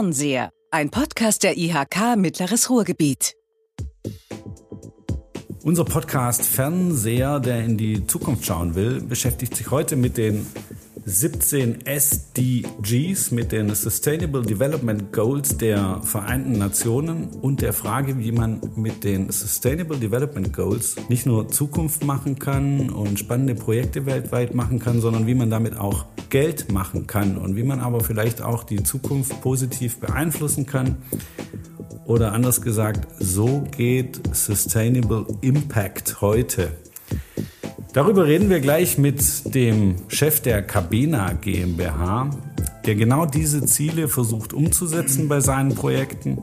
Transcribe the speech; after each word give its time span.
Fernseher, 0.00 0.50
ein 0.70 0.88
Podcast 0.88 1.42
der 1.42 1.58
IHK 1.58 2.16
Mittleres 2.16 2.70
Ruhrgebiet. 2.70 3.34
Unser 5.62 5.84
Podcast 5.84 6.46
Fernseher, 6.46 7.38
der 7.38 7.62
in 7.62 7.76
die 7.76 8.06
Zukunft 8.06 8.46
schauen 8.46 8.74
will, 8.74 9.02
beschäftigt 9.02 9.54
sich 9.54 9.70
heute 9.70 9.96
mit 9.96 10.16
den 10.16 10.46
17 11.10 11.86
SDGs 11.86 13.32
mit 13.32 13.50
den 13.50 13.74
Sustainable 13.74 14.42
Development 14.42 15.12
Goals 15.12 15.58
der 15.58 16.00
Vereinten 16.04 16.52
Nationen 16.52 17.30
und 17.30 17.62
der 17.62 17.72
Frage, 17.72 18.20
wie 18.20 18.30
man 18.30 18.60
mit 18.76 19.02
den 19.02 19.28
Sustainable 19.30 19.98
Development 19.98 20.52
Goals 20.52 20.94
nicht 21.08 21.26
nur 21.26 21.48
Zukunft 21.48 22.04
machen 22.04 22.38
kann 22.38 22.90
und 22.90 23.18
spannende 23.18 23.56
Projekte 23.56 24.06
weltweit 24.06 24.54
machen 24.54 24.78
kann, 24.78 25.00
sondern 25.00 25.26
wie 25.26 25.34
man 25.34 25.50
damit 25.50 25.76
auch 25.76 26.06
Geld 26.28 26.70
machen 26.70 27.08
kann 27.08 27.36
und 27.36 27.56
wie 27.56 27.64
man 27.64 27.80
aber 27.80 28.02
vielleicht 28.02 28.40
auch 28.40 28.62
die 28.62 28.84
Zukunft 28.84 29.40
positiv 29.40 29.98
beeinflussen 29.98 30.64
kann. 30.64 30.98
Oder 32.04 32.32
anders 32.32 32.62
gesagt, 32.62 33.08
so 33.18 33.64
geht 33.76 34.20
Sustainable 34.32 35.26
Impact 35.40 36.20
heute. 36.20 36.70
Darüber 37.92 38.26
reden 38.26 38.50
wir 38.50 38.60
gleich 38.60 38.98
mit 38.98 39.54
dem 39.54 39.96
Chef 40.08 40.40
der 40.40 40.62
Cabena 40.62 41.32
GmbH, 41.32 42.30
der 42.86 42.94
genau 42.94 43.26
diese 43.26 43.64
Ziele 43.64 44.06
versucht 44.06 44.52
umzusetzen 44.52 45.28
bei 45.28 45.40
seinen 45.40 45.74
Projekten. 45.74 46.38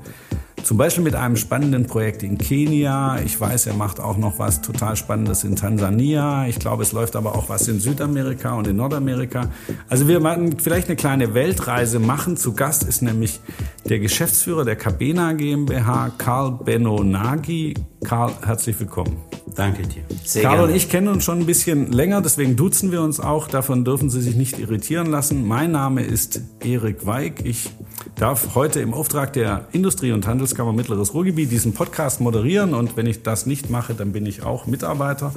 Zum 0.68 0.76
Beispiel 0.76 1.02
mit 1.02 1.16
einem 1.16 1.38
spannenden 1.38 1.86
Projekt 1.86 2.24
in 2.24 2.38
Kenia. 2.38 3.22
Ich 3.24 3.40
weiß, 3.40 3.68
er 3.68 3.74
macht 3.74 4.02
auch 4.02 4.18
noch 4.18 4.38
was 4.38 4.62
total 4.62 4.98
Spannendes 4.98 5.46
in 5.46 5.56
Tansania. 5.56 6.46
Ich 6.50 6.60
glaube, 6.60 6.84
es 6.84 6.92
läuft 6.92 7.16
aber 7.16 7.36
auch 7.36 7.48
was 7.48 7.70
in 7.70 7.80
Südamerika 7.80 8.54
und 8.54 8.68
in 8.68 8.76
Nordamerika. 8.76 9.50
Also 9.88 10.10
wir 10.10 10.22
werden 10.22 10.60
vielleicht 10.60 10.90
eine 10.90 10.98
kleine 10.98 11.34
Weltreise 11.34 12.00
machen. 12.00 12.36
Zu 12.36 12.52
Gast 12.52 12.84
ist 12.84 13.02
nämlich 13.02 13.40
der 13.88 14.00
Geschäftsführer 14.00 14.66
der 14.66 14.76
Cabena 14.76 15.32
GmbH, 15.32 16.12
Karl 16.18 16.60
Benno 16.66 17.02
Nagy. 17.02 17.76
Karl, 18.04 18.34
herzlich 18.46 18.78
willkommen. 18.78 19.16
Danke 19.56 19.84
dir. 19.84 20.04
Sehr 20.26 20.44
Karl 20.44 20.58
gerne. 20.58 20.72
und 20.72 20.76
ich 20.76 20.90
kennen 20.90 21.08
uns 21.08 21.24
schon 21.24 21.40
ein 21.40 21.46
bisschen 21.46 21.94
länger, 21.94 22.22
deswegen 22.22 22.58
duzen 22.58 22.92
wir 22.92 23.02
uns 23.02 23.22
auch. 23.22 23.48
Davon 23.48 23.86
dürfen 23.86 24.10
Sie 24.10 24.22
sich 24.22 24.36
nicht 24.36 24.60
irritieren 24.60 25.08
lassen. 25.08 25.48
Mein 25.48 25.72
Name 25.72 26.04
ist 26.04 26.42
Erik 26.64 27.06
Weig. 27.06 27.46
Ich 27.46 27.70
darf 28.16 28.56
heute 28.56 28.80
im 28.82 28.94
Auftrag 28.94 29.34
der 29.34 29.68
Industrie- 29.72 30.12
und 30.12 30.28
Handelskammer 30.58 30.74
Mittleres 30.74 31.14
Ruhrgebiet 31.14 31.52
diesen 31.52 31.74
Podcast 31.74 32.20
moderieren. 32.20 32.74
Und 32.74 32.98
wenn 32.98 33.06
ich 33.06 33.22
das 33.22 33.46
nicht 33.46 33.70
mache, 33.70 33.94
dann 33.94 34.12
bin 34.12 34.26
ich 34.26 34.44
auch 34.44 34.66
Mitarbeiter 34.66 35.34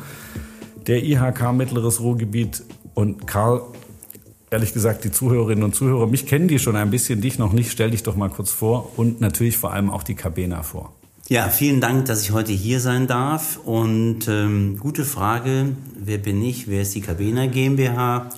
der 0.87 1.05
IHK 1.05 1.53
Mittleres 1.53 2.01
Ruhrgebiet. 2.01 2.63
Und 2.95 3.27
Karl, 3.27 3.61
ehrlich 4.51 4.73
gesagt, 4.73 5.05
die 5.05 5.13
Zuhörerinnen 5.13 5.63
und 5.63 5.75
Zuhörer, 5.75 6.07
mich 6.07 6.27
kennen 6.27 6.49
die 6.49 6.59
schon 6.59 6.75
ein 6.75 6.91
bisschen, 6.91 7.21
dich 7.21 7.39
noch 7.39 7.53
nicht. 7.53 7.71
Stell 7.71 7.91
dich 7.91 8.03
doch 8.03 8.17
mal 8.17 8.31
kurz 8.31 8.51
vor 8.51 8.99
und 8.99 9.21
natürlich 9.21 9.59
vor 9.59 9.73
allem 9.73 9.91
auch 9.91 10.03
die 10.03 10.15
Cabena 10.15 10.63
vor. 10.63 10.95
Ja, 11.29 11.49
vielen 11.49 11.81
Dank, 11.81 12.07
dass 12.07 12.23
ich 12.23 12.33
heute 12.33 12.53
hier 12.53 12.81
sein 12.81 13.07
darf. 13.07 13.61
Und 13.65 14.27
ähm, 14.27 14.79
gute 14.81 15.05
Frage, 15.05 15.77
wer 15.97 16.19
bin 16.19 16.43
ich? 16.43 16.67
Wer 16.67 16.83
ist 16.83 16.95
die 16.95 17.03
Cabena 17.03 17.47
GmbH? 17.47 18.31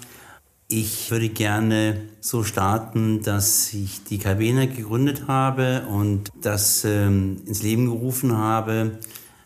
Ich 0.75 1.11
würde 1.11 1.29
gerne 1.29 2.01
so 2.23 2.45
starten, 2.45 3.21
dass 3.23 3.75
ich 3.75 4.05
die 4.05 4.17
Cabena 4.17 4.65
gegründet 4.65 5.25
habe 5.29 5.83
und 5.87 6.31
das 6.41 6.87
ähm, 6.87 7.43
ins 7.47 7.63
Leben 7.63 7.85
gerufen 7.85 8.39
habe, 8.39 8.93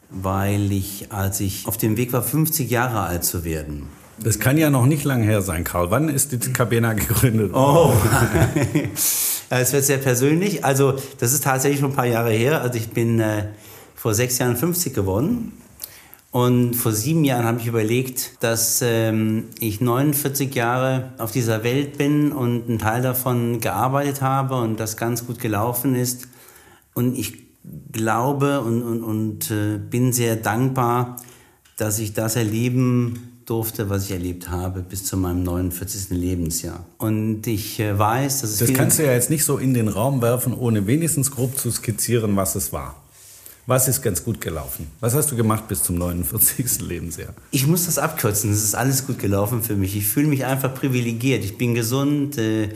weil 0.08 0.70
ich, 0.70 1.10
als 1.10 1.40
ich 1.40 1.66
auf 1.66 1.78
dem 1.78 1.96
Weg 1.96 2.12
war, 2.12 2.22
50 2.22 2.70
Jahre 2.70 3.00
alt 3.00 3.24
zu 3.24 3.44
werden, 3.44 3.88
das 4.20 4.38
kann 4.38 4.56
ja 4.56 4.70
noch 4.70 4.86
nicht 4.86 5.02
lange 5.02 5.24
her 5.24 5.42
sein, 5.42 5.64
Karl. 5.64 5.90
Wann 5.90 6.08
ist 6.08 6.30
die 6.30 6.38
Cabena 6.38 6.92
gegründet? 6.92 7.50
Oh, 7.52 7.92
es 9.50 9.72
wird 9.72 9.84
sehr 9.84 9.98
persönlich. 9.98 10.64
Also 10.64 10.94
das 11.18 11.32
ist 11.32 11.42
tatsächlich 11.42 11.80
schon 11.80 11.90
ein 11.90 11.96
paar 11.96 12.06
Jahre 12.06 12.30
her. 12.30 12.62
Also 12.62 12.78
ich 12.78 12.90
bin 12.90 13.18
äh, 13.18 13.48
vor 13.96 14.14
sechs 14.14 14.38
Jahren 14.38 14.56
50 14.56 14.94
geworden. 14.94 15.52
Und 16.36 16.74
vor 16.74 16.92
sieben 16.92 17.24
Jahren 17.24 17.46
habe 17.46 17.60
ich 17.60 17.66
überlegt, 17.66 18.32
dass 18.40 18.82
ähm, 18.82 19.44
ich 19.58 19.80
49 19.80 20.54
Jahre 20.54 21.14
auf 21.16 21.32
dieser 21.32 21.64
Welt 21.64 21.96
bin 21.96 22.30
und 22.30 22.68
einen 22.68 22.78
Teil 22.78 23.00
davon 23.00 23.62
gearbeitet 23.62 24.20
habe 24.20 24.56
und 24.56 24.78
das 24.78 24.98
ganz 24.98 25.26
gut 25.26 25.38
gelaufen 25.38 25.94
ist. 25.94 26.28
Und 26.92 27.16
ich 27.16 27.38
glaube 27.90 28.60
und, 28.60 28.82
und, 28.82 29.02
und 29.02 29.50
äh, 29.50 29.78
bin 29.78 30.12
sehr 30.12 30.36
dankbar, 30.36 31.16
dass 31.78 31.98
ich 31.98 32.12
das 32.12 32.36
erleben 32.36 33.40
durfte, 33.46 33.88
was 33.88 34.04
ich 34.04 34.10
erlebt 34.10 34.50
habe, 34.50 34.82
bis 34.82 35.06
zu 35.06 35.16
meinem 35.16 35.42
49. 35.42 36.10
Lebensjahr. 36.10 36.84
Und 36.98 37.46
ich 37.46 37.80
äh, 37.80 37.98
weiß, 37.98 38.42
dass 38.42 38.50
es. 38.50 38.58
Das 38.58 38.74
kannst 38.74 38.98
du 38.98 39.06
ja 39.06 39.12
jetzt 39.14 39.30
nicht 39.30 39.46
so 39.46 39.56
in 39.56 39.72
den 39.72 39.88
Raum 39.88 40.20
werfen, 40.20 40.52
ohne 40.52 40.86
wenigstens 40.86 41.30
grob 41.30 41.56
zu 41.56 41.70
skizzieren, 41.70 42.36
was 42.36 42.56
es 42.56 42.74
war. 42.74 43.05
Was 43.68 43.88
ist 43.88 44.00
ganz 44.00 44.22
gut 44.22 44.40
gelaufen? 44.40 44.86
Was 45.00 45.14
hast 45.16 45.32
du 45.32 45.36
gemacht 45.36 45.66
bis 45.66 45.82
zum 45.82 45.96
49. 45.96 46.82
Lebensjahr? 46.82 47.34
Ich 47.50 47.66
muss 47.66 47.86
das 47.86 47.98
abkürzen. 47.98 48.52
Es 48.52 48.62
ist 48.62 48.76
alles 48.76 49.08
gut 49.08 49.18
gelaufen 49.18 49.60
für 49.60 49.74
mich. 49.74 49.96
Ich 49.96 50.06
fühle 50.06 50.28
mich 50.28 50.44
einfach 50.44 50.72
privilegiert. 50.72 51.44
Ich 51.44 51.58
bin 51.58 51.74
gesund. 51.74 52.38
Äh, 52.38 52.68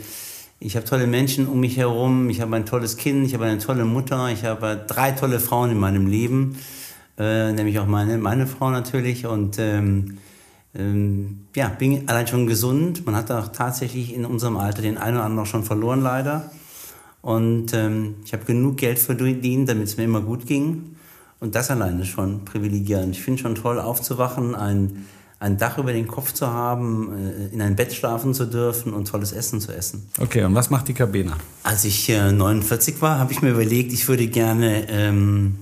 ich 0.59 0.75
habe 0.75 0.85
tolle 0.85 1.07
Menschen 1.07 1.47
um 1.47 1.61
mich 1.61 1.77
herum. 1.77 2.29
Ich 2.29 2.41
habe 2.41 2.53
ein 2.57 2.65
tolles 2.65 2.97
Kind. 2.97 3.25
Ich 3.25 3.33
habe 3.33 3.45
eine 3.45 3.59
tolle 3.59 3.85
Mutter. 3.85 4.29
Ich 4.31 4.43
habe 4.43 4.83
drei 4.85 5.11
tolle 5.11 5.39
Frauen 5.39 5.71
in 5.71 5.79
meinem 5.79 6.07
Leben. 6.07 6.57
Äh, 7.17 7.53
nämlich 7.53 7.79
auch 7.79 7.87
meine, 7.87 8.17
meine 8.17 8.45
Frau 8.45 8.69
natürlich. 8.69 9.25
Und 9.25 9.59
ähm, 9.59 10.17
ähm, 10.75 11.45
ja, 11.55 11.69
bin 11.69 12.09
allein 12.09 12.27
schon 12.27 12.47
gesund. 12.47 13.05
Man 13.05 13.15
hat 13.15 13.31
auch 13.31 13.47
tatsächlich 13.47 14.13
in 14.13 14.25
unserem 14.25 14.57
Alter 14.57 14.81
den 14.81 14.97
einen 14.97 15.15
oder 15.15 15.25
anderen 15.25 15.45
schon 15.45 15.63
verloren, 15.63 16.01
leider. 16.01 16.51
Und 17.21 17.73
ähm, 17.73 18.15
ich 18.25 18.33
habe 18.33 18.45
genug 18.45 18.77
Geld 18.77 18.99
verdient, 18.99 19.69
damit 19.69 19.87
es 19.87 19.97
mir 19.97 20.05
immer 20.05 20.21
gut 20.21 20.45
ging. 20.45 20.95
Und 21.39 21.55
das 21.55 21.71
alleine 21.71 22.01
ist 22.01 22.09
schon 22.09 22.45
privilegierend. 22.45 23.15
Ich 23.15 23.21
finde 23.21 23.41
schon 23.41 23.55
toll, 23.55 23.79
aufzuwachen, 23.79 24.55
ein, 24.55 25.05
ein 25.39 25.57
Dach 25.57 25.77
über 25.77 25.93
den 25.93 26.07
Kopf 26.07 26.33
zu 26.33 26.47
haben, 26.47 27.11
äh, 27.15 27.53
in 27.53 27.61
ein 27.61 27.75
Bett 27.75 27.93
schlafen 27.93 28.33
zu 28.33 28.45
dürfen 28.45 28.93
und 28.93 29.07
tolles 29.07 29.31
Essen 29.31 29.59
zu 29.59 29.71
essen. 29.75 30.07
Okay, 30.19 30.43
und 30.43 30.55
was 30.55 30.69
macht 30.69 30.87
die 30.87 30.93
Cabena? 30.93 31.37
Als 31.63 31.85
ich 31.85 32.09
äh, 32.09 32.31
49 32.31 33.01
war, 33.01 33.19
habe 33.19 33.31
ich 33.31 33.41
mir 33.41 33.51
überlegt, 33.51 33.93
ich 33.93 34.07
würde 34.07 34.27
gerne 34.27 34.87
ähm, 34.89 35.57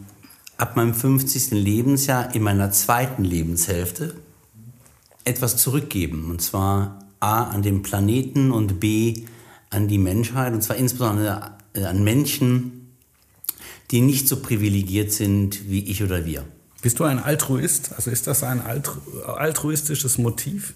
ab 0.58 0.76
meinem 0.76 0.94
50. 0.94 1.52
Lebensjahr 1.52 2.36
in 2.36 2.44
meiner 2.44 2.72
zweiten 2.72 3.24
Lebenshälfte 3.24 4.16
etwas 5.24 5.58
zurückgeben. 5.58 6.30
Und 6.30 6.42
zwar 6.42 7.00
A 7.20 7.44
an 7.44 7.62
den 7.62 7.82
Planeten 7.82 8.52
und 8.52 8.80
B 8.80 9.26
an 9.70 9.88
die 9.88 9.98
Menschheit. 9.98 10.54
Und 10.54 10.62
zwar 10.62 10.78
insbesondere 10.78 11.52
äh, 11.74 11.84
an 11.84 12.04
Menschen, 12.04 12.96
die 13.92 14.02
nicht 14.02 14.28
so 14.28 14.42
privilegiert 14.42 15.12
sind 15.12 15.70
wie 15.70 15.84
ich 15.90 16.04
oder 16.04 16.26
wir. 16.26 16.46
Bist 16.82 17.00
du 17.00 17.04
ein 17.04 17.20
Altruist? 17.20 17.92
Also 17.96 18.12
ist 18.12 18.28
das 18.28 18.44
ein 18.44 18.62
altru 18.62 19.00
altruistisches 19.26 20.18
Motiv? 20.18 20.74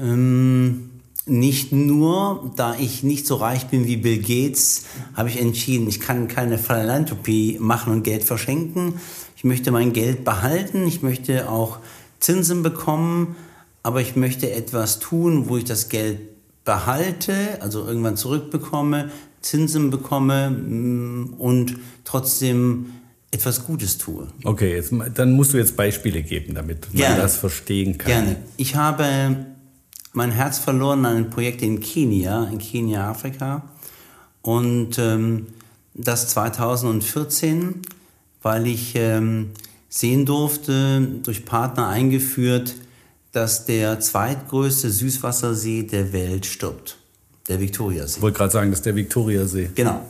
Ähm, 0.00 0.90
nicht 1.26 1.72
nur, 1.72 2.52
da 2.56 2.74
ich 2.74 3.02
nicht 3.02 3.26
so 3.26 3.36
reich 3.36 3.66
bin 3.66 3.86
wie 3.86 3.98
Bill 3.98 4.18
Gates, 4.18 4.84
habe 5.14 5.28
ich 5.28 5.38
entschieden, 5.38 5.86
ich 5.86 6.00
kann 6.00 6.26
keine 6.26 6.58
Philanthropie 6.58 7.58
machen 7.60 7.92
und 7.92 8.02
Geld 8.02 8.24
verschenken. 8.24 8.94
Ich 9.36 9.44
möchte 9.44 9.70
mein 9.70 9.92
Geld 9.92 10.24
behalten, 10.24 10.86
ich 10.86 11.02
möchte 11.02 11.50
auch 11.50 11.78
Zinsen 12.18 12.62
bekommen, 12.62 13.36
aber 13.82 14.00
ich 14.00 14.16
möchte 14.16 14.50
etwas 14.50 14.98
tun, 14.98 15.48
wo 15.48 15.56
ich 15.58 15.64
das 15.64 15.88
Geld 15.88 16.20
behalte, 16.68 17.62
also 17.62 17.86
irgendwann 17.86 18.18
zurückbekomme, 18.18 19.10
Zinsen 19.40 19.88
bekomme 19.88 20.50
mm, 20.50 21.36
und 21.38 21.76
trotzdem 22.04 22.92
etwas 23.30 23.64
Gutes 23.64 23.96
tue. 23.96 24.28
Okay, 24.44 24.74
jetzt, 24.74 24.92
dann 25.14 25.32
musst 25.32 25.54
du 25.54 25.56
jetzt 25.56 25.78
Beispiele 25.78 26.22
geben, 26.22 26.54
damit 26.54 26.92
Gerne. 26.92 27.14
man 27.14 27.22
das 27.22 27.38
verstehen 27.38 27.96
kann. 27.96 28.12
Gerne. 28.12 28.36
Ich 28.58 28.76
habe 28.76 29.46
mein 30.12 30.30
Herz 30.30 30.58
verloren 30.58 31.06
an 31.06 31.16
einem 31.16 31.30
Projekt 31.30 31.62
in 31.62 31.80
Kenia, 31.80 32.44
in 32.52 32.58
Kenia, 32.58 33.08
Afrika. 33.08 33.62
Und 34.42 34.98
ähm, 34.98 35.46
das 35.94 36.28
2014, 36.28 37.80
weil 38.42 38.66
ich 38.66 38.92
ähm, 38.94 39.52
sehen 39.88 40.26
durfte, 40.26 41.00
durch 41.22 41.46
Partner 41.46 41.88
eingeführt, 41.88 42.74
dass 43.38 43.64
der 43.66 44.00
zweitgrößte 44.00 44.90
Süßwassersee 44.90 45.84
der 45.84 46.12
Welt 46.12 46.44
stirbt. 46.44 46.98
Der 47.46 47.60
Viktoriasee. 47.60 48.16
Ich 48.16 48.22
wollte 48.22 48.36
gerade 48.36 48.52
sagen, 48.52 48.70
das 48.70 48.80
ist 48.80 48.86
der 48.86 48.96
Viktoriasee. 48.96 49.70
Genau. 49.76 50.04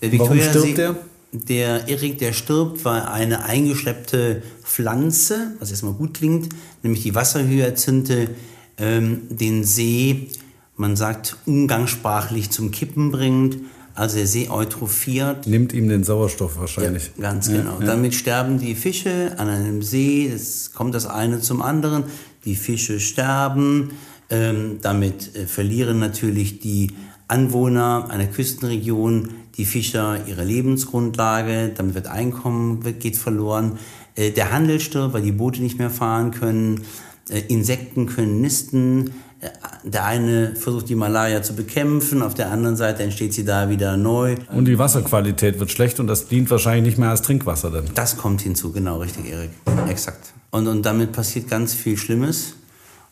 Der 0.00 0.18
Warum 0.18 0.40
stirbt 0.40 0.78
der? 0.78 0.96
Der 1.30 1.86
Erik, 1.88 2.16
der 2.16 2.32
stirbt, 2.32 2.86
weil 2.86 3.02
eine 3.02 3.44
eingeschleppte 3.44 4.42
Pflanze, 4.62 5.52
was 5.58 5.70
erstmal 5.70 5.92
gut 5.92 6.14
klingt, 6.14 6.48
nämlich 6.82 7.02
die 7.02 7.14
Wasserhyazinthe, 7.14 8.30
ähm, 8.78 9.24
den 9.28 9.62
See, 9.62 10.30
man 10.74 10.96
sagt 10.96 11.36
umgangssprachlich 11.44 12.48
zum 12.48 12.70
Kippen 12.70 13.10
bringt. 13.10 13.58
Also 13.94 14.16
der 14.16 14.28
See 14.28 14.48
eutrophiert. 14.48 15.46
Nimmt 15.48 15.72
ihm 15.72 15.88
den 15.88 16.04
Sauerstoff 16.04 16.56
wahrscheinlich. 16.56 17.10
Ja, 17.16 17.22
ganz 17.24 17.48
genau. 17.48 17.74
Ja, 17.74 17.80
ja. 17.80 17.86
Damit 17.86 18.14
sterben 18.14 18.60
die 18.60 18.76
Fische 18.76 19.34
an 19.38 19.48
einem 19.48 19.82
See. 19.82 20.28
Es 20.28 20.72
kommt 20.72 20.94
das 20.94 21.04
eine 21.04 21.40
zum 21.40 21.60
anderen 21.60 22.04
die 22.44 22.56
Fische 22.56 23.00
sterben. 23.00 23.90
Ähm, 24.30 24.78
damit 24.82 25.34
äh, 25.34 25.46
verlieren 25.46 25.98
natürlich 25.98 26.60
die 26.60 26.92
Anwohner 27.28 28.08
einer 28.10 28.26
Küstenregion 28.26 29.30
die 29.56 29.64
Fischer 29.64 30.26
ihre 30.26 30.44
Lebensgrundlage, 30.44 31.72
damit 31.76 31.94
wird 31.94 32.06
Einkommen 32.06 32.80
geht 33.00 33.16
verloren. 33.16 33.78
Äh, 34.14 34.30
der 34.30 34.52
Handel 34.52 34.80
stirbt, 34.80 35.14
weil 35.14 35.22
die 35.22 35.32
Boote 35.32 35.62
nicht 35.62 35.78
mehr 35.78 35.90
fahren 35.90 36.30
können. 36.30 36.82
Äh, 37.28 37.40
Insekten 37.48 38.06
können 38.06 38.40
nisten. 38.40 39.12
Äh, 39.40 39.48
der 39.84 40.04
eine 40.04 40.54
versucht 40.56 40.88
die 40.88 40.94
Malaria 40.94 41.42
zu 41.42 41.54
bekämpfen, 41.54 42.22
auf 42.22 42.34
der 42.34 42.50
anderen 42.50 42.76
Seite 42.76 43.02
entsteht 43.02 43.34
sie 43.34 43.44
da 43.44 43.68
wieder 43.68 43.96
neu. 43.96 44.36
Und 44.52 44.66
die 44.66 44.78
Wasserqualität 44.78 45.60
wird 45.60 45.70
schlecht 45.70 46.00
und 46.00 46.06
das 46.06 46.28
dient 46.28 46.50
wahrscheinlich 46.50 46.84
nicht 46.84 46.98
mehr 46.98 47.10
als 47.10 47.22
Trinkwasser 47.22 47.70
dann. 47.70 47.84
Das 47.94 48.16
kommt 48.16 48.40
hinzu, 48.40 48.72
genau, 48.72 48.98
richtig, 48.98 49.30
Erik. 49.30 49.50
Exakt. 49.88 50.32
Und, 50.50 50.66
und 50.66 50.84
damit 50.84 51.12
passiert 51.12 51.48
ganz 51.48 51.74
viel 51.74 51.96
Schlimmes. 51.96 52.54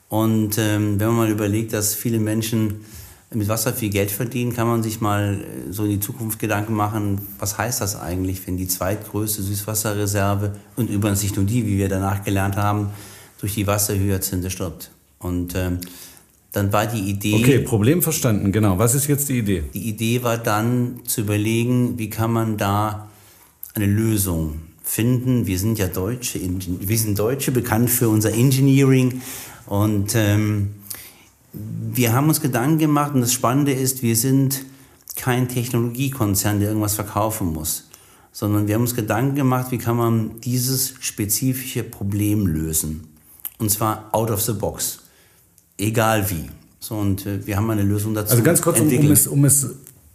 Und 0.09 0.59
ähm, 0.59 0.99
wenn 1.01 1.09
man 1.09 1.17
mal 1.17 1.31
überlegt, 1.31 1.73
dass 1.73 1.95
viele 1.95 2.21
Menschen 2.21 2.85
mit 3.35 3.49
Wasser 3.49 3.73
viel 3.73 3.91
Geld 3.91 4.11
verdienen, 4.11 4.55
kann 4.55 4.69
man 4.69 4.83
sich 4.83 5.01
mal 5.01 5.41
äh, 5.41 5.73
so 5.73 5.85
in 5.85 5.91
die 5.91 6.01
Zukunft 6.01 6.39
Gedanken 6.39 6.75
machen, 6.75 7.21
was 7.39 7.59
heißt 7.59 7.81
das 7.81 7.97
eigentlich, 7.97 8.47
wenn 8.47 8.57
die 8.57 8.69
zweitgrößte 8.69 9.43
Süßwasserreserve 9.43 10.53
und 10.77 10.89
übrigens 10.89 11.23
nicht 11.23 11.37
nur 11.37 11.45
die, 11.45 11.67
wie 11.67 11.79
wir 11.79 11.89
danach 11.89 12.25
gelernt 12.25 12.57
haben, 12.57 12.91
durch 13.41 13.55
die 13.55 13.67
Wasserhyazinthe 13.67 14.51
stirbt. 14.51 14.91
Und 15.19 15.55
ähm, 15.57 15.81
dann 16.53 16.73
war 16.73 16.87
die 16.87 17.11
Idee. 17.11 17.35
Okay, 17.35 17.59
Problem 17.59 18.01
verstanden, 18.01 18.53
genau. 18.53 18.79
Was 18.79 18.95
ist 18.95 19.09
jetzt 19.09 19.29
die 19.29 19.39
Idee? 19.39 19.65
Die 19.75 19.89
Idee 19.89 20.23
war 20.23 20.39
dann 20.39 21.01
zu 21.05 21.23
überlegen, 21.23 21.99
wie 21.99 22.09
kann 22.09 22.33
man 22.33 22.57
da 22.57 23.09
eine 23.75 23.87
Lösung 23.87 24.61
finden. 24.87 25.47
Wir 25.47 25.59
sind 25.59 25.79
ja 25.79 25.89
Deutsche, 25.89 26.41
wir 26.41 26.99
sind 26.99 27.19
Deutsche, 27.19 27.53
bekannt 27.53 27.91
für 27.91 28.09
unser 28.09 28.33
Engineering. 28.33 29.21
Und 29.67 30.15
ähm, 30.15 30.71
wir 31.53 32.13
haben 32.13 32.29
uns 32.29 32.41
Gedanken 32.41 32.79
gemacht 32.79 33.13
und 33.15 33.21
das 33.21 33.33
Spannende 33.33 33.73
ist, 33.73 34.03
wir 34.03 34.17
sind 34.17 34.65
kein 35.17 35.49
Technologiekonzern, 35.49 36.61
der 36.61 36.69
irgendwas 36.69 36.95
verkaufen 36.95 37.53
muss, 37.53 37.89
sondern 38.33 38.69
wir 38.69 38.77
haben 38.77 38.83
uns 38.83 38.95
Gedanken 38.95 39.35
gemacht, 39.35 39.71
wie 39.71 39.79
kann 39.79 39.97
man 39.97 40.41
dieses 40.41 40.95
spezifische 41.01 41.83
Problem 41.83 42.47
lösen. 42.47 43.09
Und 43.59 43.71
zwar 43.71 44.11
out 44.13 44.31
of 44.31 44.41
the 44.43 44.53
box. 44.53 45.01
Egal 45.79 46.31
wie. 46.31 46.45
So, 46.79 46.95
und 46.95 47.27
äh, 47.27 47.45
wir 47.47 47.57
haben 47.57 47.69
eine 47.71 47.83
Lösung 47.83 48.15
dazu. 48.15 48.33
Also 48.33 48.43
ganz 48.43 48.63
kurz, 48.63 48.79
um, 48.79 48.87
um, 48.87 49.11
es, 49.11 49.27
um 49.27 49.45
es 49.47 49.67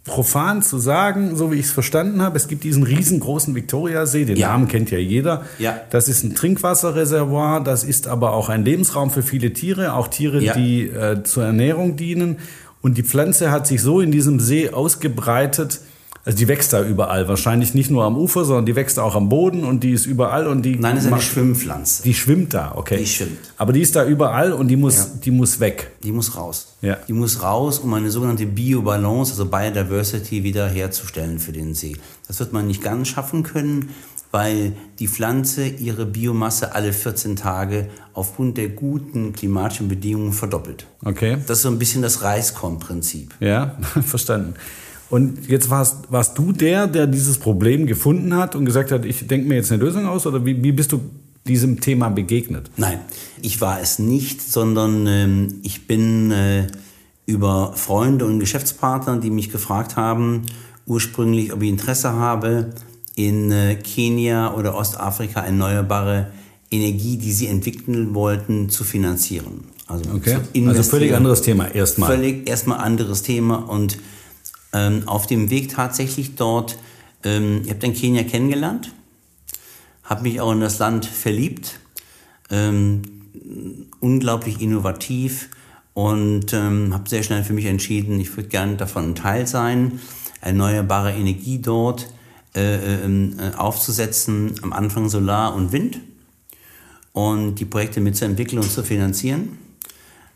profan 0.04 0.62
zu 0.62 0.78
sagen, 0.78 1.36
so 1.36 1.52
wie 1.52 1.56
ich 1.56 1.66
es 1.66 1.70
verstanden 1.70 2.22
habe, 2.22 2.36
es 2.36 2.48
gibt 2.48 2.64
diesen 2.64 2.82
riesengroßen 2.82 3.54
Viktoriasee, 3.54 4.24
den 4.24 4.36
ja. 4.36 4.48
Namen 4.48 4.66
kennt 4.66 4.90
ja 4.90 4.98
jeder. 4.98 5.44
Ja. 5.58 5.80
Das 5.90 6.08
ist 6.08 6.24
ein 6.24 6.34
Trinkwasserreservoir, 6.34 7.62
das 7.62 7.84
ist 7.84 8.08
aber 8.08 8.32
auch 8.32 8.48
ein 8.48 8.64
Lebensraum 8.64 9.10
für 9.10 9.22
viele 9.22 9.52
Tiere, 9.52 9.94
auch 9.94 10.08
Tiere, 10.08 10.42
ja. 10.42 10.54
die 10.54 10.88
äh, 10.88 11.22
zur 11.22 11.44
Ernährung 11.44 11.96
dienen. 11.96 12.38
Und 12.80 12.98
die 12.98 13.04
Pflanze 13.04 13.52
hat 13.52 13.68
sich 13.68 13.80
so 13.80 14.00
in 14.00 14.10
diesem 14.10 14.40
See 14.40 14.70
ausgebreitet, 14.70 15.80
also 16.24 16.38
die 16.38 16.46
wächst 16.46 16.72
da 16.72 16.84
überall, 16.84 17.26
wahrscheinlich 17.26 17.74
nicht 17.74 17.90
nur 17.90 18.04
am 18.04 18.16
Ufer, 18.16 18.44
sondern 18.44 18.64
die 18.64 18.76
wächst 18.76 19.00
auch 19.00 19.16
am 19.16 19.28
Boden 19.28 19.64
und 19.64 19.82
die 19.82 19.90
ist 19.90 20.06
überall 20.06 20.46
und 20.46 20.62
die. 20.62 20.76
Nein, 20.76 20.94
das 20.94 21.04
ist 21.04 21.12
eine 21.12 21.20
Schwimmpflanze. 21.20 22.04
Die 22.04 22.14
schwimmt 22.14 22.54
da, 22.54 22.72
okay. 22.76 22.98
Die 22.98 23.06
schwimmt. 23.06 23.38
Aber 23.56 23.72
die 23.72 23.80
ist 23.80 23.96
da 23.96 24.06
überall 24.06 24.52
und 24.52 24.68
die 24.68 24.76
muss, 24.76 24.96
ja. 24.96 25.06
die 25.24 25.32
muss 25.32 25.58
weg. 25.58 25.90
Die 26.04 26.12
muss 26.12 26.36
raus. 26.36 26.76
Ja. 26.80 26.98
Die 27.08 27.12
muss 27.12 27.42
raus, 27.42 27.80
um 27.80 27.92
eine 27.94 28.10
sogenannte 28.10 28.46
Biobalance, 28.46 29.32
also 29.32 29.46
Biodiversity, 29.46 30.44
wieder 30.44 30.68
herzustellen 30.68 31.40
für 31.40 31.52
den 31.52 31.74
See. 31.74 31.96
Das 32.28 32.38
wird 32.38 32.52
man 32.52 32.68
nicht 32.68 32.82
ganz 32.82 33.08
schaffen 33.08 33.42
können, 33.42 33.88
weil 34.30 34.74
die 35.00 35.08
Pflanze 35.08 35.66
ihre 35.66 36.06
Biomasse 36.06 36.72
alle 36.72 36.92
14 36.92 37.34
Tage 37.34 37.88
aufgrund 38.14 38.58
der 38.58 38.68
guten 38.68 39.32
klimatischen 39.32 39.88
Bedingungen 39.88 40.32
verdoppelt. 40.32 40.86
Okay. 41.04 41.38
Das 41.48 41.58
ist 41.58 41.62
so 41.62 41.68
ein 41.68 41.80
bisschen 41.80 42.02
das 42.02 42.22
Reiskorn-Prinzip. 42.22 43.34
Ja, 43.40 43.76
verstanden. 44.04 44.54
Und 45.12 45.46
jetzt 45.46 45.68
warst, 45.68 46.10
warst 46.10 46.38
du 46.38 46.52
der, 46.52 46.86
der 46.86 47.06
dieses 47.06 47.36
Problem 47.36 47.86
gefunden 47.86 48.34
hat 48.34 48.56
und 48.56 48.64
gesagt 48.64 48.90
hat, 48.90 49.04
ich 49.04 49.26
denke 49.26 49.46
mir 49.46 49.56
jetzt 49.56 49.70
eine 49.70 49.82
Lösung 49.82 50.06
aus? 50.06 50.26
Oder 50.26 50.46
wie, 50.46 50.62
wie 50.64 50.72
bist 50.72 50.90
du 50.90 51.02
diesem 51.46 51.82
Thema 51.82 52.08
begegnet? 52.08 52.70
Nein, 52.78 52.98
ich 53.42 53.60
war 53.60 53.78
es 53.78 53.98
nicht, 53.98 54.40
sondern 54.40 55.06
ähm, 55.06 55.60
ich 55.64 55.86
bin 55.86 56.30
äh, 56.30 56.66
über 57.26 57.74
Freunde 57.74 58.24
und 58.24 58.40
Geschäftspartner, 58.40 59.18
die 59.18 59.28
mich 59.28 59.52
gefragt 59.52 59.96
haben, 59.96 60.46
ursprünglich, 60.86 61.52
ob 61.52 61.60
ich 61.60 61.68
Interesse 61.68 62.14
habe, 62.14 62.70
in 63.14 63.52
äh, 63.52 63.74
Kenia 63.74 64.54
oder 64.54 64.74
Ostafrika 64.74 65.42
erneuerbare 65.42 66.28
Energie, 66.70 67.18
die 67.18 67.32
sie 67.32 67.48
entwickeln 67.48 68.14
wollten, 68.14 68.70
zu 68.70 68.82
finanzieren. 68.82 69.64
Also, 69.88 70.04
okay. 70.14 70.38
also 70.66 70.82
völlig 70.84 71.14
anderes 71.14 71.42
Thema 71.42 71.66
erstmal. 71.66 72.08
Völlig 72.08 72.48
erstmal 72.48 72.78
anderes 72.78 73.20
Thema 73.20 73.56
und 73.56 73.98
ähm, 74.72 75.06
auf 75.06 75.26
dem 75.26 75.50
Weg 75.50 75.70
tatsächlich 75.70 76.34
dort, 76.34 76.78
ähm, 77.24 77.62
ich 77.64 77.70
habe 77.70 77.80
dann 77.80 77.94
Kenia 77.94 78.22
kennengelernt, 78.24 78.92
habe 80.04 80.22
mich 80.22 80.40
auch 80.40 80.52
in 80.52 80.60
das 80.60 80.78
Land 80.78 81.06
verliebt, 81.06 81.78
ähm, 82.50 83.02
unglaublich 84.00 84.60
innovativ 84.60 85.48
und 85.94 86.52
ähm, 86.52 86.94
habe 86.94 87.08
sehr 87.08 87.22
schnell 87.22 87.44
für 87.44 87.52
mich 87.52 87.66
entschieden, 87.66 88.20
ich 88.20 88.34
würde 88.36 88.48
gerne 88.48 88.76
davon 88.76 89.10
ein 89.10 89.14
Teil 89.14 89.46
sein, 89.46 90.00
erneuerbare 90.40 91.12
Energie 91.12 91.60
dort 91.60 92.08
äh, 92.54 93.04
ähm, 93.04 93.36
äh, 93.38 93.54
aufzusetzen, 93.56 94.54
am 94.62 94.72
Anfang 94.72 95.08
Solar 95.08 95.54
und 95.54 95.72
Wind 95.72 96.00
und 97.12 97.56
die 97.56 97.64
Projekte 97.64 98.00
mitzuentwickeln 98.00 98.60
und 98.60 98.70
zu 98.70 98.82
finanzieren 98.82 99.58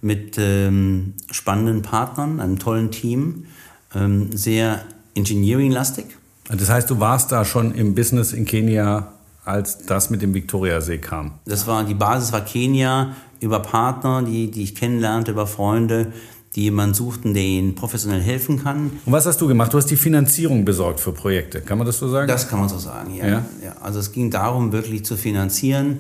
mit 0.01 0.37
ähm, 0.39 1.15
spannenden 1.31 1.83
Partnern, 1.83 2.41
einem 2.41 2.59
tollen 2.59 2.91
Team 2.91 3.47
ähm, 3.95 4.37
sehr 4.37 4.83
engineering-lastig. 5.15 6.07
Das 6.49 6.71
heißt, 6.71 6.91
du 6.91 7.01
warst 7.01 7.33
da 7.33 7.45
schon 7.45 7.75
im 7.75 7.95
Business 7.95 8.33
in 8.33 8.45
Kenia, 8.45 9.13
als 9.45 9.79
das 9.87 10.11
mit 10.11 10.23
dem 10.23 10.35
Viktoriasee 10.35 10.99
kam? 10.99 11.33
Das 11.45 11.67
war, 11.67 11.85
die 11.85 11.95
Basis 11.95 12.33
war 12.33 12.45
Kenia 12.45 13.17
über 13.41 13.61
Partner, 13.61 14.23
die, 14.23 14.51
die 14.51 14.63
ich 14.63 14.75
kennenlernte, 14.75 15.33
über 15.33 15.47
Freunde, 15.47 16.13
die 16.55 16.63
jemanden 16.63 16.95
suchten, 16.95 17.35
der 17.35 17.43
ihnen 17.43 17.75
professionell 17.75 18.21
helfen 18.21 18.63
kann. 18.63 18.91
Und 19.05 19.13
was 19.13 19.27
hast 19.27 19.41
du 19.41 19.47
gemacht? 19.47 19.73
Du 19.73 19.79
hast 19.79 19.87
die 19.87 19.97
Finanzierung 19.97 20.65
besorgt 20.65 21.01
für 21.01 21.13
Projekte. 21.13 21.61
Kann 21.61 21.79
man 21.79 21.87
das 21.87 21.99
so 21.99 22.09
sagen? 22.09 22.29
Das 22.29 22.49
kann 22.49 22.59
man 22.59 22.69
so 22.69 22.79
sagen, 22.79 23.15
ja. 23.15 23.27
ja? 23.27 23.45
ja 23.63 23.77
also 23.83 23.99
es 23.99 24.13
ging 24.13 24.31
darum, 24.31 24.73
wirklich 24.73 25.05
zu 25.05 25.17
finanzieren 25.17 25.99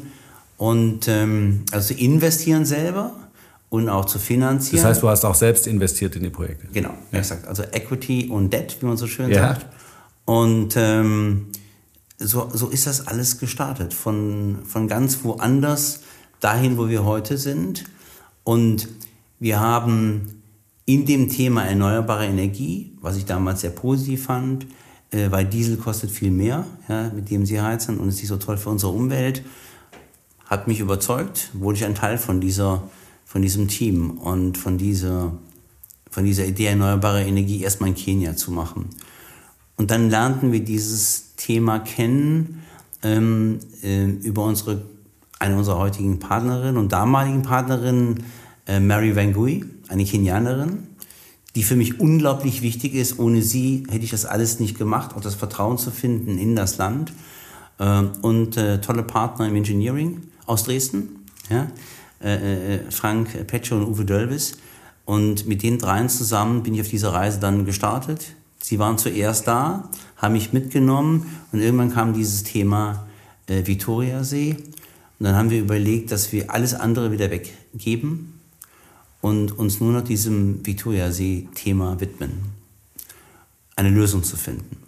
und 0.56 1.08
ähm, 1.08 1.64
also 1.72 1.94
zu 1.94 2.00
investieren 2.00 2.64
selber 2.64 3.12
und 3.68 3.88
auch 3.88 4.04
zu 4.04 4.18
finanzieren. 4.18 4.82
Das 4.82 4.90
heißt, 4.90 5.02
du 5.02 5.08
hast 5.08 5.24
auch 5.24 5.34
selbst 5.34 5.66
investiert 5.66 6.16
in 6.16 6.22
die 6.22 6.30
Projekte. 6.30 6.68
Genau, 6.72 6.94
ja. 7.12 7.18
exakt. 7.18 7.46
Also 7.46 7.62
Equity 7.64 8.28
und 8.28 8.52
Debt, 8.52 8.76
wie 8.80 8.86
man 8.86 8.96
so 8.96 9.06
schön 9.06 9.30
ja. 9.30 9.48
sagt. 9.48 9.66
Und 10.24 10.74
ähm, 10.76 11.48
so, 12.18 12.48
so 12.52 12.68
ist 12.68 12.86
das 12.86 13.06
alles 13.06 13.38
gestartet. 13.38 13.92
Von, 13.92 14.58
von 14.64 14.88
ganz 14.88 15.24
woanders 15.24 16.00
dahin, 16.40 16.78
wo 16.78 16.88
wir 16.88 17.04
heute 17.04 17.38
sind. 17.38 17.84
Und 18.44 18.88
wir 19.38 19.60
haben 19.60 20.42
in 20.84 21.04
dem 21.04 21.28
Thema 21.28 21.64
erneuerbare 21.64 22.26
Energie, 22.26 22.92
was 23.00 23.16
ich 23.16 23.24
damals 23.24 23.60
sehr 23.60 23.70
positiv 23.70 24.26
fand, 24.26 24.66
äh, 25.10 25.30
weil 25.30 25.44
Diesel 25.44 25.76
kostet 25.76 26.10
viel 26.10 26.30
mehr, 26.30 26.64
ja, 26.88 27.10
mit 27.14 27.30
dem 27.30 27.44
sie 27.44 27.60
heizen 27.60 27.98
und 27.98 28.08
ist 28.08 28.16
nicht 28.16 28.28
so 28.28 28.36
toll 28.36 28.56
für 28.56 28.70
unsere 28.70 28.92
Umwelt, 28.92 29.42
hat 30.46 30.68
mich 30.68 30.78
überzeugt, 30.78 31.50
wurde 31.54 31.76
ich 31.76 31.84
ein 31.84 31.96
Teil 31.96 32.18
von 32.18 32.40
dieser 32.40 32.84
von 33.36 33.42
diesem 33.42 33.68
Team 33.68 34.12
und 34.12 34.56
von 34.56 34.78
dieser, 34.78 35.34
von 36.10 36.24
dieser 36.24 36.46
Idee 36.46 36.68
erneuerbare 36.68 37.22
Energie 37.22 37.60
erstmal 37.60 37.90
in 37.90 37.94
Kenia 37.94 38.34
zu 38.34 38.50
machen. 38.50 38.86
Und 39.76 39.90
dann 39.90 40.08
lernten 40.08 40.52
wir 40.52 40.60
dieses 40.60 41.34
Thema 41.36 41.80
kennen 41.80 42.62
ähm, 43.02 43.58
äh, 43.82 44.06
über 44.06 44.42
unsere, 44.42 44.86
eine 45.38 45.54
unserer 45.54 45.76
heutigen 45.76 46.18
Partnerinnen 46.18 46.78
und 46.78 46.92
damaligen 46.92 47.42
Partnerinnen, 47.42 48.22
äh, 48.66 48.80
Mary 48.80 49.14
Van 49.14 49.34
Gui, 49.34 49.66
eine 49.88 50.06
Kenianerin, 50.06 50.84
die 51.56 51.62
für 51.62 51.76
mich 51.76 52.00
unglaublich 52.00 52.62
wichtig 52.62 52.94
ist. 52.94 53.18
Ohne 53.18 53.42
sie 53.42 53.84
hätte 53.90 54.02
ich 54.06 54.12
das 54.12 54.24
alles 54.24 54.60
nicht 54.60 54.78
gemacht, 54.78 55.14
auch 55.14 55.20
das 55.20 55.34
Vertrauen 55.34 55.76
zu 55.76 55.90
finden 55.90 56.38
in 56.38 56.56
das 56.56 56.78
Land. 56.78 57.12
Äh, 57.76 58.04
und 58.22 58.56
äh, 58.56 58.80
tolle 58.80 59.02
Partner 59.02 59.46
im 59.46 59.56
Engineering 59.56 60.22
aus 60.46 60.64
Dresden. 60.64 61.26
Ja? 61.50 61.66
Äh, 62.22 62.76
äh, 62.76 62.90
Frank 62.90 63.46
Petscher 63.46 63.76
und 63.76 63.84
Uwe 63.84 64.04
Dölbis. 64.04 64.56
Und 65.04 65.46
mit 65.46 65.62
den 65.62 65.78
dreien 65.78 66.08
zusammen 66.08 66.62
bin 66.62 66.74
ich 66.74 66.80
auf 66.80 66.88
dieser 66.88 67.12
Reise 67.12 67.38
dann 67.38 67.64
gestartet. 67.64 68.32
Sie 68.60 68.78
waren 68.78 68.98
zuerst 68.98 69.46
da, 69.46 69.90
haben 70.16 70.32
mich 70.32 70.52
mitgenommen 70.52 71.26
und 71.52 71.60
irgendwann 71.60 71.92
kam 71.92 72.14
dieses 72.14 72.42
Thema 72.42 73.06
äh, 73.46 73.66
Viktoriasee. 73.66 74.56
Und 75.18 75.24
dann 75.24 75.36
haben 75.36 75.50
wir 75.50 75.60
überlegt, 75.60 76.10
dass 76.10 76.32
wir 76.32 76.50
alles 76.50 76.74
andere 76.74 77.12
wieder 77.12 77.30
weggeben 77.30 78.40
und 79.20 79.52
uns 79.52 79.80
nur 79.80 79.92
noch 79.92 80.02
diesem 80.02 80.66
Viktoriasee-Thema 80.66 82.00
widmen. 82.00 82.32
Eine 83.76 83.90
Lösung 83.90 84.24
zu 84.24 84.36
finden. 84.36 84.78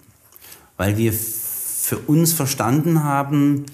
Weil 0.76 0.96
wir 0.96 1.12
für 1.12 1.98
uns 1.98 2.32
verstanden 2.32 3.04
haben, 3.04 3.66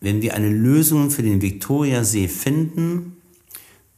wenn 0.00 0.22
wir 0.22 0.34
eine 0.34 0.50
Lösung 0.50 1.10
für 1.10 1.22
den 1.22 1.42
Viktoriasee 1.42 2.28
finden, 2.28 3.16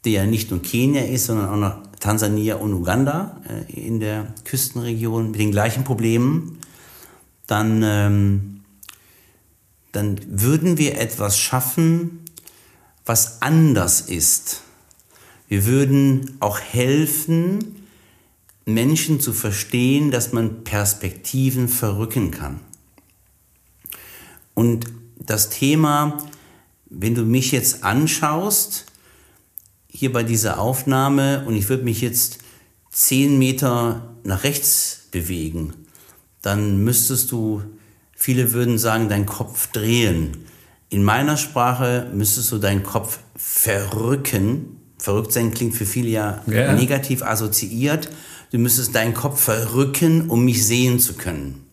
der 0.04 0.12
ja 0.12 0.26
nicht 0.26 0.50
nur 0.50 0.62
Kenia 0.62 1.02
ist, 1.02 1.26
sondern 1.26 1.48
auch 1.48 1.56
noch 1.56 1.90
Tansania 2.00 2.56
und 2.56 2.72
Uganda 2.72 3.40
äh, 3.48 3.72
in 3.72 4.00
der 4.00 4.32
Küstenregion 4.44 5.32
mit 5.32 5.40
den 5.40 5.50
gleichen 5.50 5.84
Problemen, 5.84 6.58
dann, 7.46 7.82
ähm, 7.84 8.60
dann 9.92 10.18
würden 10.26 10.78
wir 10.78 10.98
etwas 10.98 11.38
schaffen, 11.38 12.20
was 13.04 13.42
anders 13.42 14.00
ist. 14.00 14.62
Wir 15.48 15.66
würden 15.66 16.36
auch 16.40 16.60
helfen, 16.60 17.84
Menschen 18.64 19.20
zu 19.20 19.32
verstehen, 19.32 20.10
dass 20.10 20.32
man 20.32 20.64
Perspektiven 20.64 21.68
verrücken 21.68 22.30
kann. 22.30 22.60
Und 24.54 24.86
das 25.20 25.50
Thema, 25.50 26.18
wenn 26.86 27.14
du 27.14 27.22
mich 27.22 27.52
jetzt 27.52 27.84
anschaust, 27.84 28.86
hier 29.88 30.12
bei 30.12 30.22
dieser 30.22 30.58
Aufnahme, 30.58 31.44
und 31.46 31.54
ich 31.54 31.68
würde 31.68 31.84
mich 31.84 32.00
jetzt 32.00 32.38
zehn 32.90 33.38
Meter 33.38 34.14
nach 34.24 34.44
rechts 34.44 35.08
bewegen, 35.10 35.74
dann 36.42 36.82
müsstest 36.84 37.30
du, 37.32 37.62
viele 38.14 38.52
würden 38.52 38.78
sagen, 38.78 39.08
deinen 39.08 39.26
Kopf 39.26 39.68
drehen. 39.68 40.44
In 40.88 41.04
meiner 41.04 41.36
Sprache 41.36 42.10
müsstest 42.12 42.50
du 42.50 42.58
deinen 42.58 42.82
Kopf 42.82 43.20
verrücken. 43.36 44.76
Verrückt 44.98 45.32
sein 45.32 45.52
klingt 45.52 45.74
für 45.74 45.86
viele 45.86 46.08
ja, 46.08 46.42
ja. 46.46 46.72
negativ 46.72 47.22
assoziiert. 47.22 48.10
Du 48.52 48.58
müsstest 48.58 48.94
deinen 48.94 49.14
Kopf 49.14 49.40
verrücken, 49.40 50.28
um 50.28 50.44
mich 50.44 50.66
sehen 50.66 50.98
zu 50.98 51.14
können. 51.14 51.66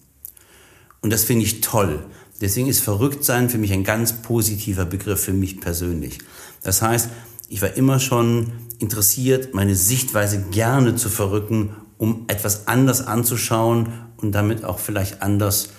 Und 1.01 1.11
das 1.11 1.23
finde 1.23 1.45
ich 1.45 1.61
toll. 1.61 2.05
Deswegen 2.41 2.67
ist 2.67 2.81
verrückt 2.81 3.23
sein 3.23 3.49
für 3.49 3.57
mich 3.57 3.73
ein 3.73 3.83
ganz 3.83 4.13
positiver 4.13 4.85
Begriff 4.85 5.21
für 5.21 5.33
mich 5.33 5.59
persönlich. 5.59 6.19
Das 6.63 6.81
heißt, 6.81 7.09
ich 7.49 7.61
war 7.61 7.75
immer 7.75 7.99
schon 7.99 8.51
interessiert, 8.79 9.53
meine 9.53 9.75
Sichtweise 9.75 10.43
gerne 10.51 10.95
zu 10.95 11.09
verrücken, 11.09 11.75
um 11.97 12.25
etwas 12.27 12.67
anders 12.67 13.05
anzuschauen 13.05 13.89
und 14.17 14.33
damit 14.33 14.63
auch 14.63 14.79
vielleicht 14.79 15.21
anders 15.21 15.69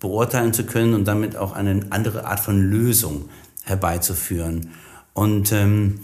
beurteilen 0.00 0.52
zu 0.52 0.64
können 0.64 0.94
und 0.94 1.06
damit 1.06 1.36
auch 1.36 1.52
eine 1.52 1.86
andere 1.90 2.26
Art 2.26 2.40
von 2.40 2.60
Lösung 2.60 3.28
herbeizuführen. 3.62 4.70
Und 5.12 5.52
ähm, 5.52 6.00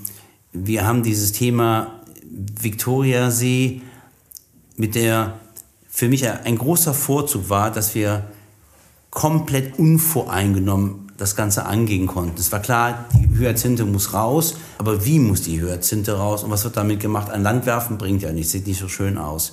wir 0.53 0.87
haben 0.87 1.03
dieses 1.03 1.33
Thema 1.33 2.01
Viktoriasee, 2.25 3.83
mit 4.77 4.95
der 4.95 5.39
für 5.89 6.09
mich 6.09 6.29
ein 6.29 6.57
großer 6.57 6.95
Vorzug 6.95 7.51
war, 7.51 7.71
dass 7.71 7.95
wir 7.95 8.25
komplett 9.11 9.79
unvoreingenommen 9.79 11.11
das 11.17 11.37
Ganze 11.37 11.67
angehen 11.67 12.07
konnten. 12.07 12.41
Es 12.41 12.51
war 12.51 12.61
klar, 12.61 13.05
die 13.13 13.39
Hyazinthe 13.39 13.85
muss 13.85 14.15
raus, 14.15 14.57
aber 14.79 15.05
wie 15.05 15.19
muss 15.19 15.43
die 15.43 15.61
Hyazinthe 15.61 16.17
raus 16.17 16.45
und 16.45 16.51
was 16.51 16.65
wird 16.65 16.77
damit 16.77 17.01
gemacht? 17.01 17.31
Ein 17.31 17.43
Landwerfen 17.43 17.99
bringt 17.99 18.23
ja 18.23 18.33
nichts, 18.33 18.53
sieht 18.53 18.67
nicht 18.67 18.81
so 18.81 18.89
schön 18.89 19.19
aus. 19.19 19.53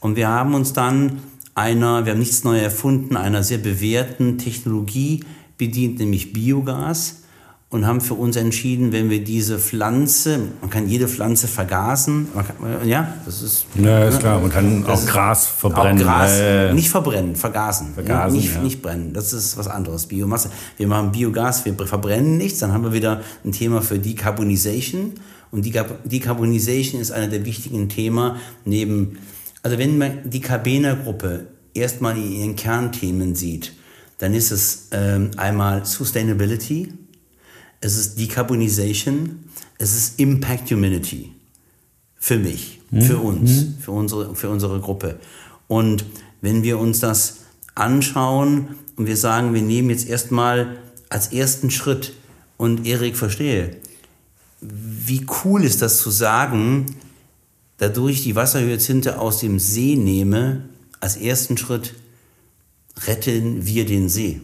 Und 0.00 0.16
wir 0.16 0.28
haben 0.28 0.54
uns 0.54 0.72
dann 0.72 1.20
einer, 1.54 2.06
wir 2.06 2.12
haben 2.12 2.18
nichts 2.18 2.44
neu 2.44 2.58
erfunden, 2.58 3.16
einer 3.16 3.42
sehr 3.42 3.58
bewährten 3.58 4.38
Technologie 4.38 5.24
bedient, 5.58 5.98
nämlich 5.98 6.32
Biogas 6.32 7.22
und 7.68 7.84
haben 7.84 8.00
für 8.00 8.14
uns 8.14 8.36
entschieden, 8.36 8.92
wenn 8.92 9.10
wir 9.10 9.24
diese 9.24 9.58
Pflanze, 9.58 10.38
man 10.60 10.70
kann 10.70 10.88
jede 10.88 11.08
Pflanze 11.08 11.48
vergasen, 11.48 12.28
kann, 12.32 12.88
ja, 12.88 13.14
das 13.24 13.42
ist. 13.42 13.66
Ja, 13.74 14.04
ist 14.04 14.14
ne, 14.14 14.20
klar, 14.20 14.40
man 14.40 14.50
kann 14.50 14.86
auch 14.86 15.04
Gras 15.04 15.46
verbrennen. 15.46 16.02
Auch 16.02 16.06
Gras, 16.06 16.38
äh, 16.38 16.72
nicht 16.72 16.90
verbrennen, 16.90 17.34
vergasen. 17.34 17.94
Vergasen, 17.94 18.36
nicht, 18.36 18.54
ja. 18.54 18.62
nicht 18.62 18.82
brennen, 18.82 19.12
das 19.12 19.32
ist 19.32 19.56
was 19.56 19.66
anderes, 19.66 20.06
Biomasse. 20.06 20.50
Wir 20.76 20.86
machen 20.86 21.10
Biogas, 21.10 21.64
wir 21.64 21.74
verbrennen 21.74 22.38
nichts, 22.38 22.60
dann 22.60 22.72
haben 22.72 22.84
wir 22.84 22.92
wieder 22.92 23.22
ein 23.44 23.52
Thema 23.52 23.82
für 23.82 23.98
Decarbonization. 23.98 25.14
Und 25.50 25.64
Decarbonization 25.64 27.00
ist 27.00 27.10
einer 27.10 27.28
der 27.28 27.44
wichtigen 27.44 27.88
Themen 27.88 28.36
neben, 28.64 29.18
also 29.62 29.78
wenn 29.78 29.98
man 29.98 30.18
die 30.24 30.40
Cabena-Gruppe 30.40 31.46
erstmal 31.74 32.16
in 32.16 32.32
ihren 32.32 32.56
Kernthemen 32.56 33.34
sieht, 33.34 33.72
dann 34.18 34.34
ist 34.34 34.50
es 34.50 34.88
ähm, 34.92 35.30
einmal 35.36 35.84
Sustainability, 35.84 36.92
es 37.80 37.96
ist 37.96 38.18
Decarbonization, 38.18 39.44
es 39.78 39.94
ist 39.94 40.18
Impact 40.18 40.70
Humanity. 40.70 41.32
Für 42.16 42.38
mich, 42.38 42.80
mhm. 42.90 43.02
für 43.02 43.18
uns, 43.18 43.50
mhm. 43.50 43.74
für, 43.80 43.92
unsere, 43.92 44.34
für 44.34 44.50
unsere 44.50 44.80
Gruppe. 44.80 45.20
Und 45.68 46.04
wenn 46.40 46.62
wir 46.62 46.78
uns 46.78 47.00
das 47.00 47.38
anschauen 47.74 48.76
und 48.96 49.06
wir 49.06 49.16
sagen, 49.16 49.54
wir 49.54 49.62
nehmen 49.62 49.90
jetzt 49.90 50.08
erstmal 50.08 50.78
als 51.08 51.28
ersten 51.32 51.70
Schritt 51.70 52.14
und 52.56 52.86
Erik 52.86 53.16
verstehe, 53.16 53.76
wie 54.60 55.26
cool 55.44 55.62
ist 55.64 55.82
das 55.82 55.98
zu 55.98 56.10
sagen, 56.10 56.86
dadurch 57.76 58.22
die 58.22 58.34
Wasserhyazinthe 58.34 59.18
aus 59.18 59.38
dem 59.40 59.58
See 59.58 59.96
nehme, 59.96 60.64
als 61.00 61.16
ersten 61.16 61.56
Schritt 61.56 61.94
retten 63.06 63.66
wir 63.66 63.84
den 63.84 64.08
See. 64.08 64.40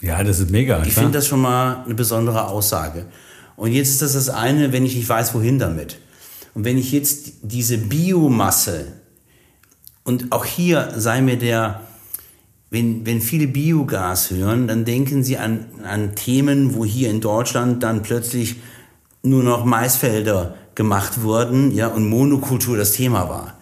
Ja, 0.00 0.22
das 0.22 0.40
ist 0.40 0.50
mega. 0.50 0.82
Ich 0.84 0.94
finde 0.94 1.12
das 1.12 1.26
schon 1.26 1.40
mal 1.40 1.84
eine 1.84 1.94
besondere 1.94 2.48
Aussage. 2.48 3.06
Und 3.56 3.72
jetzt 3.72 3.90
ist 3.90 4.02
das 4.02 4.12
das 4.12 4.28
eine, 4.28 4.72
wenn 4.72 4.84
ich 4.84 4.94
nicht 4.94 5.08
weiß, 5.08 5.34
wohin 5.34 5.58
damit. 5.58 5.98
Und 6.54 6.64
wenn 6.64 6.78
ich 6.78 6.92
jetzt 6.92 7.32
diese 7.42 7.78
Biomasse, 7.78 8.92
und 10.04 10.30
auch 10.30 10.44
hier 10.44 10.92
sei 10.96 11.20
mir 11.20 11.36
der, 11.36 11.80
wenn, 12.70 13.04
wenn 13.06 13.20
viele 13.20 13.48
Biogas 13.48 14.30
hören, 14.30 14.68
dann 14.68 14.84
denken 14.84 15.24
sie 15.24 15.38
an, 15.38 15.66
an 15.84 16.14
Themen, 16.14 16.74
wo 16.74 16.84
hier 16.84 17.10
in 17.10 17.20
Deutschland 17.20 17.82
dann 17.82 18.02
plötzlich 18.02 18.56
nur 19.22 19.42
noch 19.42 19.64
Maisfelder 19.64 20.54
gemacht 20.74 21.22
wurden, 21.22 21.72
ja, 21.72 21.88
und 21.88 22.08
Monokultur 22.08 22.76
das 22.76 22.92
Thema 22.92 23.28
war. 23.28 23.58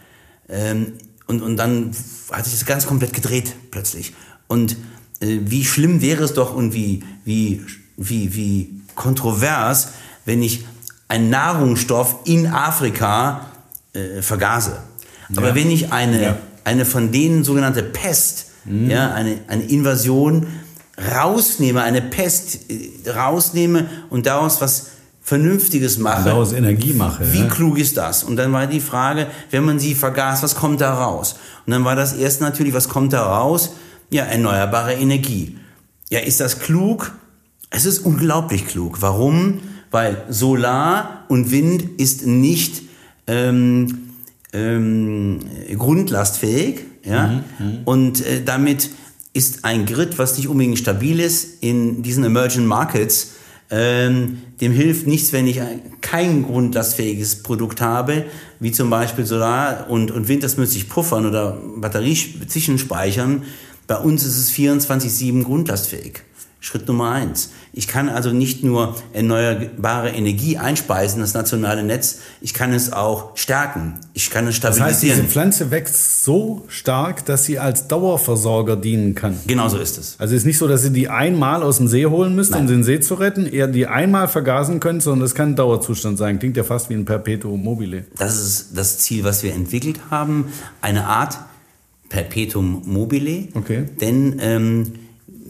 Ähm, 0.48 0.94
und, 1.26 1.42
und 1.42 1.56
dann 1.56 1.92
hat 2.30 2.44
sich 2.44 2.54
das 2.54 2.66
ganz 2.66 2.86
komplett 2.86 3.12
gedreht 3.12 3.54
plötzlich. 3.70 4.12
Und 4.46 4.76
äh, 5.20 5.38
wie 5.44 5.64
schlimm 5.64 6.00
wäre 6.00 6.24
es 6.24 6.34
doch 6.34 6.54
und 6.54 6.74
wie, 6.74 7.02
wie, 7.24 7.62
wie, 7.96 8.34
wie 8.34 8.70
kontrovers, 8.94 9.88
wenn 10.24 10.42
ich 10.42 10.64
einen 11.08 11.30
Nahrungsstoff 11.30 12.20
in 12.24 12.46
Afrika 12.46 13.46
äh, 13.92 14.22
vergase. 14.22 14.78
Aber 15.36 15.48
ja. 15.48 15.54
wenn 15.54 15.70
ich 15.70 15.92
eine, 15.92 16.22
ja. 16.22 16.36
eine 16.64 16.84
von 16.84 17.12
denen 17.12 17.44
sogenannte 17.44 17.82
Pest, 17.82 18.46
mhm. 18.64 18.90
ja, 18.90 19.12
eine, 19.12 19.38
eine 19.48 19.64
Invasion 19.64 20.46
rausnehme, 21.14 21.82
eine 21.82 22.02
Pest 22.02 22.70
äh, 22.70 23.10
rausnehme 23.10 23.88
und 24.10 24.26
daraus 24.26 24.60
was 24.60 24.86
Vernünftiges 25.22 25.96
mache. 25.96 26.24
Daraus 26.24 26.52
Energie 26.52 26.92
mache. 26.92 27.32
Wie 27.32 27.40
ja. 27.40 27.46
klug 27.46 27.78
ist 27.78 27.96
das? 27.96 28.24
Und 28.24 28.36
dann 28.36 28.52
war 28.52 28.66
die 28.66 28.80
Frage, 28.80 29.28
wenn 29.50 29.64
man 29.64 29.78
sie 29.78 29.94
vergaß, 29.94 30.42
was 30.42 30.54
kommt 30.54 30.82
da 30.82 30.92
raus? 30.92 31.36
Und 31.64 31.70
dann 31.70 31.82
war 31.82 31.96
das 31.96 32.12
erste 32.12 32.44
natürlich, 32.44 32.74
was 32.74 32.90
kommt 32.90 33.14
da 33.14 33.22
raus? 33.22 33.70
Ja, 34.10 34.24
erneuerbare 34.24 34.94
Energie. 34.94 35.56
Ja, 36.10 36.20
ist 36.20 36.40
das 36.40 36.60
klug? 36.60 37.12
Es 37.70 37.84
ist 37.84 38.00
unglaublich 38.00 38.66
klug. 38.66 39.00
Warum? 39.00 39.60
Weil 39.90 40.22
Solar 40.28 41.24
und 41.28 41.50
Wind 41.50 42.00
ist 42.00 42.26
nicht 42.26 42.82
ähm, 43.26 44.12
ähm, 44.52 45.40
grundlastfähig. 45.76 46.80
Ja? 47.04 47.42
Mhm, 47.58 47.66
mhm, 47.66 47.78
und 47.84 48.26
äh, 48.26 48.42
damit 48.44 48.90
ist 49.32 49.64
ein 49.64 49.84
Grid, 49.84 50.18
was 50.18 50.36
nicht 50.36 50.48
unbedingt 50.48 50.78
stabil 50.78 51.20
ist, 51.20 51.62
in 51.62 52.02
diesen 52.02 52.24
Emerging 52.24 52.66
Markets, 52.66 53.32
ähm, 53.70 54.38
dem 54.60 54.72
hilft 54.72 55.06
nichts, 55.06 55.32
wenn 55.32 55.46
ich 55.48 55.60
kein 56.00 56.44
grundlastfähiges 56.44 57.42
Produkt 57.42 57.80
habe, 57.80 58.26
wie 58.60 58.70
zum 58.70 58.90
Beispiel 58.90 59.26
Solar 59.26 59.90
und, 59.90 60.12
und 60.12 60.28
Wind, 60.28 60.44
das 60.44 60.56
müsste 60.56 60.76
ich 60.76 60.88
puffern 60.88 61.26
oder 61.26 61.58
Batterie 61.76 62.16
zwischenspeichern. 62.46 63.42
Bei 63.86 63.96
uns 63.96 64.24
ist 64.24 64.38
es 64.38 64.52
24-7 64.52 65.44
grundlastfähig. 65.44 66.22
Schritt 66.64 66.88
Nummer 66.88 67.10
eins. 67.10 67.50
Ich 67.74 67.88
kann 67.88 68.08
also 68.08 68.30
nicht 68.30 68.64
nur 68.64 68.96
erneuerbare 69.12 70.10
Energie 70.10 70.56
einspeisen, 70.56 71.20
das 71.20 71.34
nationale 71.34 71.82
Netz, 71.82 72.20
ich 72.40 72.54
kann 72.54 72.72
es 72.72 72.90
auch 72.90 73.36
stärken. 73.36 73.94
Ich 74.14 74.30
kann 74.30 74.46
es 74.46 74.56
stabilisieren. 74.56 74.88
Das 74.88 75.02
heißt, 75.02 75.02
diese 75.02 75.24
Pflanze 75.24 75.70
wächst 75.70 76.24
so 76.24 76.64
stark, 76.68 77.26
dass 77.26 77.44
sie 77.44 77.58
als 77.58 77.86
Dauerversorger 77.88 78.76
dienen 78.76 79.14
kann. 79.14 79.38
Genau 79.46 79.68
so 79.68 79.76
ist 79.76 79.98
es. 79.98 80.14
Also 80.18 80.34
es 80.34 80.42
ist 80.42 80.46
nicht 80.46 80.56
so, 80.56 80.66
dass 80.66 80.82
Sie 80.82 80.92
die 80.92 81.10
einmal 81.10 81.62
aus 81.62 81.76
dem 81.76 81.88
See 81.88 82.06
holen 82.06 82.34
müsst, 82.34 82.52
Nein. 82.52 82.62
um 82.62 82.66
den 82.68 82.82
See 82.82 83.00
zu 83.00 83.14
retten, 83.14 83.44
eher 83.44 83.66
die 83.66 83.86
einmal 83.86 84.28
vergasen 84.28 84.80
könnt, 84.80 85.02
sondern 85.02 85.26
es 85.26 85.34
kann 85.34 85.50
ein 85.50 85.56
Dauerzustand 85.56 86.16
sein. 86.16 86.38
Klingt 86.38 86.56
ja 86.56 86.64
fast 86.64 86.88
wie 86.88 86.94
ein 86.94 87.04
Perpetuum 87.04 87.62
mobile. 87.62 88.06
Das 88.16 88.40
ist 88.40 88.68
das 88.72 88.98
Ziel, 88.98 89.24
was 89.24 89.42
wir 89.42 89.52
entwickelt 89.52 90.00
haben. 90.10 90.46
Eine 90.80 91.08
Art 91.08 91.36
Perpetuum 92.14 92.82
mobile. 92.86 93.48
Okay. 93.54 93.86
Denn 94.00 94.36
ähm, 94.40 94.92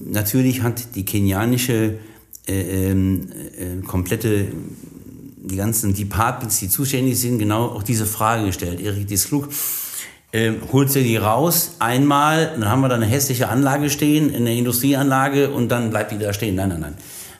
natürlich 0.06 0.62
hat 0.62 0.94
die 0.94 1.04
kenianische 1.04 1.99
äh, 2.49 2.90
ähm, 2.90 3.28
äh, 3.59 3.83
komplette, 3.87 4.47
die 5.42 5.56
ganzen 5.56 5.92
Departments, 5.92 6.61
die 6.61 6.71
zuständig 6.71 7.21
sind, 7.21 7.38
genau 7.38 7.66
auch 7.66 7.83
diese 7.83 8.06
Frage 8.06 8.47
gestellt. 8.47 8.80
Erik 8.80 9.06
Disklug, 9.06 9.50
äh, 10.33 10.52
holt 10.73 10.90
sie 10.90 11.02
die 11.02 11.18
raus 11.18 11.76
einmal, 11.80 12.52
dann 12.59 12.71
haben 12.71 12.80
wir 12.80 12.88
da 12.88 12.94
eine 12.94 13.04
hässliche 13.04 13.50
Anlage 13.50 13.90
stehen, 13.90 14.35
eine 14.35 14.56
Industrieanlage 14.56 15.50
und 15.50 15.68
dann 15.68 15.90
bleibt 15.90 16.12
die 16.12 16.18
da 16.18 16.33
stehen. 16.33 16.54
Nein, 16.54 16.71
nein, 16.71 16.80
nein. 16.80 16.94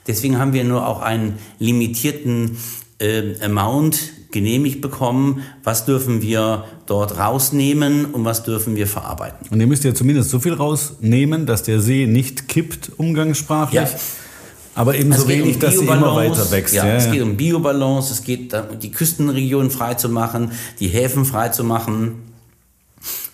Deswegen 0.05 0.37
haben 0.37 0.53
wir 0.53 0.63
nur 0.63 0.87
auch 0.87 1.01
einen 1.01 1.39
limitierten 1.57 2.57
äh, 2.99 3.41
Amount 3.43 4.11
genehmigt 4.29 4.81
bekommen, 4.81 5.41
was 5.63 5.85
dürfen 5.85 6.21
wir 6.21 6.65
dort 6.85 7.17
rausnehmen 7.17 8.05
und 8.05 8.25
was 8.25 8.43
dürfen 8.43 8.75
wir 8.75 8.87
verarbeiten. 8.87 9.47
Und 9.49 9.59
ihr 9.59 9.67
müsst 9.67 9.83
ja 9.83 9.93
zumindest 9.93 10.29
so 10.29 10.39
viel 10.39 10.53
rausnehmen, 10.53 11.45
dass 11.45 11.63
der 11.63 11.79
See 11.79 12.05
nicht 12.07 12.47
kippt, 12.47 12.91
umgangssprachlich. 12.97 13.81
Ja. 13.81 13.99
Aber 14.75 14.95
eben 14.95 15.13
so 15.13 15.27
wenig, 15.27 15.55
um 15.55 15.61
dass 15.61 15.77
sie 15.77 15.85
immer 15.85 16.15
weiter 16.15 16.51
wächst. 16.51 16.75
Ja, 16.75 16.85
Ja, 16.85 16.95
es 16.95 17.09
geht 17.09 17.21
um 17.21 17.37
Biobalance, 17.37 18.11
es 18.11 18.23
geht 18.23 18.51
darum, 18.51 18.77
die 18.77 18.91
Küstenregionen 18.91 19.71
frei 19.71 19.93
zu 19.93 20.09
machen, 20.09 20.51
die 20.79 20.89
Häfen 20.89 21.23
frei 21.23 21.49
zu 21.49 21.63
machen. 21.63 22.23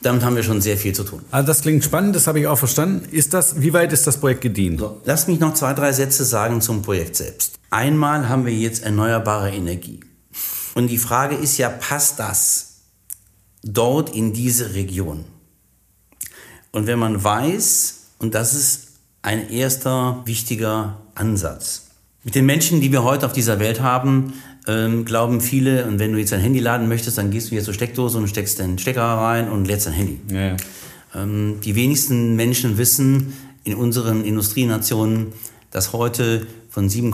Damit 0.03 0.23
haben 0.23 0.35
wir 0.35 0.43
schon 0.43 0.61
sehr 0.61 0.77
viel 0.77 0.93
zu 0.93 1.03
tun. 1.03 1.21
Also 1.31 1.47
das 1.47 1.61
klingt 1.61 1.83
spannend, 1.83 2.15
das 2.15 2.27
habe 2.27 2.39
ich 2.39 2.47
auch 2.47 2.57
verstanden. 2.57 3.07
Ist 3.11 3.33
das, 3.33 3.59
wie 3.61 3.73
weit 3.73 3.91
ist 3.91 4.05
das 4.05 4.17
Projekt 4.17 4.41
gediehen? 4.41 4.77
So, 4.77 5.01
lass 5.05 5.27
mich 5.27 5.39
noch 5.39 5.53
zwei, 5.53 5.73
drei 5.73 5.93
Sätze 5.93 6.25
sagen 6.25 6.61
zum 6.61 6.81
Projekt 6.81 7.15
selbst. 7.15 7.59
Einmal 7.69 8.29
haben 8.29 8.45
wir 8.45 8.53
jetzt 8.53 8.83
erneuerbare 8.83 9.51
Energie. 9.51 9.99
Und 10.75 10.87
die 10.87 10.97
Frage 10.97 11.35
ist 11.35 11.57
ja, 11.57 11.69
passt 11.69 12.19
das 12.19 12.70
dort 13.63 14.15
in 14.15 14.33
diese 14.33 14.73
Region? 14.73 15.25
Und 16.71 16.87
wenn 16.87 16.99
man 16.99 17.23
weiß, 17.23 18.07
und 18.19 18.33
das 18.33 18.53
ist 18.53 18.87
ein 19.21 19.49
erster 19.49 20.21
wichtiger 20.25 21.01
Ansatz, 21.15 21.87
mit 22.23 22.35
den 22.35 22.45
Menschen, 22.45 22.81
die 22.81 22.91
wir 22.91 23.03
heute 23.03 23.25
auf 23.25 23.33
dieser 23.33 23.59
Welt 23.59 23.81
haben, 23.81 24.33
ähm, 24.67 25.05
glauben 25.05 25.41
viele, 25.41 25.85
und 25.87 25.99
wenn 25.99 26.13
du 26.13 26.19
jetzt 26.19 26.33
ein 26.33 26.39
Handy 26.39 26.59
laden 26.59 26.87
möchtest, 26.87 27.17
dann 27.17 27.31
gehst 27.31 27.49
du 27.49 27.55
jetzt 27.55 27.65
zur 27.65 27.73
Steckdose 27.73 28.17
und 28.17 28.27
steckst 28.27 28.59
den 28.59 28.77
Stecker 28.77 29.01
rein 29.01 29.49
und 29.49 29.65
lädst 29.65 29.87
dein 29.87 29.93
Handy. 29.93 30.19
Ja, 30.29 30.47
ja. 30.49 30.57
Ähm, 31.15 31.59
die 31.63 31.75
wenigsten 31.75 32.35
Menschen 32.35 32.77
wissen 32.77 33.33
in 33.63 33.73
unseren 33.73 34.23
Industrienationen, 34.23 35.33
dass 35.71 35.93
heute 35.93 36.45
von 36.69 36.89
7, 36.89 37.13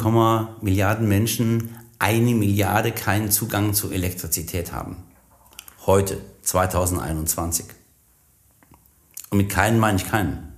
Milliarden 0.62 1.08
Menschen 1.08 1.70
eine 2.00 2.36
Milliarde 2.36 2.92
keinen 2.92 3.32
Zugang 3.32 3.74
zu 3.74 3.92
Elektrizität 3.92 4.72
haben. 4.72 4.98
Heute, 5.86 6.20
2021. 6.48 7.66
Und 9.30 9.38
mit 9.38 9.50
keinen 9.50 9.80
meine 9.80 9.98
ich 9.98 10.08
keinen. 10.08 10.54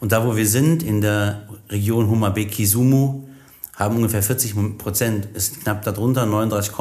Und 0.00 0.12
da, 0.12 0.26
wo 0.26 0.36
wir 0.36 0.46
sind, 0.46 0.82
in 0.82 1.00
der 1.00 1.48
Region 1.68 2.08
Humabe-Kisumu, 2.08 3.28
haben 3.74 3.96
ungefähr 3.96 4.22
40 4.22 4.78
Prozent, 4.78 5.26
ist 5.34 5.60
knapp 5.62 5.82
darunter, 5.82 6.26
39, 6.26 6.72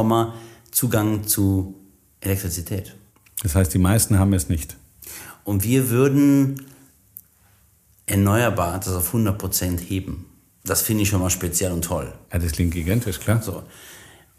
Zugang 0.72 1.28
zu 1.28 1.76
Elektrizität. 2.22 2.96
Das 3.44 3.56
heißt, 3.56 3.74
die 3.74 3.80
meisten 3.80 4.18
haben 4.18 4.34
es 4.34 4.50
nicht. 4.50 4.78
Und 5.44 5.64
wir 5.64 5.90
würden 5.90 6.66
erneuerbar 8.06 8.80
das 8.80 8.94
auf 8.94 9.14
100% 9.14 9.80
heben. 9.80 10.26
Das 10.64 10.82
finde 10.82 11.04
ich 11.04 11.10
schon 11.10 11.22
mal 11.22 11.30
speziell 11.30 11.72
und 11.72 11.84
toll. 11.84 12.14
Ja, 12.32 12.40
das 12.40 12.54
klingt 12.54 12.74
gigantisch, 12.74 13.20
klar. 13.20 13.42
So. 13.42 13.64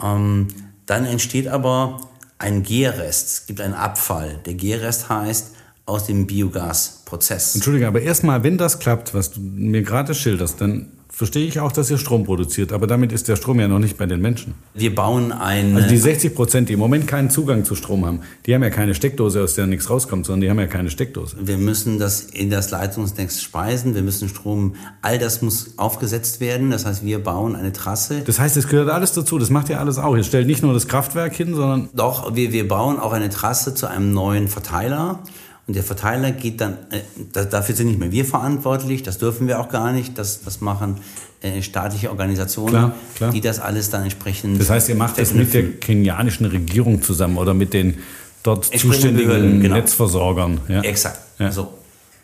Ähm, 0.02 0.48
dann 0.86 1.04
entsteht 1.04 1.48
aber 1.48 2.00
ein 2.38 2.62
Gärrest. 2.62 3.28
Es 3.28 3.46
gibt 3.46 3.60
einen 3.60 3.74
Abfall. 3.74 4.40
Der 4.46 4.54
Gärrest 4.54 5.08
heißt 5.08 5.54
aus 5.86 6.06
dem 6.06 6.26
Biogasprozess. 6.26 7.54
Entschuldige, 7.54 7.88
aber 7.88 8.02
erstmal, 8.02 8.42
wenn 8.44 8.58
das 8.58 8.78
klappt, 8.78 9.14
was 9.14 9.32
du 9.32 9.40
mir 9.40 9.82
gerade 9.82 10.14
schilderst, 10.14 10.60
dann 10.60 10.92
verstehe 11.18 11.48
ich 11.48 11.58
auch, 11.58 11.72
dass 11.72 11.90
ihr 11.90 11.98
Strom 11.98 12.22
produziert. 12.22 12.72
Aber 12.72 12.86
damit 12.86 13.10
ist 13.10 13.26
der 13.26 13.34
Strom 13.34 13.58
ja 13.58 13.66
noch 13.66 13.80
nicht 13.80 13.98
bei 13.98 14.06
den 14.06 14.20
Menschen. 14.20 14.54
Wir 14.74 14.94
bauen 14.94 15.32
ein. 15.32 15.74
Also 15.74 15.88
die 15.88 15.96
60 15.96 16.32
Prozent, 16.32 16.68
die 16.68 16.74
im 16.74 16.78
Moment 16.78 17.08
keinen 17.08 17.28
Zugang 17.28 17.64
zu 17.64 17.74
Strom 17.74 18.06
haben, 18.06 18.20
die 18.46 18.54
haben 18.54 18.62
ja 18.62 18.70
keine 18.70 18.94
Steckdose, 18.94 19.42
aus 19.42 19.56
der 19.56 19.66
nichts 19.66 19.90
rauskommt, 19.90 20.26
sondern 20.26 20.42
die 20.42 20.50
haben 20.50 20.60
ja 20.60 20.68
keine 20.68 20.90
Steckdose. 20.90 21.36
wir 21.40 21.58
müssen 21.58 21.98
das 21.98 22.20
in 22.20 22.50
das 22.50 22.70
Leitungsnetz 22.70 23.40
speisen. 23.40 23.96
Wir 23.96 24.02
müssen 24.02 24.28
Strom. 24.28 24.76
All 25.02 25.18
das 25.18 25.42
muss 25.42 25.76
aufgesetzt 25.76 26.38
werden. 26.38 26.70
Das 26.70 26.86
heißt, 26.86 27.04
wir 27.04 27.18
bauen 27.18 27.56
eine 27.56 27.72
Trasse. 27.72 28.22
Das 28.24 28.38
heißt, 28.38 28.56
es 28.56 28.68
gehört 28.68 28.88
alles 28.88 29.10
dazu. 29.10 29.40
Das 29.40 29.50
macht 29.50 29.68
ihr 29.70 29.80
alles 29.80 29.98
auch. 29.98 30.16
Ihr 30.16 30.22
stellt 30.22 30.46
nicht 30.46 30.62
nur 30.62 30.72
das 30.72 30.86
Kraftwerk 30.86 31.34
hin, 31.34 31.52
sondern 31.56 31.88
Doch, 31.94 32.36
wir, 32.36 32.52
wir 32.52 32.68
bauen 32.68 33.00
auch 33.00 33.12
eine 33.12 33.28
Trasse 33.28 33.74
zu 33.74 33.88
einem 33.88 34.12
neuen 34.12 34.46
Verteiler. 34.46 35.24
Und 35.68 35.74
der 35.74 35.84
Verteiler 35.84 36.32
geht 36.32 36.62
dann, 36.62 36.78
äh, 36.90 37.00
da, 37.32 37.44
dafür 37.44 37.74
sind 37.74 37.88
nicht 37.88 38.00
mehr 38.00 38.10
wir 38.10 38.24
verantwortlich, 38.24 39.02
das 39.02 39.18
dürfen 39.18 39.46
wir 39.46 39.60
auch 39.60 39.68
gar 39.68 39.92
nicht, 39.92 40.16
das, 40.16 40.42
das 40.42 40.62
machen 40.62 40.96
äh, 41.42 41.60
staatliche 41.60 42.08
Organisationen, 42.08 42.70
Klar, 42.70 42.94
klar. 43.14 43.32
die 43.32 43.42
das 43.42 43.60
alles 43.60 43.90
dann 43.90 44.02
entsprechend. 44.04 44.58
das 44.58 44.70
heißt, 44.70 44.88
ihr 44.88 44.94
macht 44.94 45.18
das 45.18 45.34
mit 45.34 45.52
der 45.52 45.74
kenianischen 45.74 46.46
Regierung 46.46 47.02
zusammen 47.02 47.36
oder 47.36 47.52
mit 47.52 47.74
den 47.74 47.98
dort 48.42 48.64
zuständigen 48.64 49.60
genau. 49.60 49.74
Netzversorgern. 49.76 50.58
Ja. 50.68 50.80
Exakt. 50.80 51.20
Ja. 51.38 51.52
So. 51.52 51.74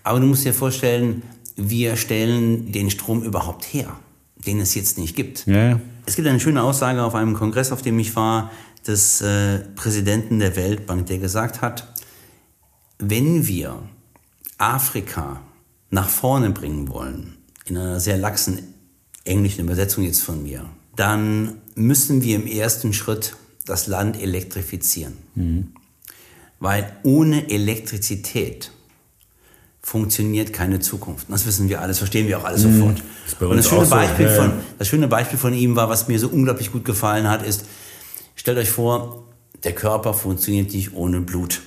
Aber 0.05 0.21
du 0.21 0.27
musst 0.27 0.47
dir 0.47 0.55
vorstellen, 0.55 1.23
wir 1.57 1.97
stellen 1.97 2.73
den 2.73 2.91
Strom 2.91 3.23
überhaupt 3.23 3.65
her, 3.75 3.89
den 4.47 4.59
es 4.59 4.75
jetzt 4.75 4.97
nicht 4.97 5.15
gibt. 5.15 5.47
Ja. 5.47 5.79
Es 6.07 6.17
gibt 6.17 6.27
eine 6.27 6.41
schöne 6.41 6.63
Aussage 6.63 7.03
auf 7.03 7.15
einem 7.15 7.35
Kongress, 7.35 7.73
auf 7.73 7.83
dem 7.83 7.99
ich 7.99 8.17
war, 8.17 8.51
des 8.87 9.21
äh, 9.21 9.61
Präsidenten 9.77 10.39
der 10.39 10.57
Weltbank, 10.57 11.07
der 11.07 11.19
gesagt 11.19 11.63
hat, 11.63 11.94
wenn 12.99 13.47
wir 13.47 13.83
Afrika 14.59 15.41
nach 15.91 16.09
vorne 16.09 16.51
bringen 16.51 16.89
wollen, 16.89 17.37
in 17.67 17.77
einer 17.77 18.01
sehr 18.01 18.19
laxen 18.19 18.75
englischen 19.25 19.63
Übersetzung 19.63 20.05
jetzt 20.05 20.23
von 20.23 20.43
mir, 20.43 20.67
dann 20.97 21.59
müssen 21.75 22.23
wir 22.23 22.37
im 22.37 22.47
ersten 22.47 22.93
Schritt 22.93 23.37
das 23.67 23.87
Land 23.87 24.21
elektrifizieren. 24.21 25.15
Weil 26.61 26.93
ohne 27.03 27.51
Elektrizität 27.51 28.71
funktioniert 29.83 30.53
keine 30.53 30.81
Zukunft. 30.81 31.27
Das 31.29 31.47
wissen 31.47 31.69
wir 31.69 31.81
alles, 31.81 31.99
verstehen 31.99 32.27
wir 32.27 32.39
auch 32.39 32.45
alles 32.45 32.63
sofort. 32.63 33.03
ist 33.27 33.39
bei 33.39 33.47
Und 33.47 33.57
das 33.57 33.69
schöne, 33.69 33.85
so, 33.85 33.91
Beispiel 33.91 34.27
ja. 34.27 34.35
von, 34.35 34.53
das 34.79 34.89
schöne 34.89 35.09
Beispiel 35.09 35.39
von 35.39 35.53
ihm 35.53 35.77
war, 35.77 35.89
was 35.89 36.09
mir 36.09 36.19
so 36.19 36.29
unglaublich 36.29 36.73
gut 36.73 36.85
gefallen 36.85 37.29
hat, 37.29 37.47
ist, 37.47 37.67
stellt 38.35 38.57
euch 38.57 38.71
vor, 38.71 39.25
der 39.63 39.75
Körper 39.75 40.15
funktioniert 40.15 40.73
nicht 40.73 40.95
ohne 40.95 41.21
Blut. 41.21 41.61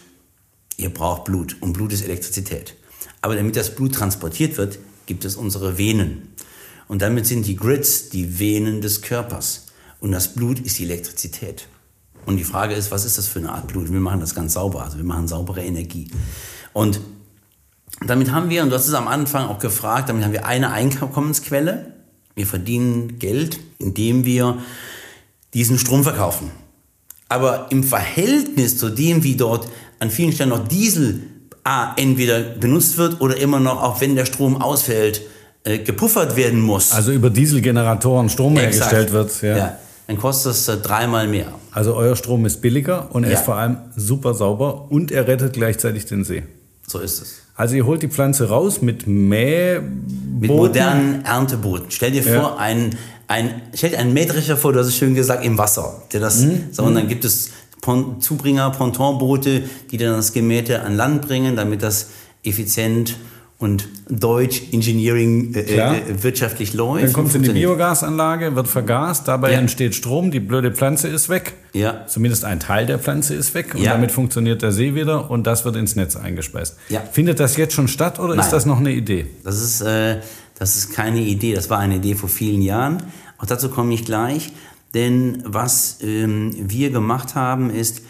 Ihr 0.78 0.94
braucht 0.94 1.26
Blut 1.26 1.58
und 1.60 1.74
Blut 1.74 1.92
ist 1.92 2.04
Elektrizität. 2.04 2.76
Aber 3.22 3.36
damit 3.36 3.56
das 3.56 3.76
Blut 3.76 3.96
transportiert 3.96 4.58
wird, 4.58 4.80
gibt 5.08 5.26
es 5.26 5.36
unsere 5.36 5.78
Venen. 5.78 6.34
Und 6.88 7.02
damit 7.02 7.26
sind 7.26 7.46
die 7.48 7.56
Grids 7.56 8.10
die 8.10 8.40
Venen 8.40 8.82
des 8.82 9.02
Körpers. 9.02 9.66
Und 10.00 10.12
das 10.12 10.34
Blut 10.34 10.60
ist 10.60 10.78
die 10.78 10.84
Elektrizität. 10.84 11.68
Und 12.26 12.38
die 12.38 12.44
Frage 12.44 12.76
ist, 12.76 12.92
was 12.92 13.06
ist 13.06 13.18
das 13.18 13.28
für 13.28 13.40
eine 13.40 13.52
Art 13.52 13.68
Blut? 13.68 13.92
Wir 13.92 14.00
machen 14.00 14.20
das 14.20 14.36
ganz 14.36 14.54
sauber, 14.54 14.84
also 14.84 14.98
wir 14.98 15.06
machen 15.06 15.28
saubere 15.28 15.64
Energie. 15.64 16.10
Und 16.74 17.00
damit 18.06 18.32
haben 18.32 18.50
wir, 18.50 18.64
und 18.64 18.70
du 18.70 18.76
hast 18.76 18.88
es 18.88 18.94
am 18.94 19.08
Anfang 19.08 19.48
auch 19.48 19.60
gefragt, 19.60 20.10
damit 20.10 20.24
haben 20.24 20.34
wir 20.34 20.46
eine 20.46 20.72
Einkommensquelle. 20.72 21.94
Wir 22.36 22.46
verdienen 22.46 23.18
Geld, 23.18 23.60
indem 23.80 24.26
wir 24.26 24.60
diesen 25.54 25.80
Strom 25.80 26.04
verkaufen. 26.04 26.52
Aber 27.30 27.68
im 27.72 27.84
Verhältnis 27.84 28.78
zu 28.78 28.90
dem, 28.90 29.24
wie 29.24 29.36
dort 29.36 29.68
an 30.00 30.10
vielen 30.10 30.32
Stellen 30.32 30.50
noch 30.50 30.68
Diesel 30.68 31.22
A, 31.64 31.94
entweder 31.98 32.40
benutzt 32.42 32.98
wird 32.98 33.20
oder 33.22 33.36
immer 33.38 33.60
noch, 33.60 33.82
auch 33.84 34.00
wenn 34.02 34.16
der 34.16 34.26
Strom 34.26 34.62
ausfällt, 34.62 35.22
äh, 35.64 35.80
gepuffert 35.80 36.36
werden 36.38 36.62
muss. 36.62 36.92
Also 36.94 37.12
über 37.12 37.30
Dieselgeneratoren 37.30 38.30
Strom 38.30 38.56
Exakt. 38.58 38.92
hergestellt 38.94 39.12
wird. 39.12 39.42
Ja. 39.42 39.58
ja. 39.58 39.78
Dann 40.08 40.18
kostet 40.18 40.54
es 40.54 40.68
äh, 40.70 40.78
dreimal 40.78 41.28
mehr. 41.28 41.48
Also 41.72 41.94
euer 41.96 42.16
Strom 42.16 42.46
ist 42.46 42.62
billiger 42.62 43.10
und 43.14 43.26
er 43.26 43.32
Ja. 43.32 43.38
ist 43.38 43.44
vor 43.46 43.56
allem 43.56 43.78
super 43.98 44.34
sauber 44.34 44.90
und 44.90 45.12
er 45.12 45.28
rettet 45.28 45.54
gleichzeitig 45.54 46.06
den 46.06 46.24
See. 46.24 46.44
So 46.88 47.00
ist 47.00 47.22
es. 47.22 47.36
Also 47.56 47.76
ihr 47.76 47.86
holt 47.86 48.02
die 48.02 48.08
Pflanze 48.08 48.48
raus 48.48 48.82
mit 48.82 49.06
Mäh 49.08 49.80
Mit 50.40 50.50
modernen 50.50 51.26
Erntebooten. 51.26 51.88
Stell 51.90 52.12
dir 52.12 52.22
Ja. 52.22 52.40
vor, 52.40 52.60
ein, 52.60 52.96
ein, 53.28 53.62
stell 53.74 53.90
dir 53.90 54.00
einen 54.00 54.14
Mähdrescher 54.14 54.56
vor, 54.56 54.72
du 54.72 54.80
hast 54.80 54.88
es 54.88 54.96
schön 54.96 55.16
gesagt, 55.16 55.44
im 55.44 55.58
Wasser. 55.58 56.02
Der 56.14 56.22
das, 56.22 56.38
Mhm. 56.44 56.66
so, 56.72 56.84
und 56.84 56.96
dann 56.96 57.10
gibt 57.10 57.26
es 57.26 57.50
Zubringer, 58.20 58.70
Pontonboote, 58.72 59.64
die 59.92 59.98
dann 59.98 60.14
das 60.14 60.34
Gemähte 60.34 60.82
an 60.84 60.96
Land 60.96 61.22
bringen, 61.28 61.56
damit 61.56 61.84
das 61.84 62.10
effizient 62.44 63.16
und 63.60 63.88
Deutsch 64.08 64.62
Engineering 64.72 65.54
äh, 65.56 65.64
Klar. 65.64 65.96
äh, 65.96 66.22
wirtschaftlich 66.24 66.76
läuft. 66.76 67.06
Dann 67.06 67.14
kommt 67.14 67.30
es 67.30 67.36
in 67.36 67.42
die. 67.44 67.50
Biogasanlage, 67.54 68.56
wird 68.56 68.68
vergast, 68.68 69.28
dabei 69.28 69.54
Ja. 69.54 69.58
entsteht 69.58 69.96
Strom, 69.96 70.30
die 70.30 70.40
blöde 70.40 70.72
Pflanze 70.72 71.08
ist 71.08 71.28
weg. 71.30 71.54
Ja. 71.74 72.06
Zumindest 72.06 72.46
ein 72.46 72.60
Teil 72.60 72.86
der 72.86 73.00
Pflanze 73.00 73.34
ist 73.34 73.56
weg 73.56 73.74
und 73.74 73.82
Ja. 73.82 73.94
damit 73.94 74.12
funktioniert 74.12 74.62
der 74.62 74.72
See 74.72 74.94
wieder 74.94 75.32
und 75.32 75.48
das 75.48 75.66
wird 75.66 75.76
ins 75.76 75.96
Netz 75.96 76.16
eingespeist. 76.16 76.78
Ja. 76.90 77.02
Findet 77.12 77.40
das 77.40 77.58
jetzt 77.58 77.74
schon 77.74 77.88
statt 77.88 78.20
oder 78.20 78.36
Nein. 78.36 78.46
ist 78.46 78.52
das 78.54 78.68
noch 78.68 78.78
eine 78.78 78.92
Idee? 78.92 79.26
Das 79.44 79.60
ist, 79.60 79.82
äh, 79.82 80.18
das 80.60 80.76
ist 80.76 80.94
keine 80.94 81.22
Idee, 81.22 81.56
das 81.56 81.70
war 81.72 81.80
eine 81.80 81.96
Idee 81.96 82.14
vor 82.14 82.30
vielen 82.30 82.62
Jahren. 82.62 83.02
Auch 83.40 83.46
dazu 83.48 83.70
komme 83.70 83.94
ich 83.96 84.06
gleich. 84.06 84.52
Denn 84.94 85.44
was 85.46 86.00
ähm, 86.02 86.54
wir 86.58 86.90
gemacht 86.92 87.36
haben, 87.36 87.70
ist, 87.70 88.02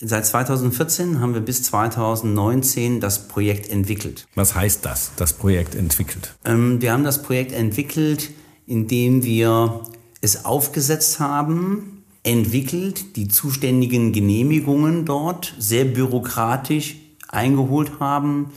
seit 0.00 0.26
2014 0.26 1.20
haben 1.20 1.34
wir 1.34 1.40
bis 1.40 1.62
2019 1.64 3.00
das 3.00 3.28
Projekt 3.28 3.70
entwickelt. 3.70 4.26
Was 4.34 4.54
heißt 4.54 4.84
das, 4.84 5.12
das 5.16 5.34
Projekt 5.34 5.74
entwickelt? 5.74 6.34
Ähm, 6.44 6.80
wir 6.80 6.92
haben 6.92 7.04
das 7.04 7.22
Projekt 7.22 7.52
entwickelt, 7.52 8.30
indem 8.66 9.22
wir 9.22 9.82
es 10.20 10.44
aufgesetzt 10.44 11.20
haben, 11.20 12.04
entwickelt, 12.22 13.16
die 13.16 13.28
zuständigen 13.28 14.12
Genehmigungen 14.12 15.04
dort 15.04 15.54
sehr 15.58 15.84
bürokratisch 15.84 16.96
eingeholt 17.28 17.92
haben, 17.98 18.52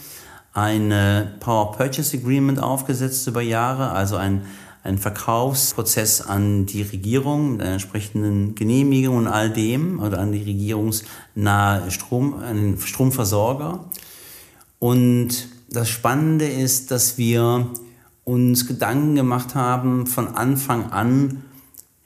ein 0.53 0.91
äh, 0.91 1.25
Power 1.39 1.71
Purchase 1.73 2.17
Agreement 2.17 2.61
aufgesetzt 2.61 3.27
über 3.27 3.41
Jahre, 3.41 3.91
also 3.91 4.15
ein, 4.15 4.43
einen 4.85 4.99
Verkaufsprozess 4.99 6.21
an 6.21 6.67
die 6.67 6.83
Regierung 6.83 7.53
mit 7.53 7.61
einer 7.61 7.73
entsprechenden 7.73 8.53
Genehmigung 8.53 9.17
und 9.17 9.27
all 9.27 9.49
dem 9.49 9.99
oder 9.99 10.19
an 10.19 10.31
die 10.31 10.43
regierungsnahe 10.43 11.89
Strom, 11.89 12.35
an 12.35 12.55
den 12.55 12.79
Stromversorger. 12.79 13.85
Und 14.77 15.49
das 15.69 15.89
Spannende 15.89 16.47
ist, 16.47 16.91
dass 16.91 17.17
wir 17.17 17.71
uns 18.23 18.67
Gedanken 18.67 19.15
gemacht 19.15 19.55
haben 19.55 20.05
von 20.05 20.27
Anfang 20.27 20.91
an, 20.91 21.43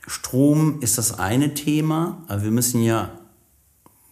Strom 0.07 0.81
ist 0.81 0.97
das 0.97 1.19
eine 1.19 1.53
Thema, 1.53 2.23
aber 2.27 2.43
wir 2.43 2.51
müssen 2.51 2.81
ja 2.81 3.11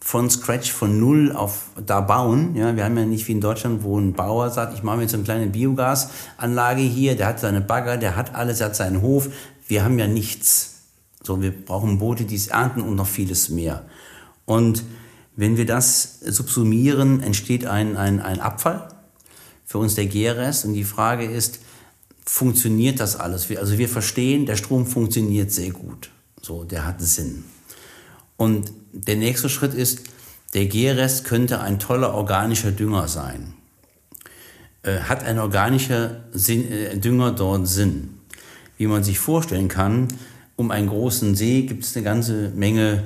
von 0.08 0.30
Scratch, 0.30 0.72
von 0.72 1.02
Null 1.02 1.34
auf 1.34 1.65
da 1.86 2.00
bauen. 2.00 2.56
Ja, 2.56 2.78
wir 2.78 2.86
haben 2.86 2.98
ja 2.98 3.04
nicht 3.04 3.28
wie 3.28 3.34
in 3.34 3.41
Deutschland, 3.41 3.84
wo 3.84 4.00
ein 4.00 4.13
Bauer 4.13 4.50
sagt, 4.52 4.74
ich 4.74 4.82
mache 4.82 4.96
mir 4.96 5.02
jetzt 5.02 5.13
eine 5.13 5.24
kleine 5.24 5.48
Biogasanlage 5.48 6.82
hier, 6.82 7.17
der 7.17 7.28
hat 7.28 7.41
seine 7.41 7.60
Bagger, 7.60 7.98
der 7.98 8.15
hat 8.15 8.34
alles, 8.34 8.60
der 8.60 8.67
hat 8.67 8.76
seinen 8.78 9.02
Hof. 9.02 9.28
Wir 9.67 9.84
haben 9.84 10.00
ja 10.00 10.08
nichts. 10.08 10.76
So, 11.24 11.41
wir 11.41 11.52
brauchen 11.52 11.98
Boote, 11.98 12.24
die 12.24 12.36
es 12.36 12.48
ernten 12.48 12.84
und 12.84 12.96
noch 12.96 13.06
vieles 13.06 13.50
mehr. 13.50 13.86
Und 14.46 14.86
wenn 15.36 15.58
wir 15.58 15.65
das 15.65 16.22
subsumieren, 16.22 17.22
entsteht 17.22 17.65
ein, 17.65 17.98
ein, 17.98 18.22
ein 18.22 18.39
Abfall, 18.39 18.88
für 19.65 19.80
uns 19.80 19.96
der 19.96 20.06
GRS. 20.06 20.63
Und 20.63 20.74
die 20.74 20.86
Frage 20.86 21.26
ist, 21.26 21.60
funktioniert 22.26 23.02
das 23.02 23.17
alles? 23.17 23.52
Also 23.58 23.78
wir 23.78 23.89
verstehen, 23.89 24.46
der 24.46 24.56
Strom 24.56 24.86
funktioniert 24.86 25.52
sehr 25.52 25.72
gut. 25.72 26.12
So, 26.41 26.63
der 26.63 26.86
hat 26.86 27.02
Sinn. 27.02 27.43
Und 28.38 28.71
der 28.93 29.15
nächste 29.15 29.50
Schritt 29.50 29.73
ist, 29.73 30.02
der 30.54 30.65
Gärrest 30.65 31.26
könnte 31.26 31.60
ein 31.60 31.80
toller 31.80 32.13
organischer 32.13 32.71
Dünger 32.71 33.08
sein. 33.08 33.54
Äh, 34.84 35.00
hat 35.02 35.23
ein 35.23 35.39
organischer 35.39 36.23
Sinn, 36.32 36.71
äh, 36.71 36.97
Dünger 36.97 37.32
dort 37.32 37.67
Sinn? 37.67 38.19
Wie 38.78 38.88
man 38.88 39.04
sich 39.04 39.19
vorstellen 39.19 39.67
kann, 39.67 40.08
um 40.56 40.71
einen 40.71 40.88
großen 40.88 41.36
See 41.36 41.63
gibt 41.63 41.84
es 41.84 41.95
eine 41.95 42.04
ganze 42.06 42.50
Menge, 42.50 43.04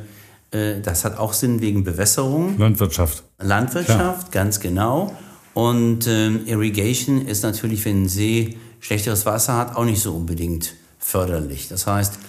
äh, 0.51 0.81
das 0.81 1.03
hat 1.05 1.17
auch 1.17 1.33
Sinn 1.33 1.61
wegen 1.61 1.83
Bewässerung. 1.83 2.57
Landwirtschaft. 2.57 3.23
Landwirtschaft, 3.39 4.31
Klar. 4.31 4.43
ganz 4.43 4.59
genau. 4.59 5.15
Und 5.53 6.07
ähm, 6.07 6.45
Irrigation 6.45 7.25
ist 7.25 7.43
natürlich, 7.43 7.83
wenn 7.85 8.03
ein 8.03 8.09
See 8.09 8.57
schlechteres 8.79 9.25
Wasser 9.25 9.57
hat, 9.57 9.75
auch 9.75 9.83
nicht 9.83 10.01
so 10.01 10.15
unbedingt 10.15 10.75
förderlich. 10.99 11.67
Das 11.67 11.87
heißt, 11.87 12.19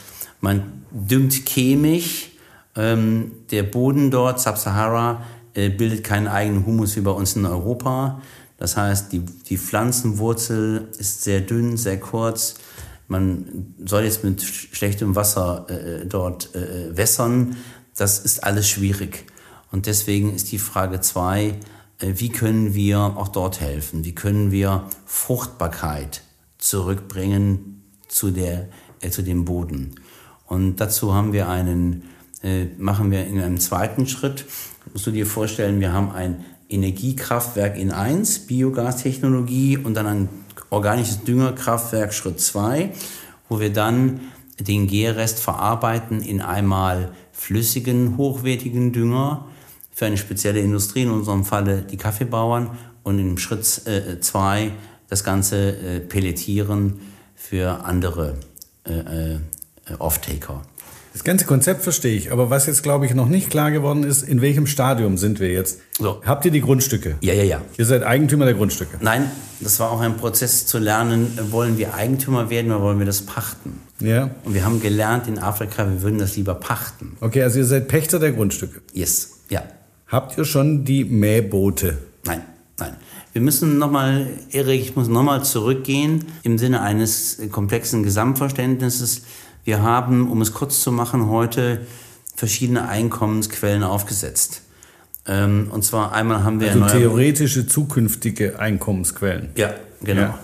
man 0.41 0.85
düngt 0.91 1.47
chemisch 1.49 2.32
ähm, 2.77 3.33
der 3.51 3.63
Boden 3.63 4.11
dort, 4.11 4.41
Sub-Sahara, 4.41 5.23
äh, 5.55 5.69
bildet 5.69 6.05
keinen 6.05 6.29
eigenen 6.29 6.67
Humus 6.67 6.97
wie 6.97 7.01
bei 7.01 7.11
uns 7.11 7.37
in 7.37 7.45
Europa. 7.45 8.21
Das 8.57 8.77
heißt, 8.77 9.13
die, 9.13 9.21
die 9.21 9.59
Pflanzenwurzel 9.59 10.89
ist 10.99 11.23
sehr 11.23 11.41
dünn, 11.41 11.77
sehr 11.77 11.99
kurz. 11.99 12.55
Man 13.09 13.75
soll 13.85 14.05
jetzt 14.05 14.25
mit 14.25 14.43
schlechtem 14.43 15.17
Wasser 15.17 15.67
äh, 15.69 16.07
dort 16.07 16.55
äh, 16.55 16.97
wässern. 16.97 17.57
Das 17.97 18.19
ist 18.21 18.45
alles 18.45 18.69
schwierig. 18.69 19.27
Und 19.71 19.87
deswegen 19.87 20.35
ist 20.35 20.53
die 20.53 20.59
Frage 20.59 21.01
zwei, 21.01 21.59
äh, 21.99 22.15
wie 22.17 22.31
können 22.31 22.75
wir 22.75 22.99
auch 22.99 23.29
dort 23.29 23.61
helfen? 23.61 24.05
Wie 24.05 24.15
können 24.15 24.51
wir 24.51 24.87
Fruchtbarkeit 25.05 26.23
zurückbringen 26.59 27.83
zu, 28.09 28.31
der, 28.31 28.69
äh, 29.01 29.11
zu 29.11 29.23
dem 29.23 29.45
Boden? 29.45 29.97
Und 30.47 30.77
dazu 30.77 31.15
haben 31.15 31.33
wir 31.33 31.49
einen 31.49 32.05
äh, 32.43 32.67
machen 32.79 33.11
wir 33.11 33.27
in 33.27 33.41
einem 33.41 33.59
zweiten 33.59 34.07
Schritt. 34.07 34.45
Musst 34.93 35.07
du 35.07 35.11
dir 35.11 35.27
vorstellen, 35.27 35.81
wir 35.81 35.93
haben 35.93 36.11
ein 36.11 36.45
Energiekraftwerk 36.69 37.77
in 37.77 37.91
1, 37.91 38.47
Biogastechnologie 38.47 39.77
und 39.77 39.95
dann 39.95 40.07
ein 40.07 40.29
organisches 40.71 41.23
Düngerkraftwerk 41.25 42.15
Schritt 42.15 42.41
2, 42.41 42.93
wo 43.49 43.61
wir 43.61 43.73
dann 43.73 44.21
den 44.59 44.87
Gärrest 44.87 45.39
verarbeiten 45.39 46.23
in 46.23 46.41
einmal 46.41 47.13
flüssigen, 47.33 48.17
hochwertigen 48.17 48.93
Dünger 48.93 49.47
für 49.93 50.07
eine 50.07 50.17
spezielle 50.17 50.61
Industrie, 50.61 51.03
in 51.03 51.11
unserem 51.11 51.45
Falle 51.45 51.83
die 51.83 51.97
Kaffeebauern 51.97 52.71
und 53.03 53.19
im 53.19 53.37
Schritt 53.39 53.65
2 53.65 54.63
äh, 54.65 54.71
das 55.09 55.25
Ganze 55.25 55.77
äh, 55.77 56.01
pelletieren 56.01 57.01
für 57.35 57.85
andere 57.85 58.37
äh, 58.85 59.35
äh, 59.35 59.39
Off-Taker. 59.99 60.63
Das 61.13 61.25
ganze 61.25 61.45
Konzept 61.45 61.83
verstehe 61.83 62.17
ich, 62.17 62.33
aber 62.33 62.49
was 62.49 62.67
jetzt, 62.67 62.83
glaube 62.83 63.05
ich, 63.05 63.15
noch 63.15 63.29
nicht 63.29 63.51
klar 63.51 63.71
geworden 63.71 64.03
ist, 64.03 64.23
in 64.23 64.41
welchem 64.41 64.67
Stadium 64.67 65.19
sind 65.19 65.41
wir 65.41 65.51
jetzt? 65.51 65.81
So. 65.99 66.23
Habt 66.25 66.45
ihr 66.47 66.51
die 66.51 66.63
Grundstücke? 66.63 67.17
Ja, 67.21 67.35
ja, 67.35 67.43
ja. 67.43 67.61
Ihr 67.77 67.85
seid 67.85 68.03
Eigentümer 68.03 68.47
der 68.47 68.55
Grundstücke? 68.55 68.97
Nein, 69.01 69.31
das 69.61 69.79
war 69.79 69.91
auch 69.91 70.01
ein 70.01 70.17
Prozess 70.17 70.67
zu 70.67 70.79
lernen, 70.79 71.39
wollen 71.51 71.77
wir 71.77 71.95
Eigentümer 71.95 72.49
werden 72.49 72.73
oder 72.73 72.83
wollen 72.83 72.99
wir 72.99 73.07
das 73.07 73.23
pachten? 73.23 73.81
Ja. 74.01 74.31
Und 74.45 74.55
wir 74.55 74.65
haben 74.65 74.81
gelernt 74.81 75.29
in 75.29 75.39
Afrika, 75.39 75.87
wir 75.87 76.01
würden 76.01 76.19
das 76.19 76.37
lieber 76.37 76.55
pachten. 76.55 77.17
Okay, 77.21 77.43
also 77.43 77.59
ihr 77.59 77.67
seid 77.67 77.89
Pächter 77.89 78.19
der 78.19 78.33
Grundstücke? 78.33 78.81
Yes, 78.95 79.41
ja. 79.51 79.63
Habt 80.09 80.39
ihr 80.39 80.47
schon 80.47 80.85
die 80.85 81.05
Mähboote? 81.05 81.99
Nein, 82.25 82.43
nein. 82.79 82.97
Wir 83.33 83.41
müssen 83.41 83.79
nochmal, 83.79 84.27
Erik, 84.51 84.83
ich 84.83 84.95
muss 84.95 85.09
nochmal 85.09 85.43
zurückgehen 85.43 86.27
im 86.43 86.59
Sinne 86.59 86.83
eines 86.83 87.39
komplexen 87.51 88.03
Gesamtverständnisses. 88.03 89.23
Wir 89.65 89.83
haben, 89.83 90.31
um 90.31 90.41
es 90.41 90.53
kurz 90.53 90.81
zu 90.83 90.93
machen, 90.93 91.29
heute 91.29 91.87
verschiedene 92.35 92.89
Einkommensquellen 92.89 93.83
aufgesetzt. 93.83 94.63
Ähm, 95.27 95.69
und 95.71 95.85
zwar 95.85 96.13
einmal 96.13 96.43
haben 96.43 96.61
wir... 96.61 96.73
Also 96.73 96.99
theoretische 96.99 97.67
zukünftige 97.67 98.59
Einkommensquellen. 98.59 99.51
Ja, 99.57 99.73
genau. 100.03 100.23
Ja. 100.23 100.39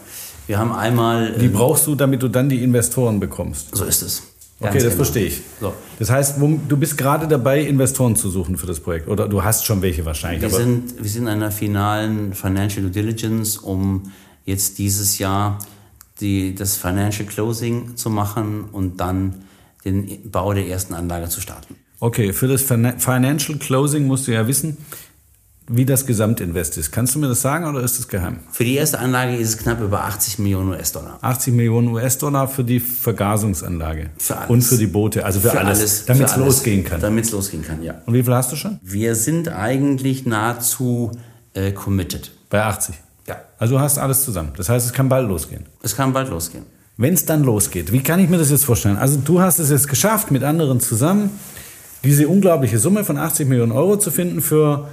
Wir 0.47 0.59
haben 0.59 0.73
einmal... 0.73 1.33
Die 1.33 1.47
ähm, 1.47 1.53
brauchst 1.53 1.87
du, 1.87 1.95
damit 1.95 2.23
du 2.23 2.29
dann 2.29 2.49
die 2.49 2.63
Investoren 2.63 3.19
bekommst. 3.19 3.75
So 3.75 3.85
ist 3.85 4.03
es. 4.03 4.23
Ganz 4.61 4.75
okay, 4.75 4.85
das 4.85 4.93
genau. 4.93 4.97
verstehe 4.97 5.27
ich. 5.27 5.41
So. 5.61 5.73
Das 5.99 6.11
heißt, 6.11 6.37
du 6.39 6.77
bist 6.77 6.97
gerade 6.97 7.29
dabei, 7.29 7.61
Investoren 7.63 8.17
zu 8.17 8.29
suchen 8.29 8.57
für 8.57 8.67
das 8.67 8.81
Projekt. 8.81 9.09
Oder 9.09 9.29
du 9.29 9.43
hast 9.43 9.67
schon 9.67 9.83
welche 9.83 10.05
wahrscheinlich. 10.05 10.43
Wir, 10.43 10.51
sind, 10.51 11.03
wir 11.03 11.11
sind 11.11 11.23
in 11.23 11.29
einer 11.29 11.51
finalen 11.51 12.33
Financial 12.33 12.83
Due 12.83 12.91
Diligence, 12.91 13.57
um 13.57 14.13
jetzt 14.45 14.79
dieses 14.79 15.19
Jahr 15.19 15.59
die, 16.21 16.55
das 16.55 16.77
Financial 16.77 17.27
Closing 17.27 17.97
zu 17.97 18.11
machen 18.11 18.65
und 18.73 18.99
dann 18.99 19.45
den 19.85 20.31
Bau 20.31 20.53
der 20.53 20.67
ersten 20.67 20.95
Anlage 20.95 21.29
zu 21.29 21.41
starten. 21.41 21.77
Okay, 22.01 22.33
für 22.33 22.47
das 22.47 22.63
Financial 22.63 23.59
Closing 23.59 24.07
musst 24.07 24.29
du 24.29 24.33
ja 24.33 24.47
wissen, 24.47 24.77
wie 25.69 25.85
das 25.85 26.07
Gesamtinvest 26.07 26.79
ist. 26.79 26.93
Kannst 26.93 27.15
du 27.15 27.19
mir 27.19 27.29
das 27.29 27.43
sagen 27.43 27.67
oder 27.67 27.81
ist 27.81 27.99
das 27.99 28.09
geheim? 28.09 28.41
Für 28.53 28.65
die 28.65 28.75
erste 28.75 28.99
Anlage 28.99 29.37
ist 29.37 29.49
es 29.49 29.59
knapp 29.59 29.81
über 29.81 30.05
80 30.05 30.39
Millionen 30.39 30.71
US-Dollar. 30.71 31.19
80 31.21 31.55
Millionen 31.55 31.89
US-Dollar 31.89 32.49
für 32.49 32.65
die 32.65 32.81
Vergasungsanlage. 32.81 34.11
Für 34.17 34.39
alles. 34.39 34.51
Und 34.51 34.63
für 34.63 34.79
die 34.79 34.87
Boote, 34.87 35.25
also 35.25 35.41
für, 35.41 35.51
für 35.51 35.59
alles, 35.59 35.79
alles, 35.81 36.05
damit 36.07 36.27
es 36.27 36.37
losgehen 36.37 36.85
kann. 36.85 37.01
Damit 37.01 37.27
es 37.27 37.33
losgehen 37.33 37.63
kann, 37.63 37.83
ja. 37.83 38.01
Und 38.07 38.15
wie 38.15 38.23
viel 38.23 38.35
hast 38.35 38.51
du 38.53 38.57
schon? 38.57 38.79
Wir 38.83 39.15
sind 39.15 39.49
eigentlich 39.49 40.25
nahezu 40.25 41.13
äh, 41.53 41.73
committed. 41.73 42.33
Bei 42.49 42.65
80? 42.65 42.95
Ja. 43.29 43.37
Also 43.59 43.75
du 43.75 43.81
hast 43.81 43.99
alles 43.99 44.25
zusammen. 44.25 44.53
Das 44.57 44.69
heißt, 44.69 44.87
es 44.87 44.93
kann 44.93 45.09
bald 45.09 45.29
losgehen. 45.29 45.67
Es 45.83 45.95
kann 45.95 46.13
bald 46.13 46.31
losgehen. 46.31 46.65
Wenn 46.97 47.15
es 47.15 47.25
dann 47.27 47.45
losgeht, 47.45 47.93
wie 47.93 48.03
kann 48.03 48.19
ich 48.19 48.29
mir 48.29 48.39
das 48.39 48.51
jetzt 48.51 48.65
vorstellen? 48.65 48.97
Also 48.97 49.21
du 49.25 49.41
hast 49.41 49.59
es 49.61 49.71
jetzt 49.71 49.87
geschafft, 49.87 50.31
mit 50.31 50.43
anderen 50.43 50.81
zusammen 50.81 51.31
diese 52.05 52.29
unglaubliche 52.29 52.79
Summe 52.79 53.05
von 53.05 53.19
80 53.19 53.49
Millionen 53.49 53.73
Euro 53.73 53.99
zu 53.99 54.11
finden 54.11 54.41
für 54.41 54.89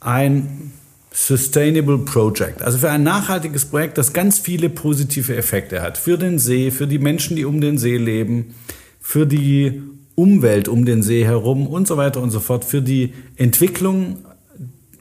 ein 0.00 0.72
Sustainable 1.12 1.98
Project, 1.98 2.60
also 2.62 2.78
für 2.78 2.90
ein 2.90 3.04
nachhaltiges 3.04 3.66
Projekt, 3.66 3.98
das 3.98 4.12
ganz 4.12 4.40
viele 4.40 4.68
positive 4.68 5.36
Effekte 5.36 5.80
hat. 5.80 5.96
Für 5.96 6.18
den 6.18 6.40
See, 6.40 6.72
für 6.72 6.88
die 6.88 6.98
Menschen, 6.98 7.36
die 7.36 7.44
um 7.44 7.60
den 7.60 7.78
See 7.78 7.96
leben, 7.96 8.54
für 9.00 9.24
die 9.24 9.82
Umwelt 10.16 10.66
um 10.66 10.84
den 10.84 11.04
See 11.04 11.24
herum 11.24 11.68
und 11.68 11.86
so 11.86 11.96
weiter 11.96 12.20
und 12.20 12.30
so 12.30 12.40
fort, 12.40 12.64
für 12.64 12.82
die 12.82 13.14
Entwicklung 13.36 14.18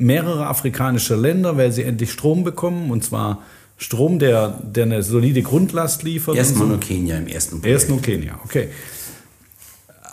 mehrere 0.04 0.48
afrikanische 0.48 1.16
Länder, 1.16 1.58
weil 1.58 1.72
sie 1.72 1.84
endlich 1.84 2.12
Strom 2.12 2.44
bekommen, 2.44 2.92
und 2.92 3.04
zwar 3.04 3.42
Strom, 3.78 4.20
der, 4.20 4.60
der 4.64 4.86
eine 4.86 5.04
solide 5.04 5.42
Grundlast 5.42 6.04
liefert. 6.04 6.36
Erstmal 6.36 6.68
nur 6.68 6.80
Kenia 6.80 7.18
im 7.18 7.28
ersten 7.28 7.62
Projekt. 7.62 7.82
Erst 7.82 7.90
nur 7.90 8.02
Kenia, 8.02 8.40
okay. 8.44 8.70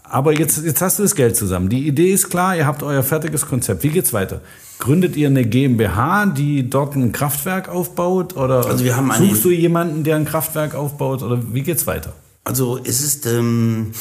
Aber 0.04 0.36
jetzt, 0.36 0.64
jetzt 0.64 0.82
hast 0.82 0.98
du 0.98 1.04
das 1.04 1.14
Geld 1.14 1.36
zusammen. 1.36 1.68
Die 1.68 1.86
Idee 1.86 2.12
ist 2.12 2.30
klar, 2.30 2.56
ihr 2.56 2.66
habt 2.66 2.82
euer 2.82 3.02
fertiges 3.02 3.46
Konzept. 3.46 3.84
Wie 3.84 3.90
geht's 3.90 4.12
weiter? 4.12 4.40
Gründet 4.80 5.14
ihr 5.14 5.28
eine 5.28 5.44
GmbH, 5.44 6.26
die 6.26 6.68
dort 6.68 6.96
ein 6.96 7.12
Kraftwerk 7.12 7.68
aufbaut? 7.68 8.36
Oder 8.36 8.66
also 8.66 8.84
wir 8.84 8.96
haben 8.96 9.12
suchst 9.12 9.44
du 9.44 9.50
jemanden, 9.50 10.02
der 10.02 10.16
ein 10.16 10.24
Kraftwerk 10.24 10.74
aufbaut? 10.74 11.22
Oder 11.22 11.40
wie 11.52 11.62
geht's 11.62 11.86
weiter? 11.86 12.12
Also 12.42 12.80
es 12.82 13.02
ist 13.02 13.26
ähm, 13.26 13.92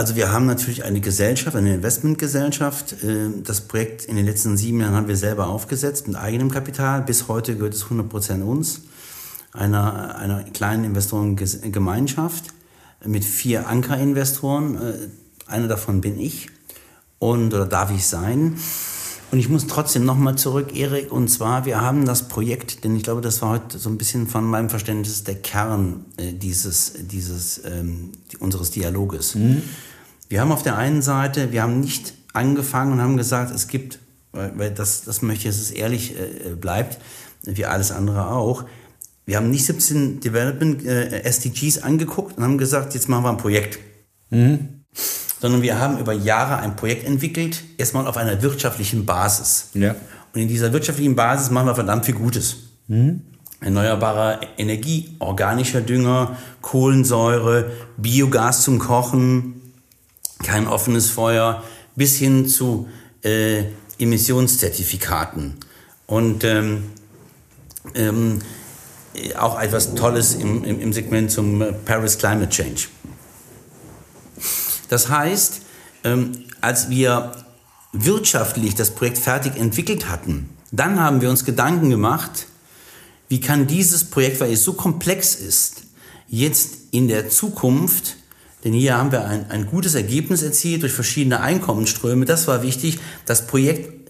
also 0.00 0.16
wir 0.16 0.32
haben 0.32 0.46
natürlich 0.46 0.82
eine 0.84 1.02
Gesellschaft, 1.02 1.54
eine 1.54 1.74
Investmentgesellschaft. 1.74 3.04
Äh, 3.04 3.28
das 3.44 3.60
Projekt 3.60 4.06
in 4.06 4.16
den 4.16 4.24
letzten 4.24 4.56
sieben 4.56 4.80
Jahren 4.80 4.94
haben 4.94 5.08
wir 5.08 5.16
selber 5.16 5.48
aufgesetzt 5.48 6.08
mit 6.08 6.16
eigenem 6.16 6.50
Kapital. 6.50 7.02
Bis 7.02 7.28
heute 7.28 7.54
gehört 7.54 7.74
es 7.74 7.82
100 7.84 8.08
Prozent 8.08 8.42
uns, 8.42 8.80
einer, 9.52 10.16
einer 10.16 10.42
kleinen 10.44 10.84
Investorengemeinschaft 10.84 12.44
mit 13.04 13.26
vier 13.26 13.68
Ankerinvestoren. 13.68 14.76
Äh, 14.76 14.94
einer 15.46 15.68
davon 15.68 16.00
bin 16.00 16.18
ich 16.18 16.48
und 17.18 17.52
oder 17.52 17.66
darf 17.66 17.90
ich 17.90 18.06
sein. 18.06 18.56
Und 19.32 19.38
ich 19.38 19.50
muss 19.50 19.66
trotzdem 19.66 20.06
nochmal 20.06 20.36
zurück, 20.36 20.74
Erik, 20.74 21.12
und 21.12 21.28
zwar, 21.28 21.66
wir 21.66 21.82
haben 21.82 22.06
das 22.06 22.26
Projekt, 22.26 22.84
denn 22.84 22.96
ich 22.96 23.02
glaube, 23.02 23.20
das 23.20 23.42
war 23.42 23.50
heute 23.50 23.78
so 23.78 23.90
ein 23.90 23.98
bisschen 23.98 24.26
von 24.26 24.44
meinem 24.44 24.70
Verständnis 24.70 25.24
der 25.24 25.36
Kern 25.36 26.06
äh, 26.16 26.32
dieses, 26.32 26.94
dieses, 27.00 27.60
ähm, 27.66 28.12
unseres 28.38 28.70
Dialoges. 28.70 29.34
Mhm. 29.34 29.62
Wir 30.30 30.40
haben 30.40 30.52
auf 30.52 30.62
der 30.62 30.78
einen 30.78 31.02
Seite, 31.02 31.52
wir 31.52 31.62
haben 31.62 31.80
nicht 31.80 32.14
angefangen 32.32 32.92
und 32.92 33.02
haben 33.02 33.18
gesagt, 33.18 33.54
es 33.54 33.68
gibt, 33.68 33.98
weil 34.32 34.70
das, 34.70 35.02
das 35.02 35.20
möchte 35.20 35.48
ich, 35.48 35.54
dass 35.54 35.60
es 35.60 35.70
ehrlich 35.70 36.14
äh, 36.18 36.54
bleibt, 36.54 36.98
wie 37.42 37.66
alles 37.66 37.92
andere 37.92 38.30
auch, 38.30 38.64
wir 39.26 39.36
haben 39.36 39.50
nicht 39.50 39.66
17 39.66 40.20
Development 40.20 40.84
äh, 40.86 41.22
SDGs 41.22 41.82
angeguckt 41.82 42.38
und 42.38 42.44
haben 42.44 42.56
gesagt, 42.56 42.94
jetzt 42.94 43.08
machen 43.08 43.24
wir 43.24 43.30
ein 43.30 43.36
Projekt. 43.36 43.78
Mhm 44.30 44.80
sondern 45.40 45.62
wir 45.62 45.80
haben 45.80 45.98
über 45.98 46.12
Jahre 46.12 46.58
ein 46.58 46.76
Projekt 46.76 47.06
entwickelt, 47.06 47.62
erstmal 47.78 48.06
auf 48.06 48.16
einer 48.16 48.42
wirtschaftlichen 48.42 49.06
Basis. 49.06 49.70
Ja. 49.74 49.94
Und 50.34 50.40
in 50.40 50.48
dieser 50.48 50.72
wirtschaftlichen 50.72 51.16
Basis 51.16 51.50
machen 51.50 51.66
wir 51.66 51.74
verdammt 51.74 52.04
viel 52.04 52.14
Gutes. 52.14 52.56
Mhm. 52.88 53.22
Erneuerbare 53.60 54.40
Energie, 54.58 55.16
organischer 55.18 55.80
Dünger, 55.80 56.36
Kohlensäure, 56.60 57.70
Biogas 57.96 58.62
zum 58.62 58.78
Kochen, 58.78 59.59
kein 60.42 60.66
offenes 60.66 61.10
Feuer, 61.10 61.62
bis 61.96 62.16
hin 62.16 62.48
zu 62.48 62.88
äh, 63.22 63.64
Emissionszertifikaten. 63.98 65.56
Und 66.06 66.44
ähm, 66.44 66.84
ähm, 67.94 68.40
auch 69.38 69.60
etwas 69.60 69.94
Tolles 69.94 70.34
im, 70.34 70.64
im, 70.64 70.80
im 70.80 70.92
Segment 70.92 71.30
zum 71.30 71.62
Paris 71.84 72.18
Climate 72.18 72.48
Change. 72.48 72.88
Das 74.88 75.08
heißt, 75.08 75.62
ähm, 76.04 76.32
als 76.60 76.90
wir 76.90 77.32
wirtschaftlich 77.92 78.74
das 78.74 78.90
Projekt 78.92 79.18
fertig 79.18 79.56
entwickelt 79.56 80.08
hatten, 80.08 80.48
dann 80.72 81.00
haben 81.00 81.20
wir 81.20 81.30
uns 81.30 81.44
Gedanken 81.44 81.90
gemacht, 81.90 82.46
wie 83.28 83.40
kann 83.40 83.66
dieses 83.66 84.04
Projekt, 84.04 84.40
weil 84.40 84.52
es 84.52 84.64
so 84.64 84.72
komplex 84.72 85.34
ist, 85.34 85.82
jetzt 86.28 86.74
in 86.90 87.08
der 87.08 87.28
Zukunft, 87.28 88.16
denn 88.64 88.72
hier 88.72 88.98
haben 88.98 89.12
wir 89.12 89.24
ein, 89.24 89.50
ein 89.50 89.66
gutes 89.66 89.94
Ergebnis 89.94 90.42
erzielt 90.42 90.82
durch 90.82 90.92
verschiedene 90.92 91.40
Einkommensströme, 91.40 92.24
das 92.24 92.46
war 92.46 92.62
wichtig, 92.62 92.98
das 93.26 93.46
Projekt 93.46 94.00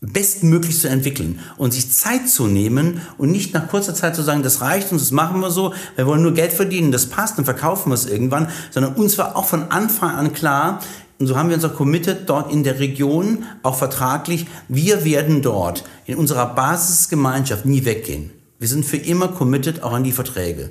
bestmöglich 0.00 0.78
zu 0.78 0.88
entwickeln 0.88 1.40
und 1.56 1.72
sich 1.74 1.90
Zeit 1.90 2.28
zu 2.28 2.46
nehmen 2.46 3.00
und 3.16 3.32
nicht 3.32 3.52
nach 3.52 3.68
kurzer 3.68 3.94
Zeit 3.94 4.14
zu 4.14 4.22
sagen, 4.22 4.44
das 4.44 4.60
reicht 4.60 4.92
uns, 4.92 5.02
das 5.02 5.10
machen 5.10 5.40
wir 5.40 5.50
so, 5.50 5.74
wir 5.96 6.06
wollen 6.06 6.22
nur 6.22 6.34
Geld 6.34 6.52
verdienen, 6.52 6.92
das 6.92 7.06
passt, 7.06 7.36
dann 7.36 7.44
verkaufen 7.44 7.90
wir 7.90 7.94
es 7.94 8.06
irgendwann, 8.06 8.48
sondern 8.70 8.94
uns 8.94 9.18
war 9.18 9.36
auch 9.36 9.46
von 9.46 9.70
Anfang 9.70 10.10
an 10.10 10.32
klar, 10.32 10.80
und 11.18 11.26
so 11.26 11.36
haben 11.36 11.48
wir 11.48 11.56
uns 11.56 11.64
auch 11.64 11.74
committed, 11.74 12.28
dort 12.30 12.52
in 12.52 12.62
der 12.62 12.78
Region, 12.78 13.44
auch 13.64 13.76
vertraglich, 13.76 14.46
wir 14.68 15.04
werden 15.04 15.42
dort 15.42 15.82
in 16.06 16.14
unserer 16.14 16.54
Basisgemeinschaft 16.54 17.66
nie 17.66 17.84
weggehen. 17.84 18.30
Wir 18.60 18.68
sind 18.68 18.84
für 18.84 18.98
immer 18.98 19.26
committed 19.26 19.82
auch 19.82 19.92
an 19.92 20.04
die 20.04 20.12
Verträge. 20.12 20.70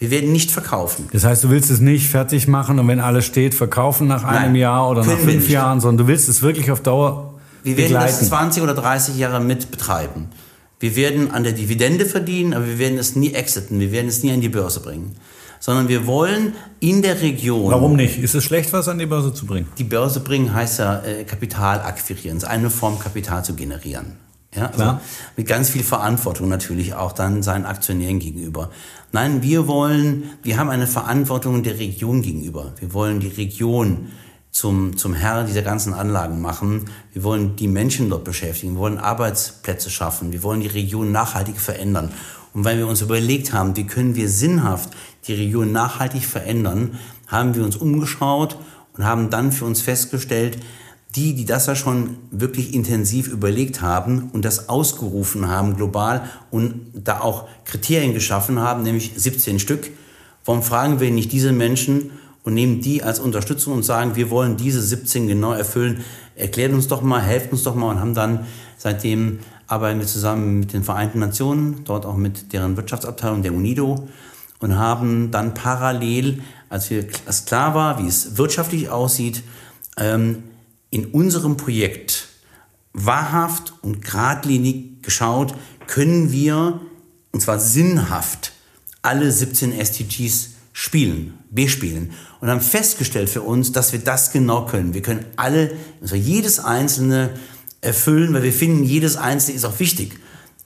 Wir 0.00 0.10
werden 0.10 0.32
nicht 0.32 0.50
verkaufen. 0.50 1.10
Das 1.12 1.24
heißt, 1.24 1.44
du 1.44 1.50
willst 1.50 1.70
es 1.70 1.78
nicht 1.78 2.08
fertig 2.08 2.48
machen 2.48 2.78
und 2.78 2.88
wenn 2.88 3.00
alles 3.00 3.26
steht, 3.26 3.54
verkaufen 3.54 4.08
nach 4.08 4.24
einem 4.24 4.52
Nein, 4.52 4.56
Jahr 4.56 4.88
oder 4.88 5.04
nach 5.04 5.18
fünf 5.18 5.50
Jahren, 5.50 5.80
sondern 5.80 6.06
du 6.06 6.10
willst 6.10 6.26
es 6.30 6.40
wirklich 6.40 6.70
auf 6.70 6.80
Dauer 6.80 7.34
wir 7.62 7.76
werden 7.76 7.88
begleiten. 7.88 8.16
das 8.18 8.28
20 8.28 8.62
oder 8.62 8.72
30 8.74 9.18
Jahre 9.18 9.40
mit 9.40 9.70
betreiben. 9.70 10.30
Wir 10.78 10.96
werden 10.96 11.30
an 11.30 11.44
der 11.44 11.52
Dividende 11.52 12.06
verdienen, 12.06 12.54
aber 12.54 12.66
wir 12.66 12.78
werden 12.78 12.96
es 12.96 13.14
nie 13.14 13.34
exiten, 13.34 13.78
wir 13.78 13.92
werden 13.92 14.08
es 14.08 14.22
nie 14.22 14.32
an 14.32 14.40
die 14.40 14.48
Börse 14.48 14.80
bringen. 14.80 15.16
Sondern 15.60 15.88
wir 15.88 16.06
wollen 16.06 16.54
in 16.80 17.02
der 17.02 17.20
Region. 17.20 17.70
Warum 17.70 17.94
nicht? 17.94 18.18
Ist 18.18 18.34
es 18.34 18.42
schlecht, 18.42 18.72
was 18.72 18.88
an 18.88 18.98
die 18.98 19.04
Börse 19.04 19.34
zu 19.34 19.44
bringen? 19.44 19.66
Die 19.76 19.84
Börse 19.84 20.20
bringen 20.20 20.54
heißt 20.54 20.78
ja 20.78 21.00
äh, 21.00 21.24
Kapital 21.24 21.82
akquirieren, 21.82 22.42
eine 22.44 22.70
Form 22.70 22.98
Kapital 22.98 23.44
zu 23.44 23.52
generieren. 23.52 24.16
Ja, 24.54 24.66
also 24.66 24.98
mit 25.36 25.46
ganz 25.46 25.70
viel 25.70 25.84
Verantwortung 25.84 26.48
natürlich 26.48 26.94
auch 26.94 27.12
dann 27.12 27.42
seinen 27.42 27.66
Aktionären 27.66 28.18
gegenüber. 28.18 28.70
Nein, 29.12 29.42
wir 29.42 29.68
wollen, 29.68 30.30
wir 30.42 30.58
haben 30.58 30.70
eine 30.70 30.88
Verantwortung 30.88 31.62
der 31.62 31.78
Region 31.78 32.20
gegenüber. 32.20 32.72
Wir 32.80 32.92
wollen 32.92 33.20
die 33.20 33.28
Region 33.28 34.08
zum, 34.50 34.96
zum 34.96 35.14
Herr 35.14 35.44
dieser 35.44 35.62
ganzen 35.62 35.94
Anlagen 35.94 36.40
machen. 36.40 36.86
Wir 37.12 37.22
wollen 37.22 37.54
die 37.54 37.68
Menschen 37.68 38.10
dort 38.10 38.24
beschäftigen, 38.24 38.74
wir 38.74 38.80
wollen 38.80 38.98
Arbeitsplätze 38.98 39.90
schaffen, 39.90 40.32
wir 40.32 40.42
wollen 40.42 40.60
die 40.60 40.66
Region 40.66 41.12
nachhaltig 41.12 41.60
verändern. 41.60 42.10
Und 42.52 42.64
weil 42.64 42.78
wir 42.78 42.88
uns 42.88 43.00
überlegt 43.00 43.52
haben, 43.52 43.76
wie 43.76 43.86
können 43.86 44.16
wir 44.16 44.28
sinnhaft 44.28 44.90
die 45.28 45.34
Region 45.34 45.70
nachhaltig 45.70 46.24
verändern, 46.24 46.98
haben 47.28 47.54
wir 47.54 47.64
uns 47.64 47.76
umgeschaut 47.76 48.58
und 48.96 49.04
haben 49.04 49.30
dann 49.30 49.52
für 49.52 49.64
uns 49.64 49.80
festgestellt, 49.80 50.58
die, 51.16 51.34
die 51.34 51.44
das 51.44 51.66
ja 51.66 51.74
schon 51.74 52.16
wirklich 52.30 52.74
intensiv 52.74 53.28
überlegt 53.28 53.82
haben 53.82 54.30
und 54.32 54.44
das 54.44 54.68
ausgerufen 54.68 55.48
haben 55.48 55.76
global 55.76 56.22
und 56.50 56.86
da 56.94 57.20
auch 57.20 57.48
Kriterien 57.64 58.14
geschaffen 58.14 58.60
haben, 58.60 58.82
nämlich 58.82 59.12
17 59.16 59.58
Stück, 59.58 59.90
warum 60.44 60.62
fragen 60.62 61.00
wir 61.00 61.10
nicht 61.10 61.32
diese 61.32 61.52
Menschen, 61.52 62.10
und 62.42 62.54
nehmen 62.54 62.80
die 62.80 63.02
als 63.02 63.20
Unterstützung 63.20 63.74
und 63.74 63.82
sagen, 63.82 64.16
wir 64.16 64.30
wollen 64.30 64.56
diese 64.56 64.80
17 64.80 65.28
genau 65.28 65.52
erfüllen. 65.52 66.04
Erklärt 66.36 66.72
uns 66.72 66.88
doch 66.88 67.02
mal, 67.02 67.20
helft 67.20 67.52
uns 67.52 67.62
doch 67.62 67.74
mal 67.74 67.90
und 67.90 68.00
haben 68.00 68.14
dann 68.14 68.46
seitdem 68.78 69.40
arbeiten 69.66 70.00
wir 70.00 70.06
zusammen 70.06 70.60
mit 70.60 70.72
den 70.72 70.82
Vereinten 70.82 71.20
Nationen, 71.20 71.84
dort 71.84 72.06
auch 72.06 72.16
mit 72.16 72.52
deren 72.52 72.76
Wirtschaftsabteilung 72.76 73.42
der 73.42 73.54
UNIDO 73.54 74.08
und 74.58 74.76
haben 74.76 75.30
dann 75.30 75.54
parallel, 75.54 76.42
als 76.68 76.90
wir 76.90 77.06
klar 77.46 77.74
war, 77.74 78.02
wie 78.02 78.08
es 78.08 78.36
wirtschaftlich 78.36 78.88
aussieht, 78.88 79.42
ähm, 79.96 80.42
in 80.90 81.06
unserem 81.06 81.56
Projekt 81.56 82.28
wahrhaft 82.92 83.72
und 83.82 84.04
geradlinig 84.04 85.02
geschaut, 85.02 85.54
können 85.86 86.32
wir, 86.32 86.80
und 87.32 87.40
zwar 87.40 87.58
sinnhaft, 87.58 88.52
alle 89.02 89.30
17 89.30 89.72
SDGs 89.72 90.50
spielen, 90.72 91.34
bespielen 91.50 92.12
und 92.40 92.48
haben 92.48 92.60
festgestellt 92.60 93.28
für 93.28 93.42
uns, 93.42 93.72
dass 93.72 93.92
wir 93.92 94.00
das 94.00 94.32
genau 94.32 94.66
können. 94.66 94.94
Wir 94.94 95.02
können 95.02 95.24
alle, 95.36 95.72
also 96.00 96.16
jedes 96.16 96.60
einzelne 96.60 97.30
erfüllen, 97.80 98.32
weil 98.34 98.42
wir 98.42 98.52
finden, 98.52 98.84
jedes 98.84 99.16
einzelne 99.16 99.56
ist 99.56 99.64
auch 99.64 99.78
wichtig. 99.80 100.18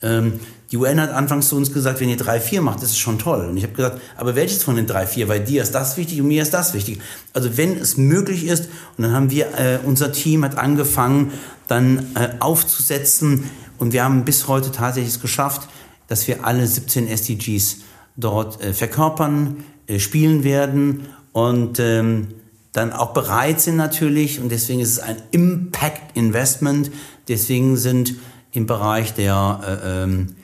Ähm, 0.03 0.41
die 0.75 0.79
UN 0.79 1.01
hat 1.01 1.13
anfangs 1.13 1.51
zu 1.51 1.57
uns 1.57 1.73
gesagt, 1.73 2.01
wenn 2.01 2.09
ihr 2.09 2.17
drei, 2.17 2.41
vier 2.41 2.61
macht, 2.61 2.83
das 2.83 2.91
ist 2.91 2.99
schon 2.99 3.17
toll. 3.17 3.47
Und 3.49 3.57
ich 3.57 3.63
habe 3.63 3.75
gesagt, 3.75 4.01
aber 4.17 4.35
welches 4.35 4.65
von 4.65 4.75
den 4.75 4.89
drei, 4.89 5.07
vier? 5.07 5.29
Weil 5.29 5.39
dir 5.39 5.63
ist 5.63 5.73
das 5.73 5.97
wichtig 5.97 6.21
und 6.21 6.27
mir 6.27 6.43
ist 6.43 6.53
das 6.53 6.75
wichtig. 6.75 7.01
Also 7.33 7.57
wenn 7.57 7.77
es 7.77 7.97
möglich 7.97 8.45
ist, 8.45 8.65
und 8.97 9.05
dann 9.05 9.13
haben 9.13 9.31
wir, 9.31 9.57
äh, 9.57 9.79
unser 9.85 10.11
Team 10.11 10.45
hat 10.45 10.59
angefangen, 10.59 11.31
dann 11.69 12.09
äh, 12.17 12.31
aufzusetzen 12.41 13.49
und 13.79 13.93
wir 13.93 14.03
haben 14.03 14.25
bis 14.25 14.49
heute 14.49 14.73
tatsächlich 14.73 15.15
es 15.15 15.21
geschafft, 15.21 15.69
dass 16.09 16.27
wir 16.27 16.45
alle 16.45 16.67
17 16.67 17.07
SDGs 17.07 17.77
dort 18.17 18.61
äh, 18.61 18.73
verkörpern, 18.73 19.59
äh, 19.87 20.01
spielen 20.01 20.43
werden 20.43 21.07
und 21.31 21.79
ähm, 21.79 22.35
dann 22.73 22.93
auch 22.93 23.13
bereit 23.13 23.61
sind 23.61 23.77
natürlich 23.77 24.41
und 24.41 24.51
deswegen 24.51 24.81
ist 24.81 24.91
es 24.91 24.99
ein 24.99 25.19
Impact 25.31 26.17
Investment. 26.17 26.91
Deswegen 27.29 27.77
sind 27.77 28.17
im 28.51 28.67
Bereich 28.67 29.15
der, 29.15 29.61
äh, 29.85 30.03
ähm, 30.03 30.35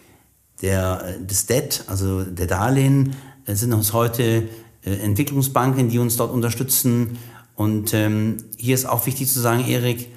der, 0.63 1.19
des 1.19 1.47
Debt, 1.47 1.85
also 1.87 2.25
der 2.25 2.47
Darlehen, 2.47 3.17
äh, 3.47 3.55
sind 3.55 3.73
uns 3.73 3.93
heute 3.93 4.49
äh, 4.85 4.95
Entwicklungsbanken, 4.97 5.89
die 5.89 5.99
uns 5.99 6.17
dort 6.17 6.33
unterstützen. 6.33 7.19
Und 7.55 7.93
ähm, 7.95 8.39
hier 8.57 8.75
ist 8.75 8.87
auch 8.87 9.07
wichtig 9.07 9.29
zu 9.29 9.41
sagen, 9.41 9.67
Erik, 9.67 10.09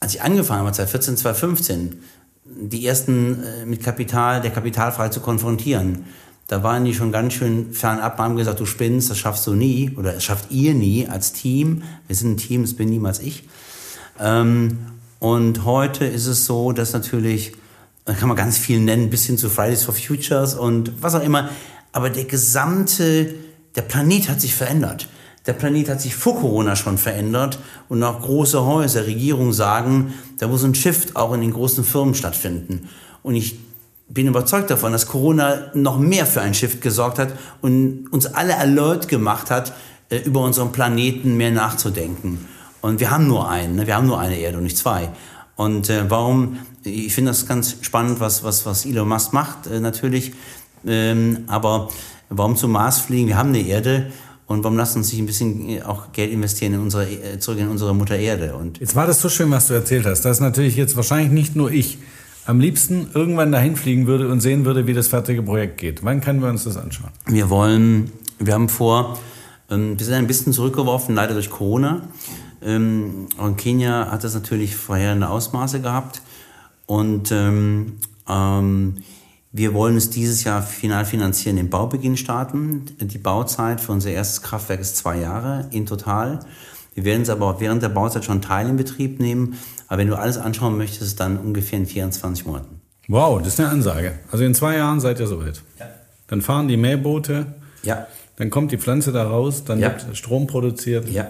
als 0.00 0.14
ich 0.14 0.22
angefangen 0.22 0.60
habe, 0.60 0.72
2014, 0.72 1.16
2015, 1.16 2.02
die 2.44 2.86
ersten 2.86 3.42
äh, 3.42 3.66
mit 3.66 3.82
Kapital, 3.82 4.40
der 4.40 4.50
Kapitalfrei 4.50 5.08
zu 5.08 5.20
konfrontieren, 5.20 6.04
da 6.48 6.62
waren 6.62 6.86
die 6.86 6.94
schon 6.94 7.12
ganz 7.12 7.34
schön 7.34 7.74
fernab, 7.74 8.16
haben 8.18 8.36
gesagt, 8.36 8.58
du 8.58 8.64
spinnst, 8.64 9.10
das 9.10 9.18
schaffst 9.18 9.46
du 9.46 9.52
nie 9.52 9.92
oder 9.96 10.12
das 10.12 10.24
schafft 10.24 10.50
ihr 10.50 10.72
nie 10.72 11.06
als 11.06 11.34
Team. 11.34 11.82
Wir 12.06 12.16
sind 12.16 12.32
ein 12.32 12.36
Team, 12.38 12.62
das 12.62 12.72
bin 12.72 12.88
niemals 12.88 13.20
ich. 13.20 13.44
Ähm, 14.18 14.78
und 15.18 15.64
heute 15.66 16.06
ist 16.06 16.26
es 16.26 16.46
so, 16.46 16.72
dass 16.72 16.94
natürlich, 16.94 17.52
da 18.08 18.14
kann 18.14 18.28
man 18.28 18.38
ganz 18.38 18.56
viel 18.56 18.80
nennen, 18.80 19.10
bis 19.10 19.26
hin 19.26 19.36
zu 19.36 19.50
Fridays 19.50 19.82
for 19.82 19.94
Futures 19.94 20.54
und 20.54 21.02
was 21.02 21.14
auch 21.14 21.22
immer, 21.22 21.50
aber 21.92 22.08
der 22.08 22.24
gesamte, 22.24 23.34
der 23.76 23.82
Planet 23.82 24.30
hat 24.30 24.40
sich 24.40 24.54
verändert. 24.54 25.08
Der 25.46 25.52
Planet 25.52 25.90
hat 25.90 26.00
sich 26.00 26.14
vor 26.14 26.40
Corona 26.40 26.74
schon 26.74 26.96
verändert 26.96 27.58
und 27.90 28.02
auch 28.02 28.22
große 28.22 28.64
Häuser, 28.64 29.06
Regierungen 29.06 29.52
sagen, 29.52 30.14
da 30.38 30.48
muss 30.48 30.64
ein 30.64 30.74
Shift 30.74 31.16
auch 31.16 31.34
in 31.34 31.42
den 31.42 31.52
großen 31.52 31.84
Firmen 31.84 32.14
stattfinden. 32.14 32.88
Und 33.22 33.34
ich 33.34 33.58
bin 34.08 34.26
überzeugt 34.26 34.70
davon, 34.70 34.92
dass 34.92 35.06
Corona 35.06 35.70
noch 35.74 35.98
mehr 35.98 36.24
für 36.24 36.40
ein 36.40 36.54
Shift 36.54 36.80
gesorgt 36.80 37.18
hat 37.18 37.34
und 37.60 38.06
uns 38.10 38.24
alle 38.24 38.56
alert 38.56 39.08
gemacht 39.08 39.50
hat, 39.50 39.74
äh, 40.08 40.16
über 40.20 40.40
unseren 40.40 40.72
Planeten 40.72 41.36
mehr 41.36 41.50
nachzudenken. 41.50 42.48
Und 42.80 43.00
wir 43.00 43.10
haben 43.10 43.26
nur 43.26 43.50
einen, 43.50 43.76
ne? 43.76 43.86
wir 43.86 43.96
haben 43.96 44.06
nur 44.06 44.18
eine 44.18 44.38
Erde 44.38 44.56
und 44.56 44.64
nicht 44.64 44.78
zwei. 44.78 45.10
Und 45.56 45.90
äh, 45.90 46.08
warum, 46.08 46.58
ich 46.88 47.14
finde 47.14 47.30
das 47.30 47.46
ganz 47.46 47.76
spannend, 47.82 48.20
was, 48.20 48.44
was, 48.44 48.66
was 48.66 48.86
Elon 48.86 49.08
Musk 49.08 49.32
macht, 49.32 49.66
äh, 49.66 49.80
natürlich. 49.80 50.32
Ähm, 50.86 51.44
aber 51.46 51.88
warum 52.28 52.56
zum 52.56 52.72
Mars 52.72 53.00
fliegen? 53.00 53.28
Wir 53.28 53.36
haben 53.36 53.48
eine 53.48 53.60
Erde 53.60 54.10
Und 54.48 54.64
warum 54.64 54.78
lassen 54.78 54.98
uns 54.98 55.12
nicht 55.12 55.20
ein 55.20 55.26
bisschen 55.26 55.68
äh, 55.68 55.82
auch 55.82 56.10
Geld 56.12 56.32
investieren 56.32 56.72
in 56.72 56.80
unsere, 56.80 57.04
äh, 57.04 57.38
zurück 57.38 57.60
in 57.60 57.68
unsere 57.68 57.94
Mutter 57.94 58.16
Erde? 58.16 58.54
Und 58.54 58.80
Jetzt 58.80 58.96
war 58.96 59.06
das 59.06 59.20
so 59.20 59.28
schön, 59.28 59.50
was 59.50 59.68
du 59.68 59.74
erzählt 59.74 60.06
hast. 60.06 60.22
Das 60.22 60.38
ist 60.38 60.40
natürlich 60.40 60.74
jetzt 60.74 60.96
wahrscheinlich 60.96 61.30
nicht 61.30 61.54
nur 61.54 61.70
ich 61.70 61.98
am 62.46 62.58
liebsten 62.58 63.08
irgendwann 63.12 63.52
dahin 63.52 63.76
fliegen 63.76 64.06
würde 64.06 64.28
und 64.28 64.40
sehen 64.40 64.64
würde, 64.64 64.86
wie 64.86 64.94
das 64.94 65.08
fertige 65.08 65.42
Projekt 65.42 65.76
geht. 65.76 66.02
Wann 66.02 66.22
können 66.22 66.40
wir 66.40 66.48
uns 66.48 66.64
das 66.64 66.78
anschauen? 66.78 67.10
wir 67.26 67.50
wollen, 67.50 68.10
wir 68.38 68.54
haben 68.54 68.70
vor, 68.70 69.18
ähm, 69.70 69.98
wir 69.98 70.06
sind 70.06 70.14
ein 70.14 70.26
bisschen 70.26 70.54
zurückgeworfen, 70.54 71.14
leider 71.14 71.34
durch 71.34 71.50
Corona. 71.50 72.08
Ähm, 72.62 73.26
und 73.36 73.58
Kenia 73.58 74.10
hat 74.10 74.24
das 74.24 74.32
natürlich 74.32 74.74
verheerende 74.74 75.28
Ausmaße 75.28 75.82
gehabt. 75.82 76.22
Und 76.88 77.30
ähm, 77.32 77.98
ähm, 78.26 78.94
wir 79.52 79.74
wollen 79.74 79.96
es 79.98 80.08
dieses 80.08 80.42
Jahr 80.44 80.62
final 80.62 81.04
finanzieren, 81.04 81.56
den 81.56 81.68
Baubeginn 81.68 82.16
starten. 82.16 82.86
Die 82.98 83.18
Bauzeit 83.18 83.80
für 83.82 83.92
unser 83.92 84.10
erstes 84.10 84.40
Kraftwerk 84.40 84.80
ist 84.80 84.96
zwei 84.96 85.18
Jahre 85.18 85.66
in 85.70 85.84
total. 85.84 86.40
Wir 86.94 87.04
werden 87.04 87.22
es 87.22 87.28
aber 87.28 87.46
auch 87.46 87.60
während 87.60 87.82
der 87.82 87.90
Bauzeit 87.90 88.24
schon 88.24 88.40
Teil 88.40 88.68
in 88.70 88.76
Betrieb 88.76 89.20
nehmen. 89.20 89.58
Aber 89.86 89.98
wenn 89.98 90.08
du 90.08 90.16
alles 90.18 90.38
anschauen 90.38 90.78
möchtest, 90.78 91.20
dann 91.20 91.36
ungefähr 91.38 91.78
in 91.78 91.84
24 91.86 92.46
Monaten. 92.46 92.80
Wow, 93.06 93.38
das 93.38 93.48
ist 93.54 93.60
eine 93.60 93.68
Ansage. 93.68 94.18
Also 94.32 94.44
in 94.44 94.54
zwei 94.54 94.76
Jahren 94.76 95.00
seid 95.00 95.20
ihr 95.20 95.26
soweit. 95.26 95.62
Ja. 95.78 95.86
Dann 96.26 96.40
fahren 96.40 96.68
die 96.68 96.76
Mähboote, 96.78 97.46
Ja, 97.82 98.06
dann 98.36 98.48
kommt 98.48 98.72
die 98.72 98.78
Pflanze 98.78 99.12
da 99.12 99.24
raus, 99.28 99.64
dann 99.64 99.78
Ja. 99.78 99.88
wird 99.90 100.16
Strom 100.16 100.46
produziert. 100.46 101.06
ja. 101.10 101.28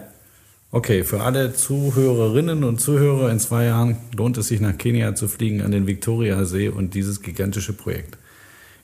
Okay, 0.71 1.03
für 1.03 1.23
alle 1.23 1.55
Zuhörerinnen 1.55 2.63
und 2.63 2.79
Zuhörer 2.79 3.31
in 3.31 3.41
zwei 3.41 3.65
Jahren 3.65 3.97
lohnt 4.15 4.37
es 4.37 4.49
sich 4.49 4.61
nach 4.61 4.77
Kenia 4.77 5.15
zu 5.15 5.27
fliegen 5.27 5.63
an 5.63 5.71
den 5.71 5.87
Viktoriasee 5.87 6.69
und 6.69 6.93
dieses 6.93 7.23
gigantische 7.23 7.73
Projekt 7.73 8.19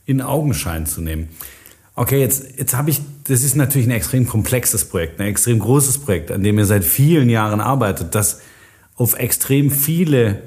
in 0.07 0.23
Augenschein 0.23 0.87
zu 0.87 1.03
nehmen. 1.03 1.29
Okay, 1.95 2.21
jetzt, 2.21 2.59
jetzt 2.59 2.75
habe 2.75 2.89
ich, 2.89 3.03
das 3.25 3.43
ist 3.43 3.55
natürlich 3.55 3.87
ein 3.87 3.93
extrem 3.93 4.27
komplexes 4.27 4.87
Projekt, 4.87 5.21
ein 5.21 5.27
extrem 5.27 5.59
großes 5.59 5.99
Projekt, 5.99 6.31
an 6.31 6.43
dem 6.43 6.59
ihr 6.59 6.65
seit 6.65 6.85
vielen 6.85 7.29
Jahren 7.29 7.61
arbeitet, 7.61 8.15
das 8.15 8.41
auf 8.97 9.19
extrem 9.19 9.71
viele, 9.71 10.43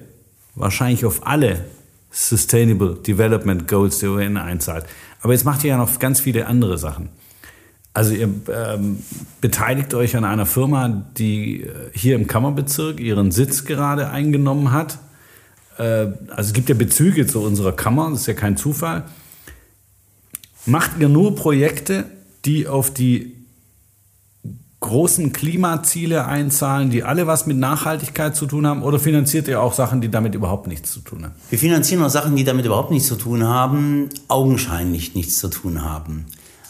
wahrscheinlich 0.55 1.05
auf 1.05 1.27
alle 1.27 1.65
Sustainable 2.09 2.95
Development 2.95 3.67
Goals 3.67 3.99
der 3.99 4.09
UN 4.09 4.37
einzahlt. 4.37 4.85
Aber 5.21 5.33
jetzt 5.33 5.45
macht 5.45 5.63
ihr 5.63 5.69
ja 5.69 5.77
noch 5.77 5.99
ganz 5.99 6.19
viele 6.19 6.47
andere 6.47 6.79
Sachen. 6.79 7.09
Also 7.97 8.13
ihr 8.13 8.29
ähm, 8.53 8.99
beteiligt 9.41 9.95
euch 9.95 10.15
an 10.15 10.23
einer 10.23 10.45
Firma, 10.45 11.03
die 11.17 11.63
äh, 11.63 11.71
hier 11.93 12.15
im 12.15 12.27
Kammerbezirk 12.27 12.99
ihren 12.99 13.31
Sitz 13.31 13.65
gerade 13.65 14.11
eingenommen 14.11 14.71
hat. 14.71 14.99
Äh, 15.79 15.83
also 16.29 16.49
es 16.49 16.53
gibt 16.53 16.69
ja 16.69 16.75
Bezüge 16.75 17.25
zu 17.25 17.41
unserer 17.41 17.71
Kammer, 17.71 18.11
das 18.11 18.19
ist 18.19 18.27
ja 18.27 18.35
kein 18.35 18.55
Zufall. 18.55 19.05
Macht 20.67 20.91
ihr 20.99 21.09
nur 21.09 21.35
Projekte, 21.35 22.05
die 22.45 22.67
auf 22.67 22.93
die 22.93 23.33
großen 24.79 25.33
Klimaziele 25.33 26.27
einzahlen, 26.27 26.91
die 26.91 27.03
alle 27.03 27.25
was 27.25 27.47
mit 27.47 27.57
Nachhaltigkeit 27.57 28.35
zu 28.35 28.45
tun 28.45 28.67
haben, 28.67 28.83
oder 28.83 28.99
finanziert 28.99 29.47
ihr 29.47 29.59
auch 29.59 29.73
Sachen, 29.73 30.01
die 30.01 30.11
damit 30.11 30.35
überhaupt 30.35 30.67
nichts 30.67 30.91
zu 30.91 30.99
tun 30.99 31.23
haben? 31.23 31.33
Wir 31.49 31.57
finanzieren 31.57 32.03
auch 32.03 32.11
Sachen, 32.11 32.35
die 32.35 32.43
damit 32.43 32.67
überhaupt 32.67 32.91
nichts 32.91 33.07
zu 33.07 33.15
tun 33.15 33.43
haben, 33.43 34.09
augenscheinlich 34.27 35.15
nichts 35.15 35.39
zu 35.39 35.47
tun 35.47 35.81
haben. 35.81 36.27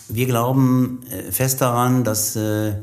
Wir 0.09 0.25
glauben 0.25 1.01
äh, 1.09 1.31
fest 1.31 1.61
daran, 1.61 2.03
dass 2.03 2.35
äh, 2.35 2.75